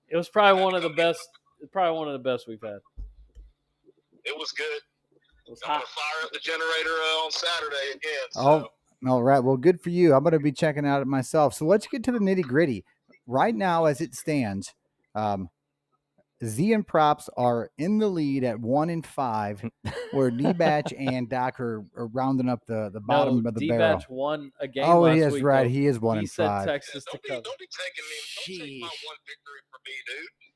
it 0.08 0.16
was 0.16 0.28
probably 0.28 0.62
one 0.62 0.74
of 0.74 0.82
the 0.82 0.90
best. 0.90 1.26
Probably 1.72 1.98
one 1.98 2.06
of 2.08 2.12
the 2.12 2.18
best 2.30 2.46
we've 2.46 2.60
had. 2.62 2.78
it 4.24 4.36
was 4.36 4.52
good. 4.52 4.66
It 5.46 5.50
was 5.50 5.60
I'm 5.64 5.74
gonna 5.74 5.84
fire 5.86 6.24
up 6.24 6.32
the 6.32 6.38
generator 6.40 6.90
uh, 6.90 7.24
on 7.24 7.30
Saturday 7.30 7.90
again. 7.94 8.26
So. 8.32 8.40
Oh, 9.04 9.08
all 9.10 9.22
right. 9.22 9.38
Well, 9.40 9.56
good 9.56 9.80
for 9.80 9.90
you. 9.90 10.14
I'm 10.14 10.22
going 10.22 10.32
to 10.32 10.40
be 10.40 10.50
checking 10.52 10.86
out 10.86 11.00
it 11.02 11.06
myself. 11.06 11.54
So 11.54 11.64
let's 11.66 11.86
get 11.86 12.02
to 12.04 12.12
the 12.12 12.18
nitty 12.18 12.42
gritty. 12.42 12.84
Right 13.26 13.54
now, 13.54 13.84
as 13.84 14.00
it 14.00 14.14
stands, 14.14 14.74
um, 15.14 15.48
Z 16.44 16.72
and 16.72 16.86
Propps 16.86 17.30
are 17.36 17.70
in 17.78 17.98
the 17.98 18.08
lead 18.08 18.44
at 18.44 18.60
one 18.60 18.90
and 18.90 19.04
five, 19.04 19.64
where 20.12 20.30
D 20.30 20.52
Batch 20.52 20.92
and 20.92 21.28
Doc 21.28 21.58
are, 21.60 21.84
are 21.96 22.08
rounding 22.08 22.48
up 22.48 22.60
the, 22.66 22.90
the 22.92 23.00
bottom 23.00 23.42
no, 23.42 23.48
of 23.48 23.54
the 23.54 23.60
D 23.60 23.68
barrel. 23.68 23.96
Batch 23.96 24.08
won 24.08 24.52
a 24.60 24.68
game. 24.68 24.84
Oh, 24.84 25.00
last 25.00 25.14
he 25.14 25.20
is 25.20 25.32
week, 25.34 25.44
right. 25.44 25.70
He 25.70 25.86
is 25.86 25.98
one 25.98 26.16
he 26.16 26.20
and 26.20 26.30
said 26.30 26.46
five. 26.46 26.66
Yeah, 26.66 26.72
Texas 26.72 27.04
to 27.04 27.10
don't, 27.12 27.22
be, 27.22 27.28
don't 27.28 27.58
be 27.58 27.68
taking 27.72 28.04
me. 28.10 28.16
Don't 28.36 28.66
take 28.66 28.80
my 28.80 28.86
Sheesh. 28.86 29.06
one 29.06 29.16
victory 29.26 29.62
from 29.70 29.80
me, 29.86 29.94
dude. 30.06 30.46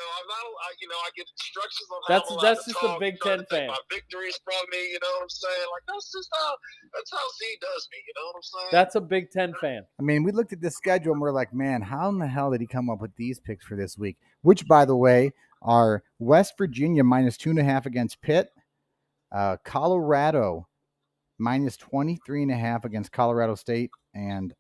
know 0.03 0.11
I'm 0.19 0.29
not. 0.29 0.43
I, 0.43 0.69
you 0.83 0.88
know 0.91 0.99
I 1.07 1.11
get 1.15 1.27
instructions 1.31 1.88
on 1.95 2.01
how 2.03 2.11
That's- 2.11 2.31
I'm 2.35 2.43
that's 2.43 2.65
to 2.67 2.73
just 2.75 2.83
a 2.83 2.99
Big 2.99 3.17
Ten 3.23 3.47
fan. 3.47 3.69
My 3.71 3.79
victories 3.91 4.38
from 4.43 4.59
me. 4.75 4.83
You 4.91 4.99
know 4.99 5.12
what 5.15 5.23
I'm 5.23 5.31
saying? 5.31 5.67
Like 5.71 5.85
that's 5.87 6.11
just 6.11 6.29
how 6.35 6.51
that's 6.95 7.11
how 7.15 7.23
Z 7.38 7.41
does 7.61 7.88
me. 7.95 7.99
You 8.03 8.15
know 8.19 8.27
what 8.27 8.37
I'm 8.37 8.43
saying? 8.43 8.71
That's 8.75 8.95
a 8.99 9.01
Big 9.01 9.31
Ten 9.31 9.55
fan. 9.61 9.87
I 9.99 10.03
mean, 10.03 10.23
we 10.23 10.33
looked 10.33 10.53
at 10.53 10.61
this 10.61 10.75
schedule 10.75 11.12
and 11.12 11.21
we're 11.21 11.33
like, 11.33 11.55
man, 11.55 11.83
how 11.83 12.09
in 12.09 12.19
the 12.19 12.27
hell 12.27 12.51
did 12.51 12.61
he 12.61 12.67
come 12.67 12.91
up 12.91 13.01
with 13.01 13.15
these 13.17 13.38
picks 13.38 13.65
for 13.65 13.77
this 13.77 13.97
week? 13.97 14.17
Which, 14.43 14.67
by 14.67 14.85
the 14.85 14.97
way, 14.97 15.33
are 15.62 16.03
West 16.19 16.55
Virginia 16.59 17.05
minus 17.05 17.37
two 17.37 17.51
and 17.51 17.59
a 17.59 17.65
half 17.65 17.87
against 17.87 18.21
Pitt, 18.21 18.51
uh, 19.31 19.57
Colorado 19.65 20.67
minus 21.38 21.77
23 21.77 22.43
and 22.43 22.53
a 22.53 22.57
half 22.57 22.85
against 22.85 23.12
Colorado 23.12 23.55
State, 23.55 23.91
and 24.15 24.55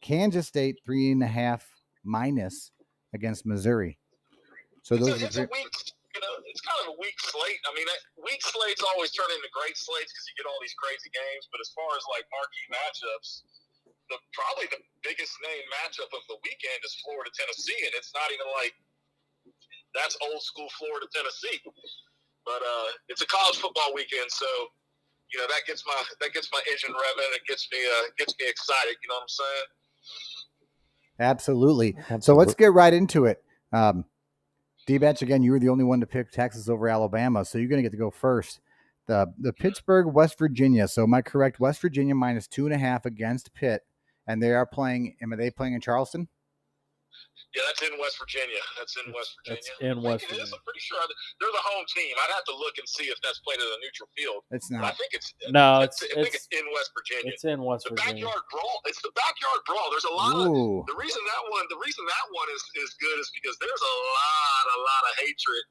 Kansas 0.00 0.46
State 0.46 0.80
three 0.84 1.12
and 1.12 1.22
a 1.22 1.26
half 1.26 1.66
minus 2.04 2.70
against 3.14 3.46
Missouri. 3.46 3.98
So 4.82 4.98
it's, 4.98 5.06
those 5.06 5.22
a, 5.22 5.24
are 5.24 5.28
it's 5.30 5.38
a 5.38 5.46
three- 5.46 5.62
weak. 5.64 5.74
You 6.12 6.20
know, 6.20 6.34
it's 6.44 6.60
kind 6.60 6.76
of 6.84 6.92
a 6.92 6.96
weak 7.00 7.16
slate. 7.24 7.56
I 7.64 7.72
mean, 7.72 7.88
that- 7.88 8.04
weak 8.20 8.44
slates 8.44 8.84
always 8.84 9.10
turn 9.16 9.30
into 9.32 9.48
great 9.54 9.78
slates 9.80 10.12
because 10.12 10.26
you 10.28 10.34
get 10.36 10.44
all 10.44 10.60
these 10.60 10.76
crazy 10.76 11.08
games. 11.08 11.48
But 11.48 11.64
as 11.64 11.72
far 11.72 11.88
as 11.96 12.04
like 12.12 12.28
marquee 12.28 12.68
matchups, 12.68 13.48
the 14.12 14.20
probably 14.36 14.68
the 14.68 14.82
biggest 15.00 15.32
name 15.40 15.64
matchup 15.80 16.12
of 16.12 16.20
the 16.28 16.36
weekend 16.44 16.80
is 16.84 16.92
Florida 17.00 17.32
Tennessee, 17.32 17.80
and 17.88 17.94
it's 17.96 18.12
not 18.12 18.28
even 18.28 18.44
like 18.60 18.76
that's 19.96 20.16
old 20.20 20.42
school 20.44 20.68
Florida 20.76 21.08
Tennessee. 21.16 21.60
But 22.44 22.60
uh, 22.60 22.88
it's 23.08 23.22
a 23.24 23.28
college 23.30 23.56
football 23.56 23.94
weekend, 23.96 24.28
so 24.28 24.46
you 25.32 25.40
know 25.40 25.48
that 25.48 25.64
gets 25.64 25.80
my 25.88 25.96
that 26.20 26.36
gets 26.36 26.52
my 26.52 26.60
engine 26.68 26.92
revving. 26.92 27.30
It 27.40 27.46
gets 27.48 27.64
me 27.72 27.78
uh, 27.80 28.12
gets 28.18 28.34
me 28.36 28.44
excited. 28.48 29.00
You 29.00 29.08
know 29.08 29.16
what 29.16 29.32
I'm 29.32 29.36
saying? 29.40 29.68
absolutely. 31.20 31.96
So 32.20 32.34
let's 32.34 32.54
get 32.54 32.72
right 32.72 32.92
into 32.92 33.24
it. 33.26 33.42
Um, 33.72 34.04
D 34.86 34.98
Batch, 34.98 35.22
again, 35.22 35.42
you 35.42 35.52
were 35.52 35.60
the 35.60 35.68
only 35.68 35.84
one 35.84 36.00
to 36.00 36.06
pick 36.06 36.30
Texas 36.30 36.68
over 36.68 36.88
Alabama, 36.88 37.44
so 37.44 37.58
you're 37.58 37.68
going 37.68 37.78
to 37.78 37.88
get 37.88 37.92
to 37.92 37.98
go 37.98 38.10
first. 38.10 38.60
The 39.06 39.32
the 39.38 39.52
Pittsburgh, 39.52 40.06
West 40.06 40.38
Virginia. 40.38 40.86
So 40.88 41.02
am 41.04 41.14
I 41.14 41.22
correct? 41.22 41.60
West 41.60 41.80
Virginia 41.80 42.14
minus 42.14 42.46
two 42.46 42.66
and 42.66 42.74
a 42.74 42.78
half 42.78 43.04
against 43.04 43.54
Pitt, 43.54 43.82
and 44.26 44.42
they 44.42 44.52
are 44.52 44.66
playing. 44.66 45.16
Am 45.22 45.30
they 45.36 45.50
playing 45.50 45.74
in 45.74 45.80
Charleston? 45.80 46.28
Yeah, 47.52 47.60
that's 47.68 47.84
in 47.84 47.92
West 48.00 48.16
Virginia. 48.16 48.56
That's 48.80 48.96
in 48.96 49.12
West 49.12 49.36
Virginia. 49.36 49.60
That's 49.60 49.84
in 49.84 50.00
West. 50.00 50.24
Virginia. 50.24 50.48
I'm 50.56 50.64
pretty 50.64 50.80
sure 50.80 50.96
they're 51.36 51.52
the 51.52 51.66
home 51.68 51.84
team. 51.92 52.16
I'd 52.16 52.32
have 52.32 52.48
to 52.48 52.56
look 52.56 52.80
and 52.80 52.88
see 52.88 53.12
if 53.12 53.20
that's 53.20 53.44
played 53.44 53.60
at 53.60 53.68
a 53.68 53.78
neutral 53.84 54.08
field. 54.16 54.40
It's 54.56 54.72
But 54.72 54.88
I 54.88 54.96
think 54.96 55.12
it's 55.12 55.36
No, 55.52 55.84
I 55.84 55.84
it's 55.84 56.00
think 56.00 56.16
it's 56.32 56.48
it's 56.48 56.48
in 56.56 56.64
West 56.72 56.90
Virginia. 56.96 57.28
it's 57.28 57.44
in 57.44 57.60
West 57.60 57.84
the 57.84 57.92
Virginia. 57.92 58.24
backyard 58.24 58.44
brawl. 58.48 58.80
It's 58.88 59.02
the 59.04 59.12
backyard 59.12 59.60
brawl. 59.68 59.84
There's 59.92 60.08
a 60.08 60.16
lot 60.16 60.32
of 60.40 60.48
the 60.88 60.96
reason 60.96 61.20
that 61.28 61.42
one. 61.52 61.68
The 61.68 61.80
reason 61.84 62.08
that 62.08 62.26
one 62.32 62.48
is 62.56 62.62
is 62.80 62.96
good 62.96 63.20
is 63.20 63.28
because 63.36 63.56
there's 63.60 63.84
a 63.84 63.94
lot, 64.00 64.64
a 64.72 64.80
lot 64.80 65.02
of 65.08 65.12
hatred 65.20 65.64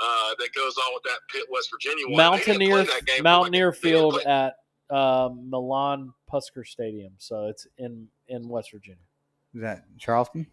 uh, 0.00 0.30
that 0.40 0.50
goes 0.56 0.72
on 0.80 0.88
with 0.96 1.04
that 1.04 1.20
Pitt 1.28 1.44
West 1.52 1.68
Virginia 1.68 2.08
one. 2.08 2.16
They 2.16 2.48
didn't 2.48 2.64
Mountaineer 2.64 2.80
play 2.80 2.96
that 2.96 3.04
game 3.04 3.20
for 3.20 3.28
like- 3.28 3.28
Mountaineer 3.28 3.72
Field 3.76 4.24
at 4.24 4.56
uh, 4.88 5.28
Milan 5.36 6.16
Puskar 6.32 6.64
Stadium. 6.64 7.12
So 7.20 7.52
it's 7.52 7.68
in 7.76 8.08
in 8.32 8.48
West 8.48 8.72
Virginia. 8.72 9.04
is 9.52 9.60
that 9.60 9.84
Charleston? 10.00 10.48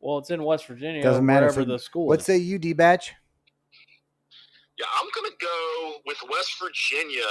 Well, 0.00 0.18
it's 0.18 0.30
in 0.30 0.42
West 0.42 0.66
Virginia. 0.66 1.02
Doesn't 1.02 1.26
matter. 1.26 1.50
for 1.50 1.64
the 1.64 1.78
school. 1.78 2.06
What 2.06 2.20
is. 2.20 2.26
say 2.26 2.38
you, 2.38 2.58
D 2.58 2.72
Batch? 2.72 3.12
Yeah, 4.78 4.86
I'm 5.02 5.10
gonna 5.10 5.34
go 5.42 5.98
with 6.06 6.18
West 6.30 6.54
Virginia. 6.62 7.26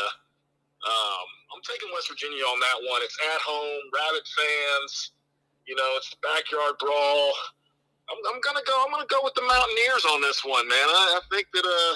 Um, 0.84 1.28
I'm 1.56 1.64
taking 1.64 1.88
West 1.96 2.12
Virginia 2.12 2.44
on 2.44 2.60
that 2.60 2.78
one. 2.92 3.00
It's 3.02 3.18
at 3.34 3.42
home, 3.42 3.82
Rabbit 3.96 4.28
fans. 4.28 5.16
You 5.64 5.76
know, 5.76 5.90
it's 5.96 6.12
the 6.12 6.20
backyard 6.20 6.76
brawl. 6.80 7.32
I'm, 8.12 8.20
I'm 8.36 8.40
gonna 8.44 8.64
go. 8.68 8.76
I'm 8.84 8.92
gonna 8.92 9.08
go 9.08 9.24
with 9.24 9.36
the 9.36 9.48
Mountaineers 9.48 10.04
on 10.12 10.20
this 10.20 10.44
one, 10.44 10.68
man. 10.68 10.88
I, 10.92 11.20
I 11.20 11.22
think 11.32 11.48
that 11.56 11.64
uh, 11.64 11.94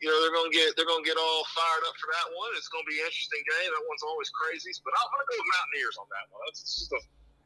you 0.00 0.08
know, 0.08 0.16
they're 0.24 0.32
gonna 0.32 0.52
get 0.52 0.72
they're 0.76 0.88
gonna 0.88 1.04
get 1.04 1.20
all 1.20 1.44
fired 1.52 1.84
up 1.84 1.96
for 2.00 2.08
that 2.08 2.28
one. 2.32 2.48
It's 2.56 2.72
gonna 2.72 2.88
be 2.88 2.96
an 3.00 3.04
interesting 3.04 3.44
game. 3.44 3.68
That 3.68 3.84
one's 3.84 4.04
always 4.04 4.32
crazy, 4.32 4.72
but 4.80 4.96
I'm 4.96 5.08
gonna 5.12 5.28
go 5.28 5.36
with 5.36 5.50
Mountaineers 5.60 5.96
on 6.00 6.08
that 6.08 6.24
one. 6.32 6.40
That's 6.48 6.60
just 6.64 6.88
the, 6.88 7.00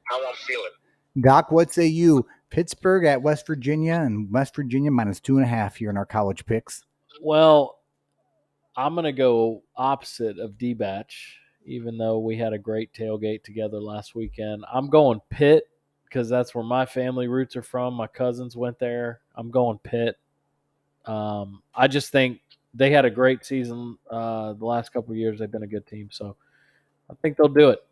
how 0.07 0.23
I'm 0.23 0.39
feeling. 0.47 0.75
Doc, 1.23 1.51
what 1.51 1.75
say 1.75 1.87
you? 1.87 2.27
Pittsburgh 2.55 3.05
at 3.05 3.21
West 3.21 3.49
Virginia 3.49 3.95
and 3.95 4.31
West 4.33 4.55
Virginia 4.55 4.89
minus 4.89 5.19
two 5.19 5.39
and 5.39 5.45
a 5.45 5.49
half 5.49 5.75
here 5.75 5.91
in 5.91 5.97
our 5.97 6.07
college 6.07 6.47
picks. 6.47 6.85
Well, 7.21 7.81
I'm 8.77 8.95
gonna 8.95 9.11
go 9.11 9.65
opposite 9.77 10.39
of 10.39 10.57
D 10.57 10.73
Batch. 10.73 11.41
even 11.67 11.99
though 11.99 12.19
we 12.19 12.37
had 12.37 12.53
a 12.53 12.59
great 12.59 12.93
tailgate 12.93 13.43
together 13.43 13.81
last 13.81 14.15
weekend. 14.15 14.65
I'm 14.73 14.89
going 14.89 15.21
Pitt 15.31 15.69
because 16.05 16.29
that's 16.29 16.55
where 16.55 16.65
my 16.65 16.87
family 16.87 17.27
roots 17.27 17.57
are 17.57 17.63
from. 17.63 17.95
My 17.95 18.07
cousins 18.07 18.57
went 18.57 18.79
there. 18.79 19.21
I'm 19.35 19.51
going 19.51 19.79
Pitt. 19.79 20.17
Um, 21.07 21.63
I 21.75 21.89
just 21.89 22.13
think 22.13 22.41
they 22.73 22.91
had 22.91 23.05
a 23.05 23.11
great 23.11 23.45
season 23.45 23.99
uh, 24.11 24.53
the 24.53 24.65
last 24.65 24.93
couple 24.93 25.13
of 25.13 25.19
years. 25.19 25.39
They've 25.39 25.51
been 25.51 25.63
a 25.63 25.67
good 25.67 25.87
team, 25.87 26.09
so 26.13 26.37
I 27.11 27.15
think 27.21 27.37
they'll 27.37 27.49
do 27.49 27.71
it. 27.71 27.85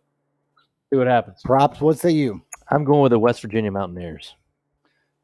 See 0.90 0.96
what 0.96 1.07
happens. 1.07 1.40
Propps. 1.42 1.81
What 1.81 1.98
say 1.98 2.11
you? 2.11 2.42
I'm 2.70 2.85
going 2.85 3.03
with 3.03 3.11
the 3.11 3.18
West 3.18 3.42
Virginia 3.42 3.72
Mountaineers. 3.72 4.37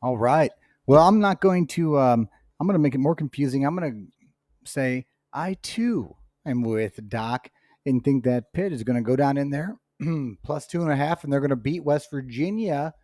All 0.03 0.17
right. 0.17 0.51
Well, 0.87 1.07
I'm 1.07 1.21
not 1.21 1.41
going 1.41 1.67
to. 1.69 1.99
Um, 1.99 2.29
I'm 2.61 2.67
going 2.67 2.75
to 2.75 2.83
make 2.83 2.95
it 2.95 2.99
more 2.99 3.15
confusing. 3.15 3.65
I'm 3.65 3.77
going 3.77 3.93
to 3.93 4.71
say 4.71 5.07
I 5.33 5.55
too 5.63 6.17
am 6.47 6.63
with 6.63 7.09
Doc 7.09 7.51
and 7.87 8.03
think 8.03 8.25
that 8.25 8.53
Pitt 8.53 8.73
is 8.73 8.83
going 8.83 8.97
to 8.97 9.07
go 9.07 9.17
down 9.17 9.37
in 9.37 9.51
there 9.51 9.77
plus 10.45 10.67
two 10.67 10.83
and 10.83 10.91
a 10.91 10.97
half, 10.97 11.25
and 11.25 11.33
they're 11.33 11.41
going 11.41 11.51
to 11.51 11.57
beat 11.57 11.85
West 11.85 12.11
Virginia 12.11 12.95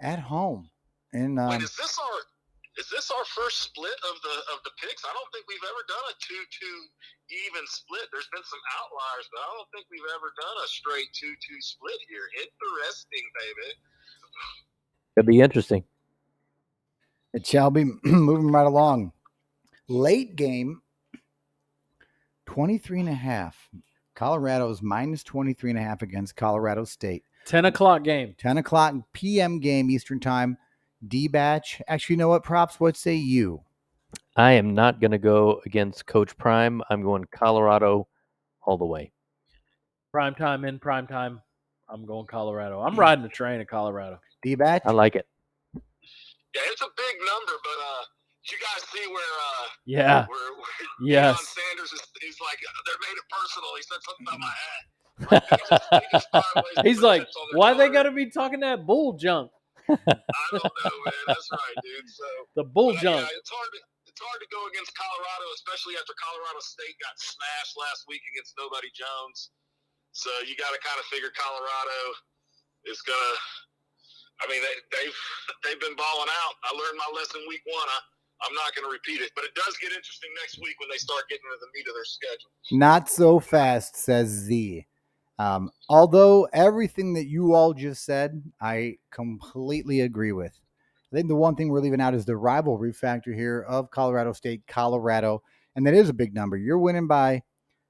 at 0.00 0.18
home. 0.18 0.70
And 1.12 1.38
um, 1.40 1.50
Wait, 1.50 1.62
is 1.62 1.74
this 1.76 1.98
our 1.98 2.18
is 2.78 2.86
this 2.94 3.10
our 3.10 3.26
first 3.34 3.58
split 3.64 3.98
of 4.06 4.16
the 4.22 4.36
of 4.54 4.62
the 4.62 4.74
picks? 4.78 5.02
I 5.02 5.10
don't 5.10 5.30
think 5.32 5.48
we've 5.48 5.66
ever 5.66 5.82
done 5.88 6.04
a 6.12 6.14
two 6.20 6.42
two 6.52 6.78
even 7.48 7.64
split. 7.66 8.06
There's 8.12 8.30
been 8.30 8.44
some 8.44 8.62
outliers, 8.78 9.26
but 9.32 9.40
I 9.42 9.48
don't 9.56 9.70
think 9.72 9.88
we've 9.90 10.12
ever 10.14 10.30
done 10.36 10.56
a 10.62 10.68
straight 10.68 11.10
two 11.16 11.34
two 11.42 11.60
split 11.64 11.98
here. 12.06 12.28
Interesting, 12.38 13.24
baby. 13.34 13.70
Could 15.18 15.26
be 15.26 15.40
interesting. 15.40 15.82
it 17.34 17.44
shall 17.44 17.72
be 17.72 17.86
moving 18.04 18.52
right 18.52 18.68
along. 18.68 19.10
Late 19.88 20.36
game, 20.36 20.80
23 22.46 23.00
and 23.00 23.08
a 23.08 23.14
half. 23.14 23.68
Colorado's 24.14 24.80
minus 24.80 25.24
23 25.24 25.70
and 25.70 25.78
a 25.80 25.82
half 25.82 26.02
against 26.02 26.36
Colorado 26.36 26.84
State. 26.84 27.24
10 27.46 27.64
o'clock 27.64 28.04
game. 28.04 28.36
10 28.38 28.58
o'clock 28.58 28.94
p.m. 29.12 29.58
game 29.58 29.90
Eastern 29.90 30.20
time. 30.20 30.56
D 31.08 31.26
batch. 31.26 31.82
Actually, 31.88 32.14
you 32.14 32.18
know 32.18 32.28
what? 32.28 32.44
Propps. 32.44 32.78
What 32.78 32.96
say 32.96 33.16
you? 33.16 33.60
I 34.36 34.52
am 34.52 34.72
not 34.72 35.00
going 35.00 35.10
to 35.10 35.18
go 35.18 35.60
against 35.66 36.06
Coach 36.06 36.36
Prime. 36.36 36.80
I'm 36.90 37.02
going 37.02 37.24
Colorado 37.32 38.06
all 38.62 38.78
the 38.78 38.86
way. 38.86 39.10
Prime 40.12 40.36
time 40.36 40.64
in 40.64 40.78
prime 40.78 41.08
time. 41.08 41.40
I'm 41.88 42.06
going 42.06 42.28
Colorado. 42.28 42.82
I'm 42.82 42.94
riding 42.96 43.24
the 43.24 43.28
train 43.28 43.60
at 43.60 43.66
Colorado. 43.66 44.20
D 44.42 44.54
batch. 44.54 44.82
I 44.84 44.92
like 44.92 45.16
it. 45.16 45.26
Yeah, 45.74 46.64
it's 46.72 46.80
a 46.82 46.88
big 46.96 47.14
number, 47.20 47.52
but 47.62 47.78
uh, 47.78 48.02
you 48.50 48.56
guys 48.58 48.82
see 48.88 49.06
where 49.12 49.34
uh, 49.36 49.66
Yeah. 49.84 50.26
where, 50.26 50.52
where 50.54 50.64
Yes. 51.04 51.36
Deion 51.36 51.44
Sanders 51.44 51.92
is 51.92 52.00
he's 52.20 52.38
like 52.40 52.58
uh, 52.64 52.80
they 52.86 52.96
made 53.04 53.16
it 53.18 53.26
personal. 53.28 53.70
He 53.76 53.84
said 53.84 54.00
something 54.06 54.26
about 54.26 54.40
my 54.40 54.54
hat. 54.64 56.02
He 56.02 56.08
just 56.14 56.30
found 56.30 56.64
ways 56.64 56.78
He's 56.86 57.02
like, 57.02 57.22
chips 57.26 57.36
on 57.36 57.58
why 57.58 57.74
they 57.74 57.88
got 57.90 58.04
to 58.04 58.12
be 58.14 58.30
talking 58.30 58.60
that 58.60 58.86
bull 58.86 59.14
junk? 59.18 59.50
I 59.88 59.94
don't 60.52 60.62
know, 60.62 60.96
man. 61.04 61.24
That's 61.26 61.48
right, 61.50 61.76
dude. 61.82 62.08
So 62.08 62.28
The 62.56 62.64
bull 62.64 62.92
But, 62.94 63.02
junk. 63.02 63.22
Yeah, 63.26 63.38
it's 63.40 63.50
hard 63.50 63.70
to 63.74 63.80
it's 64.08 64.20
hard 64.24 64.40
to 64.42 64.48
go 64.50 64.60
against 64.72 64.90
Colorado, 64.98 65.46
especially 65.54 65.94
after 65.94 66.10
Colorado 66.18 66.58
State 66.64 66.96
got 66.98 67.14
smashed 67.22 67.74
last 67.78 68.02
week 68.10 68.22
against 68.34 68.56
Nobody 68.58 68.90
Jones. 68.96 69.50
So 70.16 70.30
you 70.48 70.56
got 70.58 70.72
to 70.74 70.80
kind 70.82 70.98
of 70.98 71.06
figure 71.12 71.30
Colorado 71.36 71.98
is 72.88 72.98
gonna. 73.04 73.34
I 74.40 74.44
mean, 74.46 74.62
they, 74.62 74.76
they've 74.94 75.18
they've 75.64 75.80
been 75.80 75.96
balling 75.96 76.30
out. 76.30 76.54
I 76.62 76.70
learned 76.72 76.98
my 76.98 77.10
lesson 77.18 77.42
week 77.48 77.62
one. 77.66 77.88
I, 77.88 77.98
I'm 78.46 78.54
not 78.54 78.74
going 78.74 78.86
to 78.86 78.92
repeat 78.92 79.20
it, 79.20 79.32
but 79.34 79.44
it 79.44 79.54
does 79.54 79.76
get 79.82 79.90
interesting 79.90 80.30
next 80.40 80.58
week 80.62 80.78
when 80.78 80.88
they 80.88 80.96
start 80.96 81.28
getting 81.28 81.42
into 81.50 81.58
the 81.58 81.72
meat 81.74 81.88
of 81.88 81.94
their 81.94 82.04
schedule. 82.04 82.50
Not 82.70 83.10
so 83.10 83.40
fast, 83.40 83.96
says 83.96 84.28
Z. 84.28 84.86
Um, 85.38 85.70
although 85.88 86.48
everything 86.52 87.14
that 87.14 87.26
you 87.26 87.54
all 87.54 87.74
just 87.74 88.04
said, 88.04 88.42
I 88.60 88.96
completely 89.10 90.00
agree 90.00 90.32
with. 90.32 90.58
I 91.12 91.16
think 91.16 91.28
the 91.28 91.36
one 91.36 91.54
thing 91.54 91.68
we're 91.68 91.80
leaving 91.80 92.00
out 92.00 92.14
is 92.14 92.24
the 92.24 92.36
rivalry 92.36 92.92
factor 92.92 93.32
here 93.32 93.64
of 93.66 93.90
Colorado 93.90 94.32
State, 94.32 94.62
Colorado, 94.66 95.42
and 95.74 95.86
that 95.86 95.94
is 95.94 96.08
a 96.08 96.14
big 96.14 96.34
number. 96.34 96.56
You're 96.56 96.78
winning 96.78 97.06
by 97.06 97.42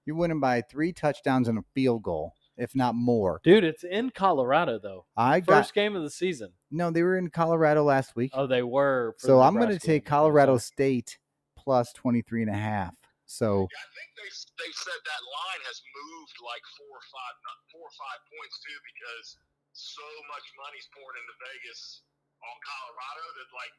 you're 0.05 0.17
winning 0.17 0.41
by 0.41 0.63
three 0.63 0.93
touchdowns 0.93 1.49
and 1.49 1.59
a 1.59 1.65
field 1.75 2.03
goal, 2.03 2.33
if 2.59 2.75
not 2.75 2.95
more. 2.95 3.41
Dude, 3.45 3.65
it's 3.65 3.85
in 3.85 4.11
Colorado, 4.11 4.79
though. 4.83 5.07
I 5.17 5.41
got 5.41 5.63
First 5.63 5.75
game 5.75 5.95
of 5.95 6.03
the 6.03 6.11
season. 6.11 6.51
no, 6.71 6.91
they 6.91 7.03
were 7.03 7.17
in 7.17 7.31
Colorado 7.31 7.85
last 7.85 8.17
week. 8.17 8.33
Oh, 8.35 8.47
they 8.47 8.63
were. 8.63 9.15
so 9.19 9.39
the 9.39 9.47
I'm 9.47 9.55
going 9.55 9.71
to 9.71 9.79
take 9.79 10.05
game. 10.05 10.11
Colorado 10.11 10.59
State 10.59 11.19
plus 11.57 11.93
23 11.95 12.43
and 12.43 12.51
a 12.51 12.59
half. 12.59 12.95
So 13.29 13.69
Yeah, 13.69 13.85
I 13.85 13.91
think 13.93 14.09
they 14.17 14.29
they've 14.57 14.81
said 14.81 15.01
that 15.05 15.23
line 15.23 15.63
has 15.69 15.79
moved 15.85 16.37
like 16.41 16.65
four 16.81 16.97
or 16.97 17.07
five 17.13 17.35
four 17.69 17.85
or 17.85 17.95
five 18.01 18.21
points 18.25 18.57
too 18.65 18.79
because 18.89 19.37
so 19.77 20.07
much 20.33 20.49
money's 20.57 20.89
pouring 20.97 21.21
into 21.21 21.37
Vegas 21.37 22.09
on 22.41 22.57
Colorado 22.65 23.25
that 23.37 23.49
like 23.53 23.75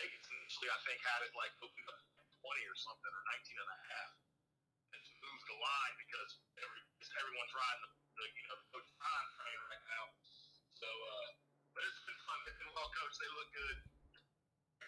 Vegas 0.00 0.24
initially 0.24 0.72
I 0.72 0.80
think 0.88 0.98
had 1.04 1.20
it 1.20 1.36
like 1.36 1.52
opened 1.60 1.88
up 1.92 2.00
twenty 2.40 2.64
or 2.64 2.76
something 2.80 3.12
or 3.12 3.22
nineteen 3.28 3.60
and 3.60 3.70
a 3.76 3.80
half. 3.92 4.10
It's 5.42 5.50
moved 5.50 5.58
the 5.58 5.58
line 5.58 5.94
because 5.98 6.30
every 6.62 6.78
everyone's 7.18 7.50
riding 7.50 7.82
the, 7.82 7.90
the 8.14 8.24
you 8.30 8.46
know 8.46 8.54
the 8.62 8.68
coach 8.70 8.90
time 8.94 9.26
train 9.34 9.58
right 9.66 9.84
now. 9.90 10.04
So 10.78 10.86
uh 10.86 11.26
but 11.74 11.82
it's 11.82 11.98
been 12.06 12.20
fun. 12.22 12.38
They've 12.46 12.60
been 12.62 12.70
well 12.78 12.90
coached. 12.94 13.18
They 13.18 13.30
look 13.34 13.50
good. 13.50 13.76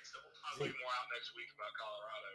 So 0.07 0.15
we'll 0.23 0.39
talk 0.39 0.55
way 0.63 0.71
more 0.71 0.95
out 0.95 1.07
next 1.11 1.35
week 1.35 1.51
about 1.59 1.75
Colorado. 1.75 2.33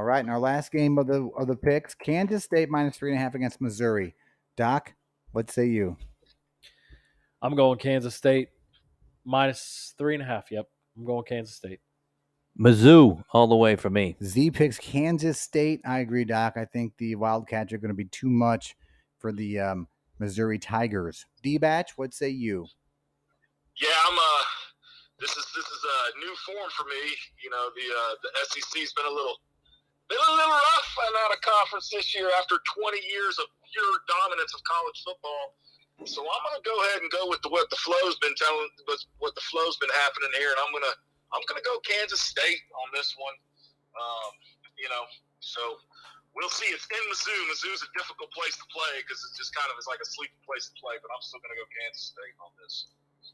All 0.00 0.06
right, 0.08 0.24
in 0.24 0.30
our 0.32 0.40
last 0.40 0.72
game 0.72 0.96
of 0.96 1.04
the 1.04 1.28
of 1.36 1.44
the 1.44 1.60
picks, 1.60 1.92
Kansas 1.92 2.40
State 2.40 2.72
minus 2.72 2.96
three 2.96 3.12
and 3.12 3.20
a 3.20 3.22
half 3.22 3.36
against 3.36 3.60
Missouri. 3.60 4.16
Doc, 4.56 4.96
what 5.36 5.50
say 5.50 5.68
you? 5.68 6.00
I'm 7.42 7.52
going 7.52 7.76
Kansas 7.78 8.14
State 8.14 8.48
minus 9.28 9.92
three 9.98 10.14
and 10.14 10.22
a 10.22 10.26
half. 10.26 10.48
Yep. 10.48 10.64
I'm 10.96 11.04
going 11.04 11.24
Kansas 11.28 11.56
State. 11.56 11.80
Mizzou 12.58 13.22
all 13.32 13.46
the 13.46 13.56
way 13.56 13.76
for 13.76 13.88
me. 13.88 14.16
Z 14.22 14.50
picks 14.50 14.78
Kansas 14.78 15.40
State. 15.40 15.80
I 15.84 16.00
agree, 16.00 16.24
Doc. 16.24 16.54
I 16.56 16.64
think 16.64 16.92
the 16.98 17.14
Wildcats 17.14 17.72
are 17.72 17.78
going 17.78 17.90
to 17.90 17.94
be 17.94 18.06
too 18.06 18.28
much 18.28 18.74
for 19.18 19.32
the 19.32 19.60
um, 19.60 19.86
Missouri 20.18 20.58
Tigers. 20.58 21.24
D 21.42 21.58
batch, 21.58 21.96
what 21.96 22.12
say 22.12 22.28
you? 22.28 22.66
Yeah, 23.78 23.94
I'm 24.10 24.18
uh 24.18 24.44
this 25.22 25.30
is 25.30 25.46
this 25.54 25.66
is 25.66 25.82
a 25.86 25.98
new 26.18 26.34
form 26.42 26.70
for 26.74 26.82
me. 26.90 27.02
You 27.42 27.50
know, 27.50 27.70
the 27.78 27.86
uh 27.86 28.14
the 28.26 28.30
SEC's 28.50 28.90
been 28.94 29.06
a 29.06 29.14
little 29.14 29.38
been 30.10 30.18
a 30.18 30.34
little 30.34 30.58
rough 30.58 30.90
and 31.06 31.14
out 31.22 31.30
of 31.30 31.40
conference 31.46 31.86
this 31.94 32.10
year 32.10 32.26
after 32.42 32.58
20 32.58 32.98
years 33.06 33.38
of 33.38 33.46
pure 33.70 33.94
dominance 34.10 34.50
of 34.50 34.66
college 34.66 34.98
football. 35.06 35.54
So 36.10 36.26
I'm 36.26 36.42
gonna 36.42 36.66
go 36.66 36.74
ahead 36.90 37.06
and 37.06 37.10
go 37.14 37.30
with 37.30 37.42
the, 37.46 37.50
what 37.54 37.70
the 37.70 37.78
flow's 37.78 38.18
been 38.18 38.34
telling, 38.34 38.70
what, 38.86 38.98
what 39.18 39.34
the 39.38 39.46
flow's 39.46 39.78
been 39.78 39.94
happening 40.02 40.30
here, 40.38 40.50
and 40.50 40.58
I'm 40.58 40.74
gonna 40.74 40.98
I'm 41.32 41.42
gonna 41.48 41.64
go 41.64 41.78
Kansas 41.84 42.20
State 42.20 42.62
on 42.84 42.88
this 42.94 43.14
one. 43.18 43.36
Um, 43.98 44.32
you 44.78 44.88
know, 44.88 45.04
so 45.40 45.60
we'll 46.36 46.52
see. 46.52 46.66
It's 46.72 46.86
in 46.88 47.02
Mizzou. 47.10 47.38
Mizzou's 47.52 47.82
a 47.84 47.90
difficult 47.98 48.30
place 48.32 48.54
to 48.56 48.66
play 48.72 49.02
because 49.02 49.20
it's 49.28 49.36
just 49.36 49.52
kind 49.54 49.68
of 49.70 49.76
it's 49.76 49.86
like 49.90 50.00
a 50.00 50.08
sleepy 50.08 50.38
place 50.46 50.70
to 50.70 50.74
play. 50.80 50.96
But 51.02 51.10
I'm 51.12 51.20
still 51.22 51.40
gonna 51.44 51.58
go 51.58 51.66
Kansas 51.82 52.14
State 52.14 52.36
on 52.40 52.50
this. 52.62 52.74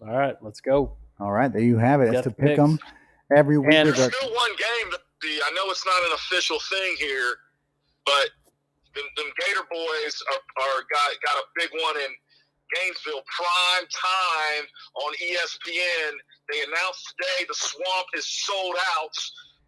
All 0.03 0.17
right, 0.19 0.35
let's 0.43 0.61
go. 0.61 0.97
All 1.21 1.31
right, 1.31 1.53
there 1.53 1.63
you 1.63 1.79
have 1.79 2.01
it. 2.03 2.11
That's 2.11 2.25
to 2.27 2.35
the 2.35 2.35
pick 2.35 2.59
'em 2.59 2.79
picks. 2.79 2.91
every 3.31 3.59
week. 3.59 3.71
And- 3.75 3.87
There's 3.89 4.01
our- 4.01 4.11
still 4.11 4.35
one 4.35 4.55
game. 4.59 4.91
That 4.91 5.03
the, 5.23 5.41
I 5.47 5.51
know 5.55 5.71
it's 5.71 5.87
not 5.87 6.03
an 6.11 6.13
official 6.19 6.59
thing 6.59 6.97
here, 6.99 7.39
but 8.05 8.29
them, 8.95 9.07
them 9.17 9.31
Gator 9.39 9.65
boys 9.71 10.15
are, 10.35 10.43
are 10.67 10.81
got 10.91 11.09
got 11.23 11.37
a 11.39 11.47
big 11.57 11.71
one 11.81 11.97
in 12.03 12.11
Gainesville, 12.75 13.23
prime 13.31 13.87
time 13.89 14.65
on 15.07 15.15
ESPN. 15.23 16.13
They 16.53 16.61
announced 16.61 17.03
today 17.17 17.47
the 17.49 17.57
Swamp 17.57 18.09
is 18.15 18.27
sold 18.29 18.77
out. 18.97 19.17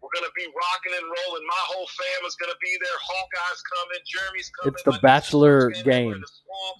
We're 0.01 0.13
gonna 0.13 0.33
be 0.37 0.45
rocking 0.45 0.93
and 0.93 1.07
rolling. 1.09 1.45
My 1.45 1.63
whole 1.73 1.89
fam 1.89 2.21
is 2.29 2.37
gonna 2.37 2.59
be 2.61 2.73
there. 2.77 2.97
Hawkeyes 3.01 3.61
coming. 3.65 4.01
Jeremy's 4.05 4.49
coming. 4.53 4.73
It's 4.73 4.83
the 4.83 4.93
My 4.93 5.01
Bachelor 5.01 5.71
game. 5.71 6.13
the 6.21 6.29
Swamp. 6.29 6.77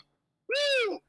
Woo! 0.48 1.00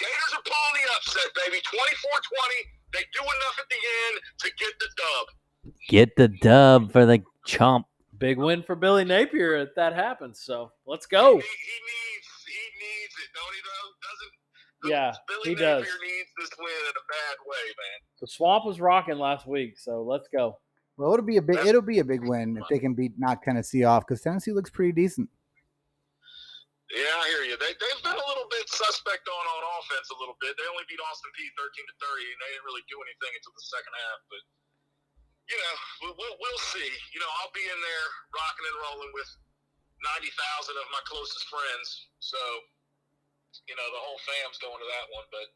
Gators 0.00 0.32
are 0.32 0.44
pulling 0.46 0.74
the 0.80 0.86
upset, 0.96 1.28
baby. 1.44 1.60
24-20. 1.60 2.78
They 2.94 3.04
do 3.12 3.20
enough 3.20 3.56
at 3.60 3.68
the 3.68 3.82
end 4.08 4.16
to 4.40 4.48
get 4.56 4.72
the 4.80 4.88
dub. 4.96 5.26
Get 5.88 6.16
the 6.16 6.28
dub 6.28 6.92
for 6.92 7.04
the 7.04 7.22
chomp. 7.46 7.84
Big 8.16 8.38
win 8.38 8.62
for 8.62 8.74
Billy 8.74 9.04
Napier 9.04 9.56
if 9.56 9.74
that 9.76 9.94
happens. 9.94 10.40
So 10.40 10.72
let's 10.86 11.06
go. 11.06 11.36
He, 11.36 11.44
he 11.44 11.78
needs 11.84 12.28
he 12.46 12.64
needs 12.80 13.14
it, 13.14 13.30
don't 13.34 13.54
he? 13.54 13.60
Though 13.62 13.88
doesn't. 14.08 14.34
Yeah, 14.84 15.12
Billy 15.28 15.54
he 15.54 15.54
does. 15.54 15.82
Needs 15.82 16.32
this 16.38 16.50
win 16.58 16.70
in 16.70 16.94
a 16.94 17.06
bad 17.08 17.36
way, 17.46 17.64
man. 17.74 17.98
The 18.20 18.26
swamp 18.28 18.64
was 18.64 18.80
rocking 18.80 19.18
last 19.18 19.46
week, 19.46 19.78
so 19.78 20.02
let's 20.02 20.28
go. 20.28 20.58
well, 20.96 21.12
it'll 21.14 21.26
be 21.26 21.38
a 21.38 21.42
big 21.42 21.58
it'll 21.66 21.82
be 21.82 21.98
a 21.98 22.04
big 22.04 22.26
win 22.26 22.56
if 22.56 22.66
they 22.70 22.78
can 22.78 22.94
beat 22.94 23.12
knock 23.18 23.42
Tennessee 23.42 23.84
off 23.84 24.06
because 24.06 24.22
Tennessee 24.22 24.52
looks 24.52 24.70
pretty 24.70 24.92
decent. 24.92 25.28
Yeah, 26.88 27.04
I 27.20 27.24
hear 27.28 27.44
you. 27.44 27.56
They 27.60 27.68
they've 27.68 28.02
been 28.06 28.16
a 28.16 28.28
little 28.32 28.48
bit 28.48 28.64
suspect 28.70 29.28
on 29.28 29.44
on 29.44 29.60
offense 29.76 30.08
a 30.08 30.18
little 30.22 30.38
bit. 30.40 30.56
They 30.56 30.64
only 30.72 30.88
beat 30.88 30.96
Austin 31.04 31.28
Peay 31.36 31.50
thirteen 31.52 31.84
to 31.84 31.96
thirty, 32.00 32.26
and 32.32 32.38
they 32.40 32.50
didn't 32.56 32.64
really 32.64 32.86
do 32.88 32.96
anything 33.04 33.32
until 33.36 33.52
the 33.52 33.66
second 33.68 33.92
half. 33.92 34.20
But 34.32 34.42
you 35.52 35.58
know, 35.60 35.74
we'll 36.00 36.16
we'll, 36.16 36.36
we'll 36.40 36.62
see. 36.72 36.88
You 37.12 37.20
know, 37.20 37.30
I'll 37.42 37.52
be 37.52 37.66
in 37.66 37.76
there 37.76 38.06
rocking 38.32 38.66
and 38.72 38.78
rolling 38.88 39.12
with 39.12 39.28
ninety 40.00 40.32
thousand 40.32 40.80
of 40.80 40.86
my 40.88 41.02
closest 41.04 41.44
friends. 41.52 42.08
So, 42.24 42.40
you 43.66 43.74
know, 43.76 43.88
the 43.92 44.02
whole 44.02 44.18
fam's 44.18 44.58
going 44.58 44.78
to 44.78 44.88
that 44.88 45.06
one. 45.14 45.24
But 45.30 45.48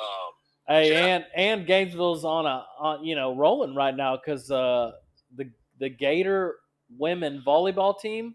um, 0.00 0.30
Hey, 0.68 0.92
Yeah. 0.92 1.06
and 1.16 1.26
and 1.34 1.66
Gainesville's 1.66 2.24
on 2.24 2.46
a 2.46 2.64
on, 2.78 3.04
you 3.04 3.16
know 3.16 3.34
rolling 3.34 3.74
right 3.74 3.94
now 3.96 4.16
because 4.16 4.50
uh, 4.50 4.92
the 5.36 5.50
the 5.78 5.88
Gator 5.88 6.56
women 6.98 7.42
volleyball 7.46 7.98
team 7.98 8.34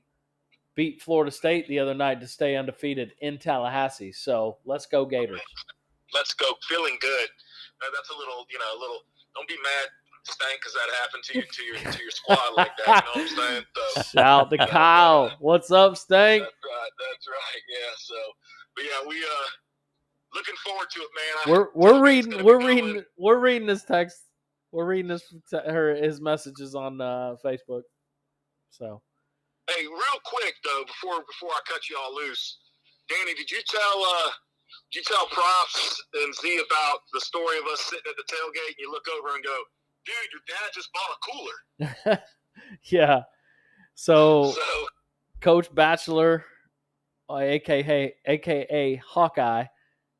beat 0.76 1.02
Florida 1.02 1.30
State 1.32 1.68
the 1.68 1.78
other 1.80 1.94
night 1.94 2.20
to 2.22 2.28
stay 2.28 2.56
undefeated 2.56 3.14
in 3.22 3.38
Tallahassee. 3.38 4.12
So 4.12 4.58
let's 4.66 4.86
go 4.88 5.06
Gators. 5.06 5.40
let's 6.14 6.34
go, 6.34 6.46
feeling 6.68 6.98
good. 7.02 7.30
Uh, 7.82 7.90
that's 7.96 8.10
a 8.10 8.18
little, 8.18 8.46
you 8.50 8.58
know, 8.58 8.78
a 8.78 8.80
little. 8.80 9.00
Don't 9.36 9.48
be 9.48 9.56
mad, 9.62 9.90
Stank, 10.24 10.60
because 10.60 10.74
that 10.74 10.90
happened 11.02 11.24
to 11.26 11.38
you 11.38 11.44
to 11.44 11.64
your 11.64 11.76
to 11.92 12.02
your 12.02 12.12
squad 12.12 12.40
like 12.56 12.72
that. 12.86 13.04
You 13.16 13.22
know 13.22 13.28
what 13.28 13.42
I'm 13.42 13.54
saying? 13.54 13.66
So, 13.96 14.02
Shout 14.20 14.50
to 14.52 14.58
Kyle. 14.68 15.32
What's 15.40 15.70
up, 15.72 15.98
Stank? 15.98 16.42
That's 16.44 16.54
right. 16.64 16.90
That's 17.00 17.28
right. 17.28 17.62
Yeah. 17.70 17.92
So, 17.98 18.16
but 18.76 18.86
yeah, 18.86 19.08
we 19.08 19.16
uh 19.18 19.50
looking 20.34 20.56
forward 20.66 20.88
to 20.92 21.02
it, 21.02 21.10
man. 21.16 21.54
We're 21.54 21.68
we're 21.74 22.02
reading 22.02 22.44
we're 22.44 22.60
be 22.60 22.66
going. 22.66 22.86
reading 22.86 23.04
we're 23.18 23.40
reading 23.40 23.68
this 23.68 23.84
text. 23.84 24.24
We're 24.72 24.86
reading 24.86 25.10
this 25.10 25.24
her 25.52 25.96
his 25.96 26.20
messages 26.20 26.76
on 26.76 27.00
uh, 27.00 27.36
Facebook. 27.44 27.84
So 28.72 29.02
Hey, 29.70 29.86
real 29.86 30.20
quick 30.26 30.56
though, 30.66 30.84
before 30.86 31.24
before 31.26 31.50
I 31.50 31.62
cut 31.68 31.90
you 31.90 31.98
all 31.98 32.14
loose, 32.14 32.58
Danny, 33.08 33.34
did 33.34 33.50
you 33.50 33.62
tell 33.70 34.04
uh 34.04 34.30
did 34.92 35.00
you 35.00 35.04
tell 35.04 35.28
Propps 35.28 36.04
and 36.16 36.36
Z 36.36 36.62
about 36.68 37.00
the 37.14 37.22
story 37.22 37.58
of 37.60 37.66
us 37.72 37.82
sitting 37.82 38.04
at 38.10 38.16
the 38.18 38.24
tailgate 38.24 38.68
and 38.68 38.76
you 38.80 38.92
look 38.92 39.06
over 39.18 39.36
and 39.36 39.44
go, 39.44 39.58
dude, 40.06 40.16
your 40.32 40.42
dad 40.48 40.70
just 40.74 40.90
bought 40.92 41.16
a 41.16 42.08
cooler. 42.12 42.20
yeah. 42.92 43.22
So 43.96 44.52
So 44.52 44.86
Coach 45.40 45.74
Bachelor, 45.74 46.44
uh, 47.30 47.38
aka 47.38 48.14
aka 48.26 48.96
Hawkeye, 48.96 49.66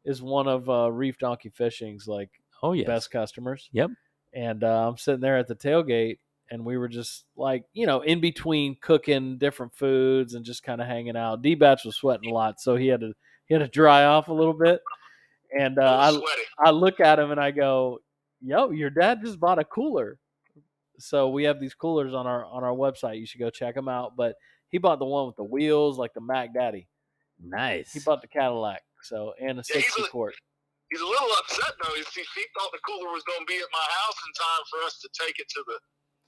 is 0.06 0.22
one 0.22 0.48
of 0.48 0.70
uh, 0.70 0.92
Reef 0.92 1.18
Donkey 1.18 1.50
Fishing's 1.50 2.08
like 2.08 2.30
Oh 2.64 2.72
yes. 2.72 2.88
best 2.88 3.12
customers. 3.12 3.70
Yep. 3.74 3.92
And 4.34 4.64
uh, 4.64 4.88
I'm 4.88 4.98
sitting 4.98 5.20
there 5.22 5.38
at 5.38 5.48
the 5.48 5.56
tailgate, 5.56 6.18
and 6.50 6.66
we 6.66 6.78
were 6.78 6.88
just 6.88 7.26
like, 7.36 7.66
you 7.74 7.86
know, 7.86 8.02
in 8.02 8.20
between 8.20 8.78
cooking 8.82 9.38
different 9.38 9.76
foods 9.76 10.34
and 10.34 10.44
just 10.46 10.64
kind 10.64 10.82
of 10.82 10.88
hanging 10.88 11.18
out. 11.18 11.42
D 11.42 11.56
Batch 11.56 11.86
was 11.86 11.96
sweating 11.98 12.32
a 12.32 12.34
lot, 12.34 12.60
so 12.60 12.76
he 12.76 12.88
had 12.88 13.02
to 13.02 13.14
he 13.46 13.54
had 13.54 13.60
to 13.60 13.68
dry 13.68 14.06
off 14.06 14.30
a 14.30 14.34
little 14.34 14.54
bit. 14.54 14.82
And 15.58 15.78
uh, 15.78 15.82
a 15.82 15.86
I 15.86 16.10
little 16.10 16.26
sweaty. 16.26 16.42
I 16.60 16.72
look 16.72 17.00
at 17.00 17.20
him 17.20 17.32
and 17.32 17.40
I 17.40 17.52
go, 17.52 18.00
"Yo, 18.42 18.72
your 18.72 18.90
dad 18.90 19.20
just 19.24 19.40
bought 19.40 19.60
a 19.60 19.66
cooler." 19.66 20.18
So 21.00 21.30
we 21.30 21.44
have 21.44 21.60
these 21.60 21.74
coolers 21.74 22.14
on 22.14 22.26
our 22.26 22.46
on 22.46 22.64
our 22.64 22.74
website. 22.74 23.20
You 23.20 23.26
should 23.26 23.40
go 23.40 23.50
check 23.50 23.76
them 23.76 23.90
out. 23.90 24.16
But 24.16 24.36
he 24.70 24.78
bought 24.78 25.00
the 25.00 25.06
one 25.06 25.28
with 25.28 25.36
the 25.36 25.44
wheels, 25.44 26.00
like 26.00 26.14
the 26.14 26.22
Mac 26.22 26.54
Daddy. 26.54 26.88
Nice. 27.44 27.92
He 27.94 28.00
bought 28.00 28.22
the 28.22 28.28
Cadillac. 28.32 28.82
So 29.04 29.34
and 29.40 29.60
a 29.60 29.64
Yeah, 29.68 29.84
he's 29.84 29.92
sixty 29.92 30.04
a- 30.04 30.08
quart. 30.08 30.34
He's 30.92 31.02
a 31.02 31.06
little 31.06 31.32
upset 31.42 31.74
though. 31.84 31.94
He, 31.96 32.02
he 32.06 32.44
thought 32.54 32.72
the 32.72 32.80
cooler 32.88 33.10
was 33.12 33.24
going 33.26 33.42
to 33.42 33.50
be 33.50 33.58
at 33.58 33.72
my 33.74 33.88
house 34.04 34.20
in 34.24 34.32
time 34.38 34.64
for 34.70 34.80
us 34.86 35.00
to 35.02 35.10
take 35.18 35.40
it 35.40 35.50
to 35.50 35.64
the 35.68 35.78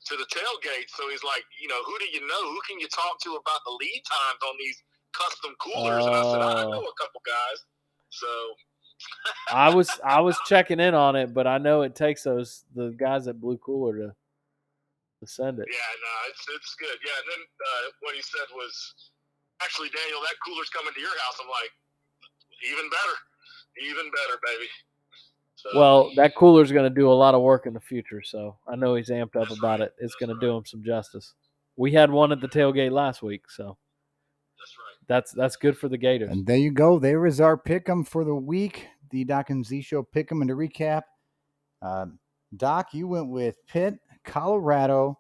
to 0.10 0.14
the 0.18 0.26
tailgate. 0.34 0.90
So 0.90 1.08
he's 1.10 1.24
like, 1.24 1.44
you 1.62 1.68
know, 1.68 1.82
who 1.86 1.98
do 2.00 2.06
you 2.12 2.26
know? 2.26 2.42
Who 2.50 2.60
can 2.68 2.80
you 2.80 2.88
talk 2.90 3.22
to 3.24 3.30
about 3.38 3.62
the 3.66 3.72
lead 3.80 4.02
times 4.10 4.42
on 4.50 4.56
these 4.60 4.78
custom 5.14 5.54
coolers? 5.62 6.06
And 6.06 6.16
I 6.16 6.24
said, 6.34 6.42
I 6.42 6.64
Oh. 6.66 6.70
know 6.72 6.82
a 6.84 6.96
couple 7.00 7.22
guys. 7.26 7.60
So 8.10 8.28
I 9.54 9.74
was 9.74 9.90
I 10.04 10.22
was 10.22 10.38
checking 10.46 10.80
in 10.80 10.94
on 10.96 11.16
it, 11.16 11.34
but 11.34 11.46
I 11.48 11.58
know 11.60 11.84
it 11.84 11.96
takes 11.96 12.24
those 12.24 12.66
the 12.74 12.90
guys 12.98 13.28
at 13.28 13.40
Blue 13.40 13.58
Cooler 13.58 13.98
to 13.98 14.10
to 15.22 15.28
send 15.28 15.60
it. 15.60 15.68
yeah, 15.70 15.92
no, 16.02 16.14
it's 16.30 16.46
it's 16.56 16.76
good. 16.76 16.98
Yeah, 17.06 17.18
and 17.22 17.28
then 17.32 17.42
uh, 17.46 17.86
what 18.02 18.16
he 18.16 18.22
said 18.22 18.48
was, 18.54 18.74
actually, 19.66 19.90
Daniel, 19.90 20.22
that 20.22 20.38
cooler's 20.46 20.70
coming 20.70 20.94
to 20.94 21.02
your 21.02 21.10
house. 21.10 21.38
I'm 21.42 21.50
like, 21.50 21.74
even 22.72 22.86
better, 22.90 23.16
even 23.90 24.06
better, 24.06 24.40
baby. 24.46 24.70
So, 25.56 25.70
Well, 25.80 26.12
that 26.16 26.36
cooler's 26.36 26.72
going 26.72 26.88
to 26.88 26.94
do 26.94 27.10
a 27.12 27.14
lot 27.14 27.34
of 27.34 27.42
work 27.42 27.66
in 27.66 27.74
the 27.74 27.80
future, 27.80 28.22
so 28.22 28.58
I 28.68 28.76
know 28.76 28.96
he's 28.96 29.10
amped 29.10 29.36
up 29.36 29.50
about 29.50 29.80
right. 29.80 29.88
it. 29.88 29.94
It's 30.00 30.14
That's 30.14 30.16
going 30.16 30.40
to 30.40 30.46
do 30.46 30.56
him 30.56 30.66
some 30.66 30.84
justice. 30.84 31.34
We 31.78 31.92
had 31.92 32.12
one 32.12 32.32
at 32.32 32.40
the 32.40 32.48
tailgate 32.48 32.92
last 32.92 33.22
week, 33.24 33.50
so 33.50 33.78
that's 34.58 34.76
right. 34.78 35.08
that's 35.08 35.32
that's 35.34 35.56
good 35.58 35.78
for 35.78 35.90
the 35.90 35.98
Gators. 35.98 36.30
And 36.32 36.46
there 36.46 36.58
you 36.58 36.72
go. 36.72 37.00
There 37.00 37.26
is 37.26 37.42
our 37.42 37.58
pick 37.58 37.90
'em 37.90 38.06
for 38.06 38.24
the 38.24 38.36
week. 38.36 38.88
The 39.10 39.26
Doc 39.26 39.50
and 39.50 39.66
Z 39.66 39.82
show 39.82 40.02
pick 40.04 40.32
'em. 40.32 40.42
And 40.42 40.48
to 40.48 40.56
recap, 40.56 41.02
uh, 41.82 42.06
Doc, 42.56 42.94
you 42.94 43.08
went 43.10 43.30
with 43.30 43.56
Pitt, 43.68 43.96
Colorado, 44.24 45.20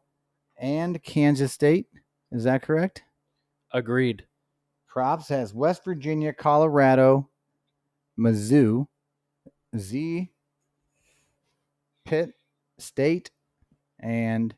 and 0.57 1.01
Kansas 1.03 1.51
State. 1.51 1.87
Is 2.31 2.45
that 2.45 2.61
correct? 2.61 3.03
Agreed. 3.73 4.25
Propps 4.95 5.27
has 5.27 5.53
West 5.53 5.83
Virginia, 5.83 6.31
Colorado, 6.31 7.27
Mizzou, 8.17 8.87
Z, 9.77 10.31
Pitt, 12.05 12.31
State, 12.79 13.29
and 13.99 14.55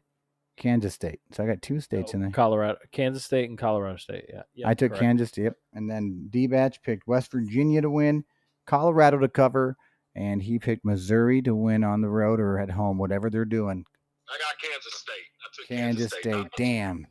Kansas 0.55 0.93
State. 0.93 1.21
So 1.31 1.43
I 1.43 1.47
got 1.47 1.63
two 1.63 1.79
states 1.79 2.13
in 2.13 2.19
oh, 2.19 2.25
there. 2.25 2.31
Colorado, 2.31 2.77
Kansas 2.91 3.25
State, 3.25 3.49
and 3.49 3.57
Colorado 3.57 3.97
State. 3.97 4.25
Yeah, 4.31 4.43
yeah 4.53 4.69
I 4.69 4.75
took 4.75 4.91
correct. 4.91 5.01
Kansas, 5.01 5.35
yep. 5.35 5.55
And 5.73 5.89
then 5.89 6.27
D 6.29 6.45
Batch 6.45 6.83
picked 6.83 7.07
West 7.07 7.31
Virginia 7.31 7.81
to 7.81 7.89
win, 7.89 8.23
Colorado 8.67 9.17
to 9.17 9.29
cover, 9.29 9.75
and 10.15 10.39
he 10.39 10.59
picked 10.59 10.85
Missouri 10.85 11.41
to 11.41 11.55
win 11.55 11.83
on 11.83 12.01
the 12.01 12.09
road 12.09 12.39
or 12.39 12.59
at 12.59 12.69
home, 12.69 12.99
whatever 12.99 13.31
they're 13.31 13.43
doing. 13.43 13.83
I 14.29 14.37
got 14.37 14.69
Kansas 14.69 14.93
State. 14.93 15.13
I 15.41 15.47
took 15.55 15.67
Kansas 15.67 16.11
State. 16.11 16.21
State, 16.21 16.51
damn. 16.57 17.07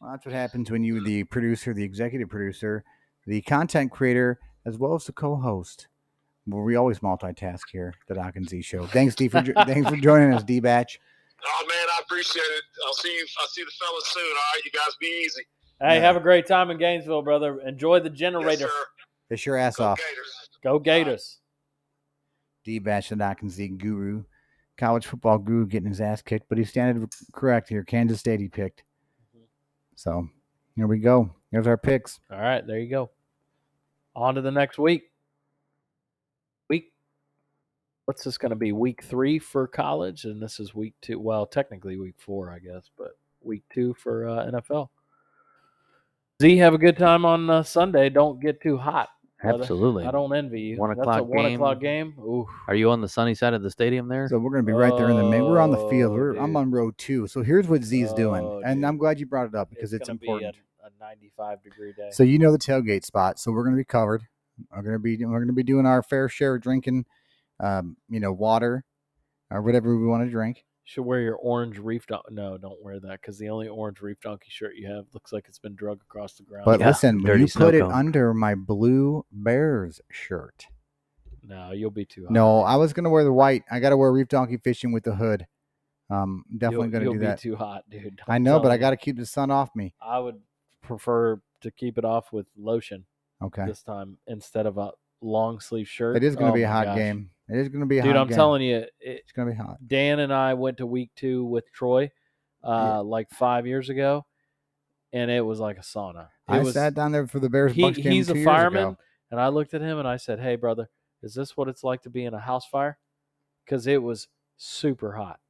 State. 0.00 0.04
Well, 0.04 0.12
that's 0.12 0.26
what 0.26 0.34
happens 0.34 0.70
when 0.70 0.84
you, 0.84 1.02
the 1.04 1.24
producer, 1.24 1.74
the 1.74 1.84
executive 1.84 2.28
producer, 2.28 2.84
the 3.26 3.40
content 3.42 3.90
creator, 3.90 4.38
as 4.66 4.78
well 4.78 4.94
as 4.94 5.04
the 5.04 5.12
co-host. 5.12 5.88
Well, 6.46 6.62
we 6.62 6.76
always 6.76 7.00
multitask 7.00 7.62
here, 7.72 7.92
the 8.08 8.14
Doc 8.14 8.36
and 8.36 8.48
Z 8.48 8.62
Show. 8.62 8.86
Thanks, 8.86 9.14
D, 9.14 9.28
for 9.28 9.42
thanks 9.66 9.88
for 9.90 9.96
joining 9.96 10.32
us, 10.32 10.42
D 10.42 10.60
Batch. 10.60 10.98
Oh 11.44 11.66
man, 11.68 11.86
I 11.90 12.00
appreciate 12.02 12.42
it. 12.42 12.62
I'll 12.86 12.94
see 12.94 13.14
you. 13.14 13.26
I'll 13.40 13.46
see 13.48 13.62
the 13.62 13.70
fellas 13.78 14.06
soon. 14.08 14.22
All 14.24 14.30
right, 14.54 14.64
you 14.64 14.70
guys 14.72 14.96
be 15.00 15.22
easy. 15.24 15.42
Hey, 15.80 15.96
Yeah. 15.96 16.00
have 16.00 16.16
a 16.16 16.20
great 16.20 16.46
time 16.46 16.70
in 16.70 16.78
Gainesville, 16.78 17.22
brother. 17.22 17.60
Enjoy 17.60 18.00
the 18.00 18.10
generator. 18.10 18.66
sir. 18.66 18.72
Fish 19.28 19.44
your 19.46 19.56
ass 19.56 19.76
Go 19.76 19.84
off. 19.84 19.98
Gators. 19.98 20.48
Go 20.64 20.78
Gators. 20.78 21.38
D 22.64 22.78
Batch, 22.78 23.10
the 23.10 23.16
Doc 23.16 23.42
and 23.42 23.50
Z 23.50 23.68
guru, 23.68 24.24
college 24.78 25.06
football 25.06 25.38
guru, 25.38 25.66
getting 25.66 25.88
his 25.90 26.00
ass 26.00 26.22
kicked, 26.22 26.48
but 26.48 26.56
he 26.58 26.64
standing 26.64 27.08
correct 27.32 27.68
here. 27.68 27.84
Kansas 27.84 28.18
State 28.20 28.40
he 28.40 28.48
picked. 28.48 28.82
So 29.98 30.28
here 30.76 30.86
we 30.86 31.00
go. 31.00 31.28
Here's 31.50 31.66
our 31.66 31.76
picks. 31.76 32.20
All 32.30 32.38
right, 32.38 32.64
there 32.64 32.78
you 32.78 32.88
go. 32.88 33.10
On 34.14 34.36
to 34.36 34.40
the 34.40 34.52
next 34.52 34.78
week. 34.78 35.10
Week. 36.70 36.92
What's 38.04 38.22
this 38.22 38.38
going 38.38 38.50
to 38.50 38.56
be? 38.56 38.70
Week 38.70 39.02
three 39.02 39.40
for 39.40 39.66
college, 39.66 40.24
and 40.24 40.40
this 40.40 40.60
is 40.60 40.72
week 40.72 40.94
two. 41.02 41.18
Well, 41.18 41.46
technically 41.46 41.98
week 41.98 42.14
four, 42.16 42.52
I 42.52 42.60
guess, 42.60 42.88
but 42.96 43.18
week 43.42 43.64
two 43.74 43.92
for 43.94 44.28
uh, 44.28 44.46
NFL. 44.46 44.90
Z, 46.40 46.56
have 46.58 46.74
a 46.74 46.78
good 46.78 46.96
time 46.96 47.24
on 47.24 47.50
uh, 47.50 47.64
Sunday. 47.64 48.08
Don't 48.08 48.40
get 48.40 48.60
too 48.60 48.76
hot. 48.76 49.08
Brother. 49.42 49.62
Absolutely. 49.62 50.04
I 50.06 50.10
don't 50.10 50.34
envy 50.34 50.60
you. 50.60 50.76
One 50.78 50.90
That's 50.90 50.98
a 50.98 51.02
o'clock 51.02 51.26
one 51.26 51.44
game. 51.44 51.54
o'clock 51.54 51.80
game. 51.80 52.14
Ooh, 52.18 52.46
Are 52.66 52.74
you 52.74 52.90
on 52.90 53.00
the 53.00 53.08
sunny 53.08 53.34
side 53.34 53.54
of 53.54 53.62
the 53.62 53.70
stadium 53.70 54.08
there? 54.08 54.28
So 54.28 54.38
we're 54.38 54.50
gonna 54.50 54.62
be 54.62 54.72
right 54.72 54.96
there 54.96 55.10
in 55.10 55.16
the 55.16 55.24
main. 55.24 55.44
We're 55.44 55.60
on 55.60 55.70
the 55.70 55.88
field. 55.88 56.12
Oh, 56.12 56.14
We're, 56.14 56.36
I'm 56.36 56.56
on 56.56 56.70
row 56.70 56.90
two. 56.92 57.26
So 57.26 57.42
here's 57.42 57.68
what 57.68 57.82
Z's 57.84 58.10
Oh, 58.12 58.16
doing, 58.16 58.62
and 58.64 58.76
dude. 58.78 58.84
I'm 58.84 58.96
glad 58.98 59.18
you 59.20 59.26
brought 59.26 59.46
it 59.48 59.54
up 59.54 59.70
because 59.70 59.92
it's, 59.92 60.08
gonna 60.08 60.18
important. 60.20 60.54
Be 60.54 60.60
a, 60.84 60.86
a 60.86 60.90
95 61.00 61.62
degree 61.62 61.92
day. 61.92 62.08
So 62.12 62.22
you 62.22 62.38
know 62.38 62.52
the 62.52 62.58
tailgate 62.58 63.04
spot. 63.04 63.38
So 63.38 63.52
we're 63.52 63.64
gonna 63.64 63.76
be 63.76 63.84
covered. 63.84 64.22
We're 64.74 64.82
gonna 64.82 64.98
be 64.98 65.24
we're 65.24 65.40
gonna 65.40 65.52
be 65.52 65.62
doing 65.62 65.86
our 65.86 66.02
fair 66.02 66.28
share 66.28 66.56
of 66.56 66.62
drinking, 66.62 67.06
um, 67.60 67.96
you 68.08 68.20
know, 68.20 68.32
water 68.32 68.84
or 69.50 69.62
whatever 69.62 69.96
we 69.96 70.06
want 70.06 70.24
to 70.24 70.30
drink. 70.30 70.64
Should 70.88 71.04
wear 71.04 71.20
your 71.20 71.36
orange 71.36 71.76
reef 71.78 72.06
donkey. 72.06 72.28
No, 72.30 72.56
don't 72.56 72.82
wear 72.82 72.98
that 72.98 73.20
because 73.20 73.36
the 73.36 73.50
only 73.50 73.68
orange 73.68 74.00
reef 74.00 74.18
donkey 74.20 74.46
shirt 74.48 74.74
you 74.74 74.88
have 74.88 75.04
looks 75.12 75.34
like 75.34 75.44
it's 75.46 75.58
been 75.58 75.74
drug 75.74 76.00
across 76.00 76.32
the 76.32 76.44
ground. 76.44 76.64
But 76.64 76.80
Yeah, 76.80 76.86
listen, 76.88 77.22
when 77.22 77.40
you 77.40 77.46
put 77.46 77.74
it 77.74 77.82
cone. 77.82 77.92
under 77.92 78.32
my 78.32 78.54
blue 78.54 79.26
Bears 79.30 80.00
shirt. 80.10 80.66
no, 81.42 81.72
you'll 81.72 81.90
be 81.90 82.06
too 82.06 82.22
hot. 82.24 82.32
No, 82.32 82.60
I 82.62 82.76
was 82.76 82.94
gonna 82.94 83.10
wear 83.10 83.22
the 83.22 83.32
white. 83.34 83.64
I 83.70 83.80
got 83.80 83.90
to 83.90 83.98
wear 83.98 84.10
reef 84.10 84.28
donkey 84.28 84.56
fishing 84.56 84.90
with 84.90 85.04
the 85.04 85.14
hood. 85.14 85.46
Um, 86.08 86.44
definitely 86.56 86.86
you'll, 86.86 86.92
gonna 86.92 87.04
you'll 87.04 87.12
do 87.14 87.20
be 87.20 87.26
that. 87.26 87.38
too 87.38 87.54
hot, 87.54 87.84
dude. 87.90 88.22
I 88.26 88.36
I'm 88.36 88.42
know, 88.42 88.58
but 88.58 88.68
telling 88.68 88.78
I 88.78 88.80
got 88.80 88.90
to 88.90 88.96
keep 88.96 89.18
the 89.18 89.26
sun 89.26 89.50
off 89.50 89.68
me. 89.76 89.94
I 90.00 90.18
would 90.18 90.40
prefer 90.80 91.38
to 91.60 91.70
keep 91.70 91.98
it 91.98 92.04
off 92.06 92.32
with 92.32 92.46
lotion 92.56 93.04
Okay, 93.42 93.66
this 93.66 93.82
time 93.82 94.16
instead 94.26 94.64
of 94.64 94.78
a 94.78 94.92
long 95.20 95.60
sleeve 95.60 95.86
shirt. 95.88 96.16
it 96.16 96.24
is 96.24 96.34
gonna 96.34 96.50
Oh 96.52 96.54
be 96.54 96.62
a 96.62 96.68
hot 96.68 96.86
gosh. 96.86 96.96
game. 96.96 97.30
It 97.48 97.56
is 97.58 97.68
gonna 97.68 97.86
be 97.86 97.98
a 97.98 98.02
dude. 98.02 98.14
hot 98.14 98.20
I'm 98.22 98.28
game. 98.28 98.36
telling 98.36 98.62
you, 98.62 98.76
it, 98.76 98.92
it's 99.00 99.32
gonna 99.32 99.50
be 99.50 99.56
hot. 99.56 99.76
Dan 99.86 100.20
and 100.20 100.32
I 100.32 100.54
went 100.54 100.78
to 100.78 100.86
week 100.86 101.10
two 101.16 101.44
with 101.44 101.70
Troy, 101.72 102.10
uh, 102.62 103.02
like 103.02 103.30
five 103.30 103.66
years 103.66 103.88
ago, 103.88 104.26
and 105.12 105.30
it 105.30 105.40
was 105.44 105.58
like 105.60 105.78
a 105.78 105.82
sauna. 105.82 106.24
It 106.48 106.52
I 106.54 106.58
was, 106.60 106.74
sat 106.74 106.94
down 106.94 107.12
there 107.12 107.26
for 107.26 107.40
the 107.40 107.48
Bears 107.48 107.72
he, 107.72 107.82
Bucks 107.82 107.96
game 107.98 108.12
he's 108.12 108.26
two 108.26 108.34
a 108.34 108.36
years 108.36 108.44
fireman, 108.46 108.82
ago. 108.82 108.96
and 109.30 109.40
I 109.40 109.48
looked 109.48 109.74
at 109.74 109.80
him 109.80 109.98
and 109.98 110.06
I 110.06 110.16
said, 110.16 110.40
"Hey, 110.40 110.56
brother, 110.56 110.88
is 111.22 111.34
this 111.34 111.56
what 111.56 111.68
it's 111.68 111.82
like 111.84 112.02
to 112.02 112.10
be 112.10 112.24
in 112.24 112.34
a 112.34 112.40
house 112.40 112.66
fire?" 112.66 112.98
Because 113.64 113.86
it 113.86 114.02
was 114.02 114.28
super 114.56 115.12
hot. 115.12 115.40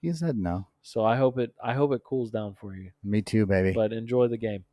He 0.00 0.12
said 0.12 0.36
no. 0.36 0.68
So 0.82 1.04
I 1.04 1.16
hope 1.16 1.38
it 1.38 1.54
I 1.62 1.72
hope 1.74 1.92
it 1.92 2.04
cools 2.04 2.30
down 2.30 2.54
for 2.54 2.76
you. 2.76 2.90
Me 3.02 3.22
too, 3.22 3.46
baby. 3.46 3.72
But 3.72 3.92
enjoy 3.92 4.28
the 4.28 4.36
game. 4.36 4.64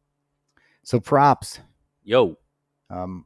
So 0.83 0.99
Propps. 0.99 1.59
Yo, 2.03 2.37
Um, 2.89 3.25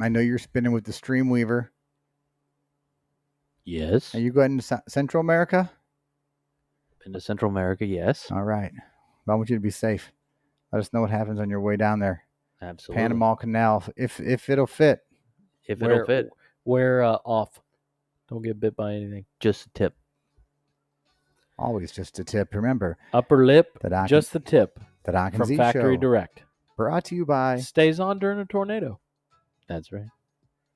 I 0.00 0.08
know 0.08 0.20
you're 0.20 0.38
spinning 0.38 0.72
with 0.72 0.84
the 0.84 0.92
Streamweaver. 0.92 1.68
Yes. 3.64 4.14
Are 4.14 4.20
you 4.20 4.32
going 4.32 4.58
to 4.58 4.62
Ce- 4.62 4.82
Central 4.88 5.20
America? 5.20 5.70
Been 7.04 7.12
to 7.12 7.20
Central 7.20 7.50
America, 7.50 7.84
yes. 7.84 8.30
All 8.30 8.44
right. 8.44 8.72
I 9.28 9.34
want 9.34 9.50
you 9.50 9.56
to 9.56 9.60
be 9.60 9.70
safe. 9.70 10.12
Let 10.72 10.80
us 10.80 10.92
know 10.92 11.00
what 11.00 11.10
happens 11.10 11.38
on 11.40 11.50
your 11.50 11.60
way 11.60 11.76
down 11.76 11.98
there. 11.98 12.24
Absolutely. 12.60 13.02
Panama 13.02 13.34
Canal, 13.34 13.84
if 13.96 14.20
if 14.20 14.48
it'll 14.48 14.66
fit. 14.66 15.00
If 15.66 15.82
it'll 15.82 16.04
fit, 16.06 16.30
Wear 16.64 17.02
uh, 17.02 17.18
off. 17.24 17.60
Don't 18.28 18.42
get 18.42 18.60
bit 18.60 18.76
by 18.76 18.94
anything. 18.94 19.24
just 19.40 19.66
a 19.66 19.70
tip. 19.70 19.94
Always 21.58 21.92
just 21.92 22.18
a 22.18 22.24
tip. 22.24 22.54
Remember 22.54 22.96
Upper 23.12 23.44
lip, 23.44 23.78
that 23.80 23.92
I 23.92 24.06
just 24.06 24.32
the 24.32 24.40
tip 24.40 24.80
that 25.04 25.14
I 25.14 25.30
can 25.30 25.38
from 25.40 25.56
Factory 25.56 25.96
show 25.96 26.00
Direct. 26.00 26.42
brought 26.76 27.04
to 27.06 27.14
you 27.14 27.26
by 27.26 27.58
Stays 27.58 28.00
on 28.00 28.18
during 28.18 28.38
a 28.38 28.44
tornado. 28.44 29.00
That's 29.68 29.92
right. 29.92 30.06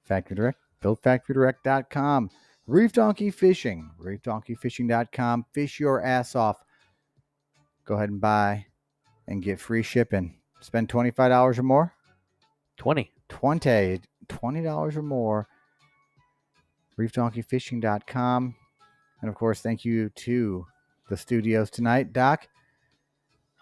Factory 0.05 0.37
Direct, 0.37 0.59
buildfactorydirect.com. 0.82 2.30
Reef 2.66 2.92
Donkey 2.92 3.30
Fishing, 3.30 3.90
reefdonkeyfishing.com. 4.00 5.46
Fish 5.52 5.78
your 5.78 6.02
ass 6.02 6.34
off. 6.34 6.56
Go 7.84 7.94
ahead 7.94 8.10
and 8.10 8.20
buy 8.20 8.66
and 9.28 9.42
get 9.42 9.60
free 9.60 9.82
shipping. 9.82 10.38
Spend 10.60 10.88
$25 10.88 11.58
or 11.58 11.62
more, 11.62 11.94
20. 12.76 13.12
20 13.28 14.00
$20 14.28 14.96
or 14.96 15.02
more. 15.02 15.48
reefdonkeyfishing.com. 16.98 18.54
And 19.20 19.28
of 19.28 19.34
course, 19.36 19.60
thank 19.60 19.84
you 19.84 20.08
to 20.10 20.66
the 21.08 21.16
studios 21.16 21.70
tonight. 21.70 22.12
Doc, 22.12 22.48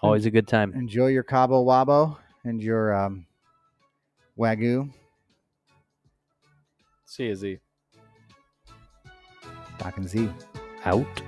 Always 0.02 0.26
a 0.26 0.30
good 0.30 0.46
time. 0.48 0.72
enjoy 0.74 1.08
your 1.08 1.22
Cabo 1.22 1.64
Wabo 1.64 2.16
and 2.44 2.62
your 2.62 2.94
um, 2.94 3.26
Wagyu. 4.38 4.90
See 7.06 7.24
you, 7.26 7.34
Z. 7.36 7.58
Doc 9.78 9.96
and 9.96 10.08
Z. 10.08 10.30
Out. 10.84 11.22